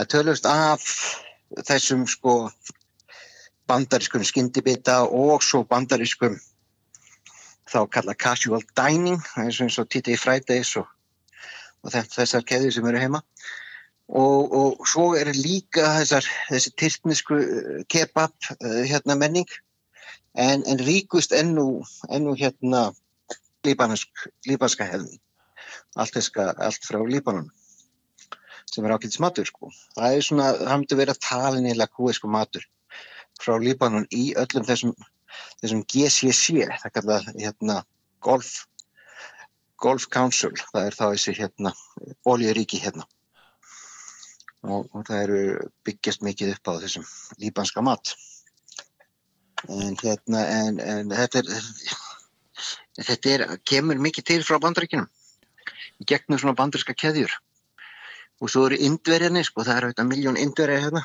er, 0.00 0.06
tölust 0.08 0.46
af 0.48 0.84
þessum 1.68 2.06
sko 2.08 2.36
bandarískum 3.68 4.24
skyndibita 4.24 5.02
og 5.04 5.44
svo 5.44 5.64
bandarískum 5.68 6.38
þá 7.66 7.80
kalla 7.90 8.14
casual 8.14 8.64
dining, 8.78 9.20
eins 9.36 9.60
og 9.60 9.88
TT 9.90 10.16
Fridays 10.20 10.76
og, 10.80 10.88
og 11.82 11.92
þetta, 11.92 12.22
þessar 12.22 12.46
keðjur 12.48 12.76
sem 12.76 12.88
eru 12.88 13.02
heima. 13.02 13.22
Og, 14.06 14.52
og 14.54 14.86
svo 14.86 15.08
er 15.18 15.32
líka 15.34 15.88
þessar, 15.98 16.28
þessi 16.52 16.72
tyrknisku 16.78 17.40
eh, 17.42 17.80
kebab 17.90 18.32
uh, 18.54 18.82
hérna 18.86 19.16
menning 19.18 19.50
en, 20.38 20.62
en 20.62 20.82
ríkust 20.86 21.34
ennú, 21.34 21.82
ennú 22.08 22.36
hérna 22.38 22.92
líbansk, 23.66 24.28
líbanska 24.46 24.86
hefði 24.86 25.18
allt, 25.96 26.14
þeska, 26.16 26.52
allt 26.68 26.86
frá 26.88 27.00
Líbanon 27.02 27.50
sem 28.66 28.84
er 28.84 28.94
ákveðis 28.96 29.20
matur 29.22 29.46
sko. 29.48 29.70
það 29.96 30.14
er 30.14 30.24
svona, 30.26 30.46
það 30.60 30.80
myndi 30.80 30.98
vera 31.00 31.18
talin 31.28 31.68
eða 31.72 31.90
kúisku 31.92 32.30
matur 32.30 32.64
frá 33.40 33.56
Líbanon 33.62 34.08
í 34.12 34.30
öllum 34.38 34.66
þessum 34.68 34.96
þessum 35.60 35.82
GCC, 35.92 36.64
það 36.82 36.94
kalla 36.94 37.20
hérna 37.34 37.82
Golf 38.24 38.64
Golf 39.82 40.06
Council, 40.12 40.54
það 40.72 40.86
er 40.88 40.96
þá 40.96 41.04
þessi 41.04 41.34
hérna 41.36 41.72
oljuríki 42.24 42.80
hérna. 42.80 43.04
Og, 44.64 44.86
og 44.96 45.02
það 45.04 45.18
eru 45.20 45.40
byggjast 45.86 46.24
mikið 46.24 46.54
upp 46.54 46.70
á 46.72 46.80
þessum 46.80 47.04
líbanska 47.42 47.84
mat. 47.84 48.14
En 49.68 49.98
hérna 50.00 50.46
en, 50.54 50.80
en 50.80 51.12
þetta 51.12 51.42
er 51.42 51.50
þetta 53.04 53.34
er, 53.34 53.44
kemur 53.68 54.00
mikið 54.00 54.28
til 54.32 54.40
frá 54.48 54.58
bandaríkinum 54.62 55.10
í 56.02 56.08
gegnum 56.08 56.40
svona 56.40 56.56
bandaríska 56.58 56.96
keðjur 56.98 57.32
og 58.42 58.52
svo 58.52 58.66
eru 58.68 58.78
indverjarnir, 58.84 59.46
sko, 59.48 59.64
það 59.64 59.80
eru 59.80 59.92
þetta 59.92 60.08
miljón 60.10 60.40
indverjar 60.40 60.84
hérna 60.86 61.04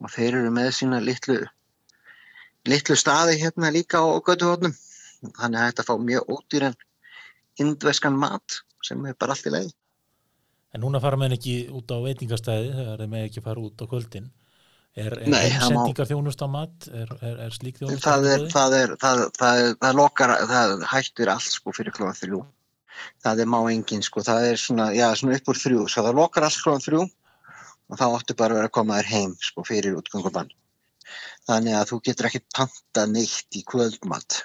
og 0.00 0.12
þeir 0.12 0.40
eru 0.42 0.52
með 0.54 0.70
sína 0.76 1.00
litlu 1.04 1.40
litlu 2.68 2.96
staði 2.96 3.38
hérna 3.40 3.72
líka 3.72 4.02
á 4.04 4.08
götuhóttnum 4.20 4.76
þannig 5.36 5.60
að 5.60 5.68
þetta 5.70 5.88
fá 5.88 5.94
mjög 6.00 6.32
ódýran 6.36 6.76
indverskan 7.60 8.16
mat 8.16 8.62
sem 8.84 9.00
er 9.06 9.16
bara 9.20 9.36
allt 9.36 9.48
í 9.48 9.54
leið 9.54 9.76
En 10.70 10.84
núna 10.84 11.00
fara 11.02 11.18
menn 11.18 11.34
ekki 11.34 11.64
út 11.74 11.90
á 11.90 11.98
veitingastæði 12.04 12.68
þegar 12.76 13.00
þeir 13.02 13.10
með 13.10 13.24
ekki 13.26 13.42
fara 13.42 13.62
út 13.64 13.82
á 13.82 13.86
kvöldin. 13.90 14.28
Er, 14.98 15.14
er 15.16 15.30
Nei, 15.30 15.50
það 15.54 15.64
má- 15.64 15.66
sendingar 15.72 16.08
þjónust 16.10 16.44
á 16.46 16.48
mat? 16.50 16.86
Er, 16.90 17.10
er, 17.20 17.36
er 17.46 17.54
slík 17.54 17.80
þjónust 17.80 18.06
það 18.06 18.28
er, 18.30 18.44
það 18.54 18.76
er, 18.78 18.94
það, 19.02 19.22
það, 19.38 19.62
er, 19.64 19.76
það 19.82 19.98
lokar, 19.98 20.32
það 20.50 20.84
hættir 20.92 21.32
allt 21.34 21.54
sko 21.56 21.74
fyrir 21.74 21.94
klóðan 21.94 22.18
þrjú. 22.18 22.40
Það 23.24 23.42
er 23.42 23.50
má 23.52 23.58
engin 23.70 24.04
sko, 24.04 24.22
það 24.24 24.46
er 24.50 24.60
svona, 24.60 24.90
já, 24.96 25.08
svona 25.16 25.36
upp 25.36 25.50
úr 25.52 25.60
þrjú, 25.60 25.86
svo 25.88 26.04
það 26.06 26.18
lokar 26.18 26.46
allt 26.46 26.62
klóðan 26.64 26.84
þrjú 26.86 27.02
og 27.90 27.98
þá 28.00 28.06
áttu 28.06 28.36
bara 28.38 28.54
að 28.54 28.60
vera 28.60 28.70
að 28.70 28.76
koma 28.76 28.98
þér 29.00 29.10
heim 29.10 29.34
sko 29.44 29.64
fyrir 29.66 29.98
útgöngubann. 29.98 30.52
Þannig 31.48 31.76
að 31.76 31.88
þú 31.90 31.98
getur 32.06 32.28
ekki 32.28 32.42
panta 32.54 33.06
neitt 33.10 33.58
í 33.58 33.64
kvöldmat. 33.66 34.38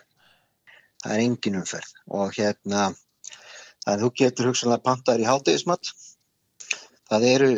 Það 1.03 1.13
er 1.13 1.23
engin 1.27 1.59
umferð 1.61 1.91
og 2.19 2.33
hérna, 2.33 2.87
þannig 3.85 3.93
að 3.93 4.03
þú 4.05 4.11
getur 4.21 4.49
hugsanlega 4.49 4.85
pantaðir 4.87 5.25
í 5.25 5.29
hátegismat. 5.29 5.91
Það 7.05 7.27
eru, 7.29 7.49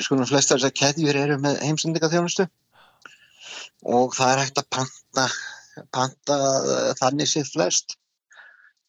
sko, 0.00 0.20
flestar 0.24 0.58
þessar 0.62 0.76
keðjur 0.80 1.18
eru 1.26 1.40
með 1.42 1.60
heimsendingaþjónustu 1.66 2.48
og 3.92 4.14
það 4.16 4.32
er 4.32 4.40
hægt 4.46 4.60
að 4.62 4.70
panta, 4.72 5.26
panta 5.92 6.38
þannig 7.02 7.28
séð 7.28 7.50
flest 7.52 7.98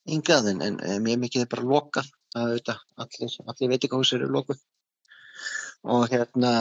yngaðin 0.10 0.62
en, 0.66 0.80
en 0.84 1.04
mjög 1.04 1.22
mikið 1.24 1.46
er 1.46 1.50
bara 1.52 1.68
lokað 1.68 2.10
þetta, 2.34 2.78
allir, 3.04 3.36
allir 3.48 3.72
veitingahús 3.74 4.14
eru 4.18 4.30
lokuð. 4.32 4.60
Og 5.84 6.06
hérna 6.12 6.54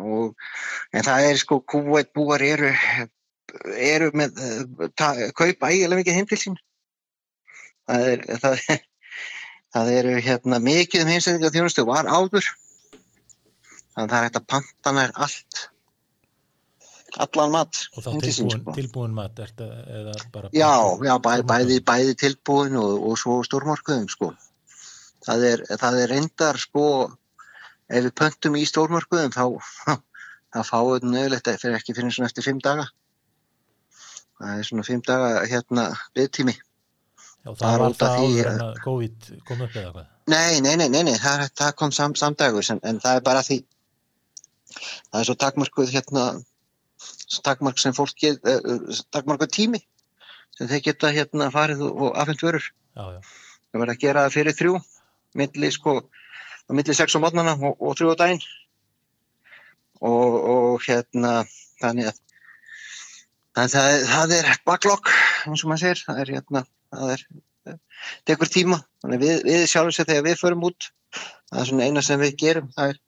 og, 0.00 0.32
en 0.92 1.04
það 1.04 1.28
er 1.28 1.40
sko 1.40 1.60
kúveit 1.68 2.12
búar 2.16 2.42
eru 2.44 2.70
eru 3.76 4.08
með 4.16 4.38
ta, 4.96 5.12
kaupa 5.36 5.70
ægilega 5.72 6.00
mikið 6.00 6.18
heim 6.18 6.28
til 6.30 6.40
sín. 6.40 6.56
Það 7.88 8.08
er 8.12 8.24
það, 8.40 8.62
það 9.76 9.92
eru 9.98 10.16
hérna 10.24 10.60
mikið 10.62 11.04
um 11.04 11.12
heimsendinga 11.12 11.52
þjónustu 11.54 11.86
var 11.88 12.08
áður. 12.08 12.48
Þannig 13.92 14.06
að 14.06 14.12
það 14.12 14.18
er 14.18 14.26
hægt 14.26 14.40
að 14.40 14.50
panta 14.54 14.96
nær 14.96 15.14
allt 15.26 15.66
allan 17.20 17.52
mat 17.52 17.80
Og 17.96 18.04
þá 18.04 18.10
tilbúin, 18.22 18.62
sko. 18.62 18.74
tilbúin 18.76 19.16
mat 19.16 19.42
ertu, 19.42 19.66
eða 19.68 20.14
bara... 20.32 20.50
Já, 20.56 20.72
já, 21.04 21.12
bæ, 21.24 21.32
bæði, 21.48 21.80
bæði 21.86 22.16
tilbúin 22.22 22.78
og, 22.80 22.94
og 23.10 23.18
svo 23.20 23.40
stórmörkuðum 23.46 24.08
sko. 24.12 24.32
Það 25.26 25.44
er, 25.50 25.64
það 25.82 25.98
er 26.02 26.12
reyndar 26.14 26.58
sko, 26.60 26.86
ef 27.92 28.06
við 28.08 28.14
pöntum 28.18 28.58
í 28.58 28.64
stórmörkuðum 28.68 29.34
þá, 29.34 29.44
þá 30.54 30.60
fáum 30.68 30.92
við 30.94 31.08
nöðulegt 31.12 31.52
fyrir 31.62 31.78
ekki 31.78 31.96
fyrir 31.98 32.14
svona 32.14 32.30
eftir 32.32 32.48
fimm 32.48 32.62
daga. 32.64 32.88
Það 34.40 34.58
er 34.58 34.70
svona 34.70 34.86
fimm 34.88 35.04
daga 35.06 35.44
hérna 35.46 35.90
viðtími. 36.18 36.56
Já, 37.42 37.50
það 37.58 37.68
var 37.68 37.84
út 37.88 38.02
af 38.02 38.08
það 38.08 38.16
því, 38.16 38.32
áður 38.32 38.48
en 38.52 38.64
að 38.64 38.80
COVID 38.86 39.30
kom 39.48 39.62
upp 39.66 39.76
eða 39.76 39.92
hvað. 39.92 40.08
Nei, 40.30 40.60
nei, 40.62 40.74
nei, 40.78 40.88
nei, 40.88 41.02
nei 41.08 41.16
það, 41.18 41.48
það 41.58 41.72
kom 41.80 41.92
sam, 41.94 42.12
samdagur 42.14 42.66
en, 42.70 42.80
en 42.86 43.00
það 43.02 43.18
er 43.18 43.24
bara 43.26 43.42
því 43.42 43.56
það 44.78 45.18
er 45.18 45.26
svo 45.26 45.34
takmarkuð 45.42 45.90
hérna 45.92 46.26
takmark 47.40 47.80
sem 47.80 47.94
fólkið 47.96 48.40
uh, 48.44 49.02
takmarkuð 49.14 49.52
tími 49.54 49.80
sem 50.58 50.68
þeir 50.68 50.82
geta 50.88 51.12
hérna 51.12 51.50
farið 51.52 51.84
og, 51.86 52.00
og 52.06 52.18
afhengt 52.20 52.44
vörur. 52.44 52.66
Já, 52.92 53.04
já, 53.16 53.20
Það 53.72 53.80
verður 53.80 53.94
að 53.94 54.02
gera 54.02 54.24
það 54.24 54.34
fyrir 54.34 54.56
þrjú, 54.58 54.72
milli 55.40 55.70
sko, 55.72 55.94
á 56.68 56.70
milli 56.76 56.96
sex 56.96 57.16
á 57.16 57.22
mótnana 57.22 57.54
og, 57.56 57.78
og 57.80 57.96
þrjú 57.96 58.12
á 58.12 58.20
daginn. 58.20 58.42
Og, 60.02 60.36
og 60.52 60.84
hérna, 60.84 61.30
þannig 61.80 62.10
að 62.10 62.18
það, 63.72 63.94
það 64.10 64.34
er 64.40 64.50
backlog, 64.68 65.12
eins 65.46 65.64
og 65.64 65.72
maður 65.72 65.84
segir, 65.86 66.02
það 66.08 66.20
er 66.24 66.32
hérna, 66.36 66.64
það 66.92 67.14
er, 67.14 67.24
tekur 68.28 68.50
tíma. 68.52 68.82
Þannig 69.04 69.22
við, 69.22 69.36
við 69.48 69.64
sjálfum 69.70 69.96
sér 69.96 70.10
þegar 70.10 70.26
við 70.28 70.40
förum 70.42 70.66
út, 70.68 70.90
það 71.48 71.62
er 71.62 71.70
svona 71.70 71.88
eina 71.88 72.04
sem 72.04 72.20
við 72.20 72.36
gerum, 72.42 72.68
það 72.76 72.92
er, 72.92 73.00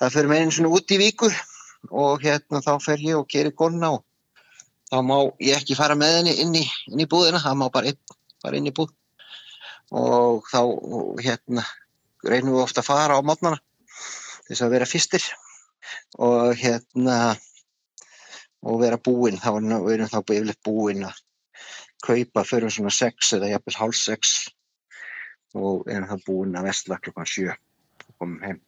það 0.00 0.16
förum 0.18 0.34
einu 0.34 0.56
svona 0.56 0.74
út 0.80 0.96
í 0.96 1.00
viku 1.04 1.30
og 1.90 2.22
hérna 2.22 2.62
þá 2.64 2.74
fer 2.82 3.02
ég 3.04 3.18
og 3.18 3.28
gerir 3.30 3.54
gonna 3.56 3.92
og 3.96 4.04
þá 4.90 5.00
má 5.02 5.16
ég 5.42 5.56
ekki 5.58 5.78
fara 5.78 5.96
með 5.98 6.20
henni 6.20 6.36
inn 6.42 6.54
í, 6.58 6.64
inn 6.92 7.02
í 7.02 7.08
búðina, 7.10 7.42
það 7.42 7.58
má 7.62 7.66
bara 7.74 7.90
einn 7.90 8.16
fara 8.42 8.60
inn 8.60 8.68
í 8.70 8.74
búð. 8.74 8.92
Og 9.94 10.46
þá 10.50 10.60
og 10.66 11.20
hérna 11.22 11.64
reynum 12.26 12.56
við 12.56 12.64
ofta 12.64 12.82
að 12.82 12.90
fara 12.90 13.18
á 13.18 13.22
mótnana 13.22 13.58
þess 14.46 14.62
að 14.62 14.72
vera 14.74 14.88
fyrstir 14.88 15.26
og 16.22 16.54
hérna 16.58 17.36
og 18.66 18.80
vera 18.82 18.98
búinn, 18.98 19.38
þá 19.38 19.50
erum 19.54 20.10
þá 20.10 20.18
yfirleitt 20.20 20.62
búinn 20.66 21.06
að 21.06 21.20
kaupa 22.06 22.44
fyrir 22.46 22.72
svona 22.72 22.92
sex 22.94 23.32
eða 23.36 23.52
jafnvel 23.52 23.76
hálf 23.78 23.98
sex 23.98 24.36
og 25.56 25.86
erum 25.90 26.08
þá 26.10 26.26
búinn 26.26 26.58
að 26.58 26.68
vestla 26.70 26.98
klukkan 27.02 27.30
sjö 27.30 27.52
og 27.52 28.14
komum 28.18 28.42
heim 28.42 28.60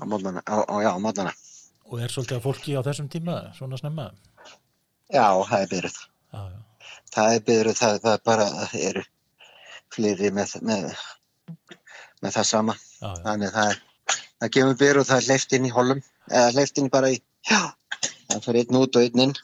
á 0.00 0.04
mótnana, 0.08 0.42
á, 0.48 0.56
á, 0.64 0.76
já, 0.84 0.90
á 0.92 1.00
mótnana 1.00 1.32
og 1.92 2.00
er 2.00 2.12
svolítið 2.12 2.38
að 2.38 2.46
fólki 2.46 2.74
á 2.76 2.80
þessum 2.86 3.08
tíma 3.12 3.38
svona 3.56 3.78
snemma? 3.80 4.08
já, 5.12 5.26
það 5.48 5.58
er 5.58 5.70
byrjuð. 5.72 5.98
Já, 6.32 6.40
það 7.12 7.34
er 7.34 7.42
byrjuð, 7.48 7.78
það, 7.80 7.98
það 8.04 8.14
er 8.14 8.22
bara 8.28 8.46
það 8.54 8.86
eru 8.88 9.02
fleiri 9.92 10.30
með, 10.32 10.54
með, 10.64 10.86
með 12.24 12.36
það 12.38 12.48
sama. 12.48 12.76
Já, 13.02 13.10
þannig 13.26 13.50
að 13.50 13.58
það, 13.58 13.74
er, 13.74 14.16
það 14.40 14.54
kemur 14.56 14.80
byr 14.82 15.00
og 15.02 15.08
það 15.10 15.20
er 15.20 15.28
hleyft 15.28 15.56
inn 15.58 15.68
í 15.68 15.74
holum 15.74 16.02
eða 16.30 16.54
hleyft 16.56 16.80
inn 16.80 16.90
bara 16.92 17.12
í 17.12 17.18
já, 17.50 17.60
það 18.30 18.46
fyrir 18.46 18.62
einn 18.62 18.80
út 18.80 18.96
og 18.96 19.06
einn 19.06 19.24
inn. 19.26 19.36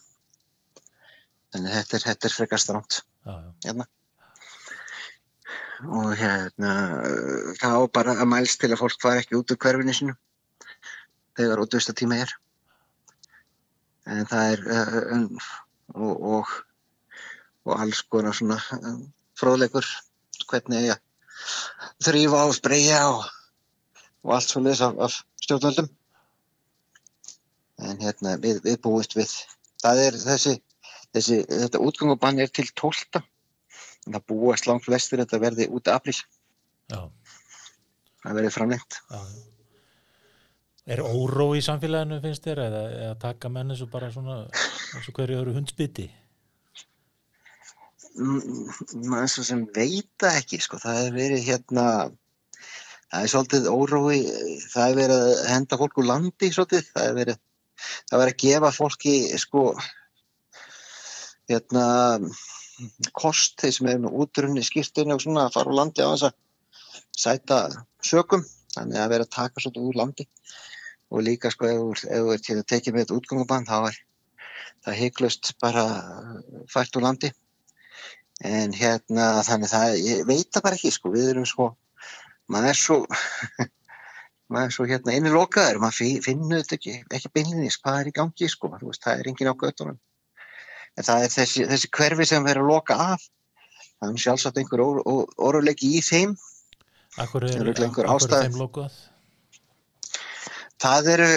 Þannig 1.52 1.76
þetta 1.76 1.98
er, 1.98 2.06
þetta 2.08 2.28
er 2.28 2.64
já, 2.64 3.02
já, 3.28 3.36
hérna. 3.68 3.88
Og 5.88 6.08
hérna 6.18 6.72
það 7.60 7.76
á 7.76 7.80
bara 7.94 8.16
að 8.16 8.32
mælst 8.32 8.60
til 8.60 8.72
að 8.72 8.80
fólk 8.80 8.98
fara 9.04 9.20
ekki 9.20 9.36
út 9.38 9.52
úr 9.52 9.60
hverfinu 9.60 9.94
sinu 9.94 10.16
þegar 11.38 11.62
útvista 11.62 11.94
tíma 11.96 12.20
er. 12.26 12.34
En 14.08 14.26
það 14.28 14.54
er 14.54 14.64
uh, 14.74 15.50
og, 15.94 16.14
og 16.34 16.56
og 17.68 17.82
alls 17.82 18.02
konar 18.08 18.36
svona 18.36 18.58
um, 18.78 19.02
fróðleikur 19.38 19.86
hvernig 20.48 20.94
þrýfa 22.04 22.44
og 22.48 22.54
spreyja 22.56 23.00
og, 23.10 23.26
og 24.24 24.36
allt 24.38 24.52
svo 24.52 24.62
liðs 24.64 24.82
af, 24.86 24.96
af 25.04 25.18
stjórnvöldum. 25.44 25.90
En 27.88 28.00
hérna 28.02 28.34
við, 28.42 28.62
við 28.64 28.80
búist 28.82 29.14
við 29.18 29.34
það 29.82 30.02
er 30.06 30.18
þessi, 30.22 30.54
þessi 31.14 31.42
þetta 31.50 31.82
útgangubann 31.84 32.42
er 32.42 32.50
til 32.50 32.66
12 32.72 33.20
en 33.20 34.16
það 34.16 34.26
búast 34.32 34.66
langt 34.66 34.88
flestir 34.88 35.22
þetta 35.22 35.42
verði 35.42 35.68
út 35.70 35.90
af 35.90 36.00
april 36.00 36.16
já, 36.16 37.00
það 38.24 38.40
verði 38.40 38.54
framlengt. 38.56 39.00
Já. 39.12 39.20
Er 40.88 41.02
óró 41.04 41.50
í 41.52 41.60
samfélaginu 41.60 42.16
finnst 42.22 42.46
þér 42.46 42.62
eða, 42.64 42.78
eða 42.98 43.16
taka 43.20 43.50
menn 43.52 43.74
þessu 43.74 43.88
bara 43.92 44.08
svona 44.12 44.38
eins 44.48 45.08
og 45.10 45.18
hverju 45.18 45.40
eru 45.42 45.52
hundsbytti? 45.58 46.06
Mm, 48.16 48.70
maður 49.10 49.28
svo 49.34 49.44
sem 49.50 49.66
veit 49.74 50.08
það 50.22 50.38
ekki 50.40 50.60
sko, 50.64 50.80
það 50.80 51.00
hefur 51.02 51.18
verið 51.18 51.44
hérna 51.44 51.84
það 52.08 53.20
er 53.20 53.32
svolítið 53.34 53.68
órói 53.68 54.16
það 54.22 54.86
hefur 54.86 54.98
verið 55.02 55.26
að 55.26 55.44
henda 55.52 55.80
fólk 55.82 56.00
úr 56.00 56.08
landi 56.08 56.50
svolítið, 56.56 56.88
það 56.94 57.06
hefur 57.06 57.20
verið 57.20 57.38
það 57.38 58.14
hefur 58.14 58.22
verið 58.24 58.34
að 58.34 58.42
gefa 58.46 58.72
fólki 58.78 59.14
sko 59.44 59.64
hérna 61.52 61.84
kost 63.12 63.60
þeir 63.60 63.76
sem 63.76 63.90
hefur 63.92 64.20
útrunni 64.24 64.64
skýrtinu 64.64 65.18
og 65.18 65.24
svona 65.26 65.46
að 65.50 65.60
fara 65.60 65.74
úr 65.74 65.80
landi 65.82 66.00
á 66.00 66.08
þess 66.14 66.30
að 66.30 66.40
sæta 67.18 67.60
sökum. 68.04 68.44
Þannig 68.72 69.00
að 69.00 69.12
vera 69.12 69.24
að 69.26 69.34
taka 69.34 69.62
svolítið 69.62 69.86
úr 69.88 69.96
landi 69.98 70.24
og 71.10 71.22
líka 71.24 71.50
sko 71.52 71.66
ef 71.68 72.04
þú- 72.04 72.32
ert 72.34 72.44
til 72.46 72.58
að 72.58 72.66
tekið 72.72 72.94
með 72.94 73.04
þetta 73.04 73.18
útgangubann 73.18 73.68
þá 73.68 73.76
er 73.88 73.98
það 74.86 74.98
heiklust 75.02 75.52
bara 75.62 75.84
fært 76.70 76.96
úr 76.98 77.06
landi. 77.06 77.30
En 78.44 78.72
hérna 78.72 79.42
þannig 79.42 79.72
það, 79.72 79.94
ég 80.04 80.26
veit 80.28 80.50
það 80.54 80.64
bara 80.68 80.78
ekki 80.78 80.92
sko, 80.94 81.10
við 81.14 81.30
erum 81.32 81.46
sko 81.48 81.70
maður 82.48 82.68
er 82.70 82.78
svo 82.78 82.98
maður 84.52 84.68
er 84.68 84.76
svo 84.76 84.86
hérna 84.88 85.16
inni 85.16 85.32
lokaður, 85.34 85.80
maður 85.82 85.98
fi- 85.98 86.20
finnur 86.24 86.62
þetta 86.62 86.78
ekki, 86.78 86.94
ekki 87.18 87.32
beinlinis 87.34 87.80
hvað 87.82 87.98
er 88.02 88.12
í 88.12 88.14
gangi 88.20 88.48
sko, 88.52 88.70
veist, 88.80 89.02
það 89.02 89.18
er 89.24 89.32
engin 89.32 89.50
á 89.50 89.54
göttunum 89.58 89.98
en 90.98 91.04
það 91.06 91.24
er 91.26 91.34
þessi, 91.34 91.66
þessi 91.72 91.90
hverfi 91.98 92.28
sem 92.30 92.46
verður 92.46 92.64
að 92.68 92.72
loka 92.76 93.00
af 93.14 93.26
er 94.06 94.16
sjálfsagt 94.22 94.58
einhver 94.60 94.82
óruleiki 94.84 95.90
í 95.98 96.00
þeim. 96.04 96.36
Akkur 97.18 97.46
er, 97.48 97.54
er 97.58 97.70
einhver 97.72 97.88
akkur 97.88 98.04
er 98.06 98.10
ástæða. 98.14 98.42
þeim 98.46 98.58
lokuð? 98.60 98.98
Það 100.82 101.10
eru 101.14 101.30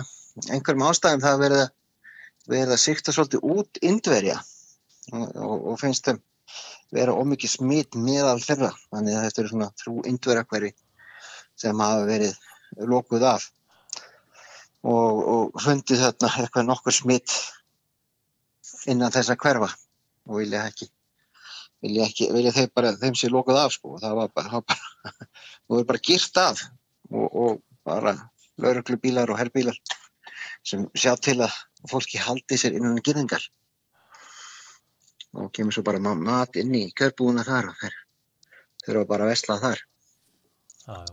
einhverjum 0.54 0.88
ástæðum 0.88 1.24
það 1.24 1.36
er 1.36 1.44
verið 1.44 1.62
að 1.66 1.76
verið 2.50 2.74
að 2.74 2.82
sikta 2.82 3.14
svolítið 3.14 3.46
út 3.46 3.80
indverja. 3.84 4.40
Og, 5.12 5.24
og, 5.36 5.56
og 5.72 5.80
finnst 5.80 6.06
þeim 6.06 6.20
vera 6.94 7.14
ómikið 7.14 7.54
smit 7.54 7.98
meðal 7.98 8.38
þeirra. 8.42 8.72
Þannig 8.90 9.16
að 9.16 9.26
þetta 9.26 9.42
eru 9.42 9.52
svona 9.52 9.70
þrjú 9.82 9.96
indverja 10.10 10.46
hverfi 10.50 10.72
sem 11.60 11.82
hafa 11.84 12.06
verið 12.08 12.86
lokuð 12.90 13.26
af. 13.30 13.48
Og, 14.80 15.20
og 15.34 15.60
fundið 15.60 16.06
þarna 16.06 16.32
eitthvað 16.40 16.68
nokkur 16.70 16.96
smitt 16.96 17.36
innan 18.88 19.12
þessa 19.12 19.36
hverfa 19.36 19.68
og 20.30 20.38
vilja 20.40 20.62
ekki 20.70 20.88
vilja 21.84 22.06
ekki, 22.08 22.28
vilja 22.32 22.52
þeim 22.54 22.70
bara 22.76 22.92
þeim 23.00 23.16
sé 23.16 23.28
lokuð 23.32 23.58
af 23.60 23.74
sko. 23.76 23.96
Og 23.96 24.02
það 24.02 24.16
var 24.16 24.32
bara, 24.36 24.48
það 24.52 24.56
var 24.56 24.66
bara, 24.72 25.14
það 25.66 25.76
var 25.76 25.88
bara 25.92 26.04
girt 26.08 26.40
af 26.40 26.62
og, 27.10 27.26
og 27.28 27.60
bara 27.84 28.14
lauruglubílar 28.62 29.30
og 29.32 29.40
herbílar 29.40 29.76
sem 30.66 30.84
sjá 30.94 31.14
til 31.16 31.38
að 31.40 31.54
fólki 31.90 32.20
haldi 32.20 32.58
sér 32.60 32.76
innan 32.76 33.00
gyrðingar 33.04 33.44
og 35.40 35.50
kemur 35.54 35.72
svo 35.74 35.84
bara 35.86 36.00
ma- 36.02 36.14
mat 36.18 36.56
inn 36.60 36.74
í 36.74 36.84
kjörbúðuna 36.98 37.44
þar 37.46 37.70
og 37.70 37.80
þeir 37.80 37.96
þurfa 38.84 39.06
bara 39.08 39.26
að 39.26 39.30
vesla 39.30 39.56
þar. 39.62 39.82
Já, 40.86 41.04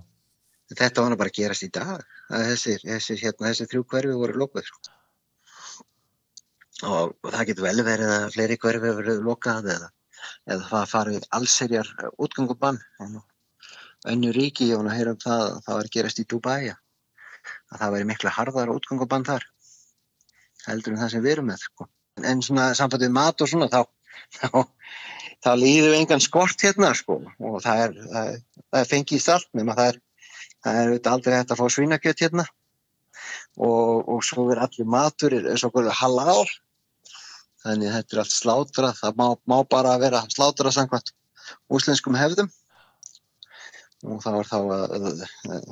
þetta 0.74 1.04
var 1.04 1.16
bara 1.20 1.30
að 1.32 1.38
gerast 1.38 1.66
í 1.68 1.70
dag 1.74 2.02
að 2.34 2.46
þessir, 2.52 2.82
þessir, 2.84 3.20
hérna, 3.22 3.52
þessir 3.52 3.70
þrjú 3.72 3.84
hverfi 3.92 4.16
voru 4.22 4.40
lokuð 4.42 4.66
sko. 4.72 4.94
og, 6.88 7.14
það 7.32 7.46
getur 7.50 7.68
vel 7.68 7.84
verið 7.86 8.12
að 8.16 8.28
fleiri 8.34 8.58
hverfi 8.64 8.92
verið 9.00 9.24
lokað 9.26 9.70
eða, 9.76 9.90
eða 10.50 10.68
það 10.72 10.90
farið 10.92 11.30
allserjar 11.40 11.94
útgangubann 12.18 12.82
önnu 14.08 14.34
ríki 14.36 14.74
og 14.76 14.86
að 14.86 14.94
heyra 14.98 15.14
um 15.16 15.22
það 15.24 15.42
að 15.46 15.62
það 15.66 15.80
var 15.80 15.90
gerast 15.96 16.20
í 16.22 16.28
Dubai 16.34 16.60
að 17.72 17.78
að 17.78 17.82
það 17.84 17.94
væri 17.96 18.08
miklu 18.10 18.32
harðar 18.32 18.74
útgangubann 18.74 19.26
þar 19.28 19.46
heldur 20.68 20.94
en 20.96 21.02
það 21.02 21.14
sem 21.14 21.24
við 21.24 21.32
erum 21.36 21.50
með 21.52 21.64
sko. 21.64 21.88
en 22.24 22.42
svona 22.42 22.68
sambandið 22.76 23.12
mat 23.14 23.42
og 23.42 23.50
svona 23.52 23.68
þá, 23.72 23.82
þá, 24.40 24.48
þá 25.46 25.50
líður 25.62 25.92
við 25.94 26.00
engan 26.02 26.24
skort 26.24 26.64
hérna 26.66 26.94
sko. 26.98 27.20
Og 27.40 27.60
það 27.64 27.84
er, 27.86 27.98
það, 28.14 28.30
er- 28.34 28.64
það 28.72 28.80
er 28.82 28.90
fengist 28.92 29.30
allt 29.30 29.50
nema 29.58 29.76
það 29.78 29.92
er, 29.92 30.00
það 30.66 30.80
er 30.82 31.12
aldrei 31.14 31.36
hægt 31.38 31.54
að 31.54 31.62
fá 31.62 31.68
svínakjöt 31.76 32.24
hérna. 32.26 32.48
Og, 33.58 34.08
og 34.10 34.24
svo 34.26 34.48
er 34.54 34.64
allir 34.66 34.90
matur 34.90 35.36
eins 35.38 35.64
og 35.66 35.72
okkur 35.72 35.92
halal. 36.02 36.48
Þannig 37.64 37.94
þetta 37.94 38.16
er 38.16 38.24
allt 38.24 38.34
slátra 38.36 38.94
það 38.98 39.18
má, 39.22 39.28
má 39.50 39.58
bara 39.70 39.98
vera 40.02 40.24
slátra 40.34 40.72
samkvæmt 40.74 41.14
úslenskum 41.74 42.18
hefðum. 42.18 42.50
Og 44.08 44.22
þá 44.24 44.32
er 44.40 44.50
þá 44.50 44.58
að, 44.62 44.98
að 45.54 45.72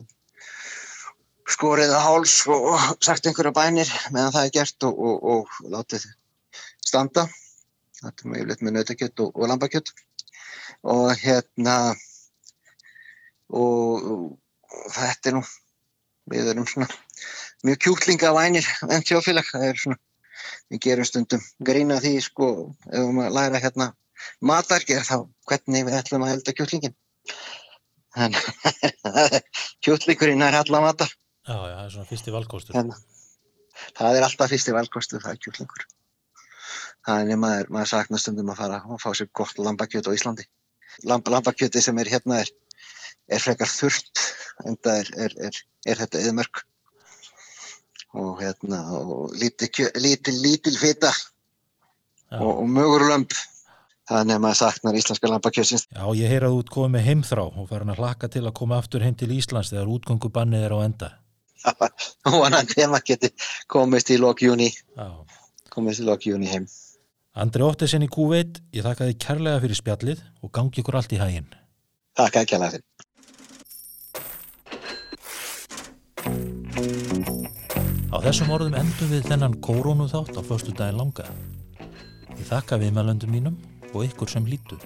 skoriða 1.46 2.02
háls 2.02 2.40
og 2.50 2.80
sagt 3.06 3.28
einhverja 3.28 3.54
bænir 3.54 3.92
meðan 4.14 4.34
það 4.34 4.48
er 4.48 4.54
gert 4.58 4.88
og, 4.88 5.00
og, 5.10 5.26
og 5.34 5.72
látið 5.74 6.08
standa. 6.86 7.28
Þetta 8.00 8.26
er 8.26 8.32
mjög 8.32 8.50
litt 8.50 8.64
með 8.66 8.78
nautakjött 8.78 9.24
og, 9.24 9.36
og 9.36 9.52
lambakjött 9.52 9.94
og 10.86 11.14
hérna 11.22 11.76
og 13.54 14.36
þetta 14.94 15.32
er 15.32 15.38
nú 15.38 15.44
við 16.32 16.50
erum 16.52 16.68
svona 16.70 16.90
mjög 17.66 17.82
kjúklingavænir 17.86 18.68
en 18.90 19.06
tjófélag 19.06 19.48
það 19.52 19.68
er 19.70 19.82
svona 19.82 20.00
við 20.70 20.82
gerum 20.86 21.08
stundum 21.08 21.46
grína 21.70 22.00
því 22.02 22.16
sko 22.26 22.50
ef 22.90 22.98
við 23.00 23.14
maður 23.18 23.36
læra 23.38 23.62
hérna 23.64 23.92
matarger 24.42 25.06
þá 25.06 25.18
hvernig 25.50 25.86
við 25.88 26.00
ætlum 26.00 26.26
að 26.26 26.34
helda 26.34 26.56
kjúklingin 26.58 26.98
þannig 28.16 28.50
kjúklingurinn 29.86 30.46
er 30.46 30.60
alla 30.62 30.82
matar 30.88 31.14
Já, 31.46 31.54
já, 31.54 31.76
það 31.76 31.86
er 31.86 31.94
svona 31.94 32.10
fyrsti 32.10 32.34
valkostur. 32.34 32.76
hérna. 32.76 32.98
það 34.00 34.18
er 34.18 34.28
alltaf 34.28 34.50
fyrsti 34.50 34.74
valkostur 34.74 35.22
það 35.24 35.36
er 35.36 35.42
kjúklingur 35.46 35.88
þannig 37.06 37.40
maður, 37.42 37.72
maður 37.76 37.92
saknar 37.92 38.22
stundum 38.22 38.54
að 38.54 38.62
fara 38.64 38.82
og 38.90 39.02
fá 39.02 39.10
sér 39.14 39.30
gott 39.34 39.60
lambakjöt 39.62 40.10
á 40.10 40.16
Íslandi 40.16 40.48
Lamb, 41.04 41.28
lambakjöti 41.28 41.82
sem 41.84 41.98
er 42.00 42.10
hérna 42.10 42.40
er, 42.42 42.52
er 43.28 43.44
frekar 43.44 43.70
þurft 43.70 44.24
en 44.66 44.78
það 44.80 45.02
er, 45.02 45.12
er, 45.26 45.36
er, 45.50 45.60
er 45.92 46.02
þetta 46.02 46.24
yðmörk 46.24 46.64
og 48.16 48.40
hérna 48.40 48.80
og 48.96 49.36
lítil, 49.36 49.90
lítil, 50.00 50.38
lítil 50.40 50.78
fita 50.80 51.12
og, 52.40 52.64
og 52.64 52.70
mögur 52.72 53.06
lömb 53.10 53.36
þannig 54.10 54.38
að 54.38 54.42
maður 54.46 54.60
saknar 54.62 54.98
íslenska 54.98 55.30
lambakjötsins 55.30 55.86
Já, 55.90 56.06
ég 56.16 56.32
heyr 56.32 56.48
að 56.48 56.56
þú 56.56 56.64
ert 56.64 56.74
komið 56.78 56.96
með 56.96 57.08
heimþrá 57.10 57.46
og 57.50 57.70
farin 57.70 57.94
að 57.94 58.02
hlakka 58.02 58.32
til 58.32 58.46
að 58.46 58.58
koma 58.62 58.80
aftur 58.80 59.06
heim 59.06 59.18
til 59.20 59.32
Íslands 59.36 59.74
þegar 59.74 59.94
útgöngu 59.98 60.32
bannið 60.34 60.68
er 60.68 60.76
á 60.78 60.80
enda. 60.86 61.10
Vonandi 62.36 62.84
að 62.84 62.92
maður 62.94 63.08
geti 63.12 63.32
komist 63.72 64.12
í 64.14 64.20
lok 64.22 64.42
júni 64.46 64.72
Já. 64.72 65.08
komist 65.74 66.04
í 66.04 66.08
lok 66.08 66.28
júni 66.28 66.50
heim 66.52 66.68
Andri 67.36 67.66
Óttesen 67.68 68.06
í 68.06 68.08
Kúveit, 68.08 68.62
ég 68.72 68.86
þakka 68.86 69.10
þið 69.10 69.18
kærlega 69.20 69.62
fyrir 69.66 69.76
spjallið 69.76 70.20
og 70.40 70.52
gangi 70.56 70.80
ykkur 70.80 70.96
allt 70.96 71.12
í 71.12 71.20
hæginn. 71.20 71.50
Takk 72.16 72.38
ekki 72.40 72.56
alveg 72.56 72.80
Á 78.16 78.18
þessum 78.24 78.54
orðum 78.56 78.78
endum 78.80 79.12
við 79.12 79.28
þennan 79.28 79.58
kórónu 79.60 80.08
þátt 80.08 80.40
á 80.40 80.42
föstu 80.48 80.72
daginn 80.72 81.02
langa. 81.02 81.28
Ég 82.40 82.48
þakka 82.48 82.80
viðmælöndum 82.80 83.36
mínum 83.36 83.60
og 83.92 84.06
ykkur 84.08 84.32
sem 84.32 84.48
lítur. 84.48 84.80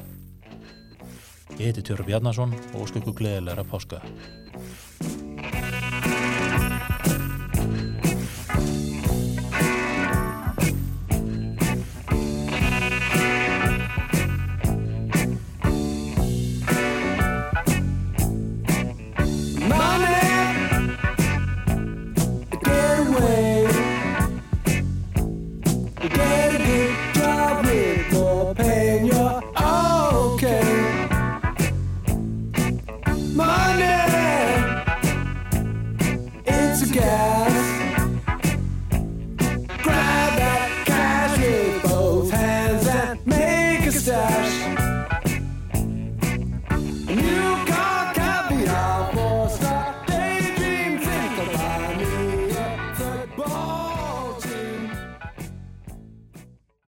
Ég 1.59 1.69
heiti 1.69 1.85
Tjóra 1.85 2.07
Bjarnason 2.07 2.57
og 2.73 2.81
ósku 2.81 3.03
ykkur 3.03 3.19
gleðilegra 3.21 3.67
páska. 3.69 4.01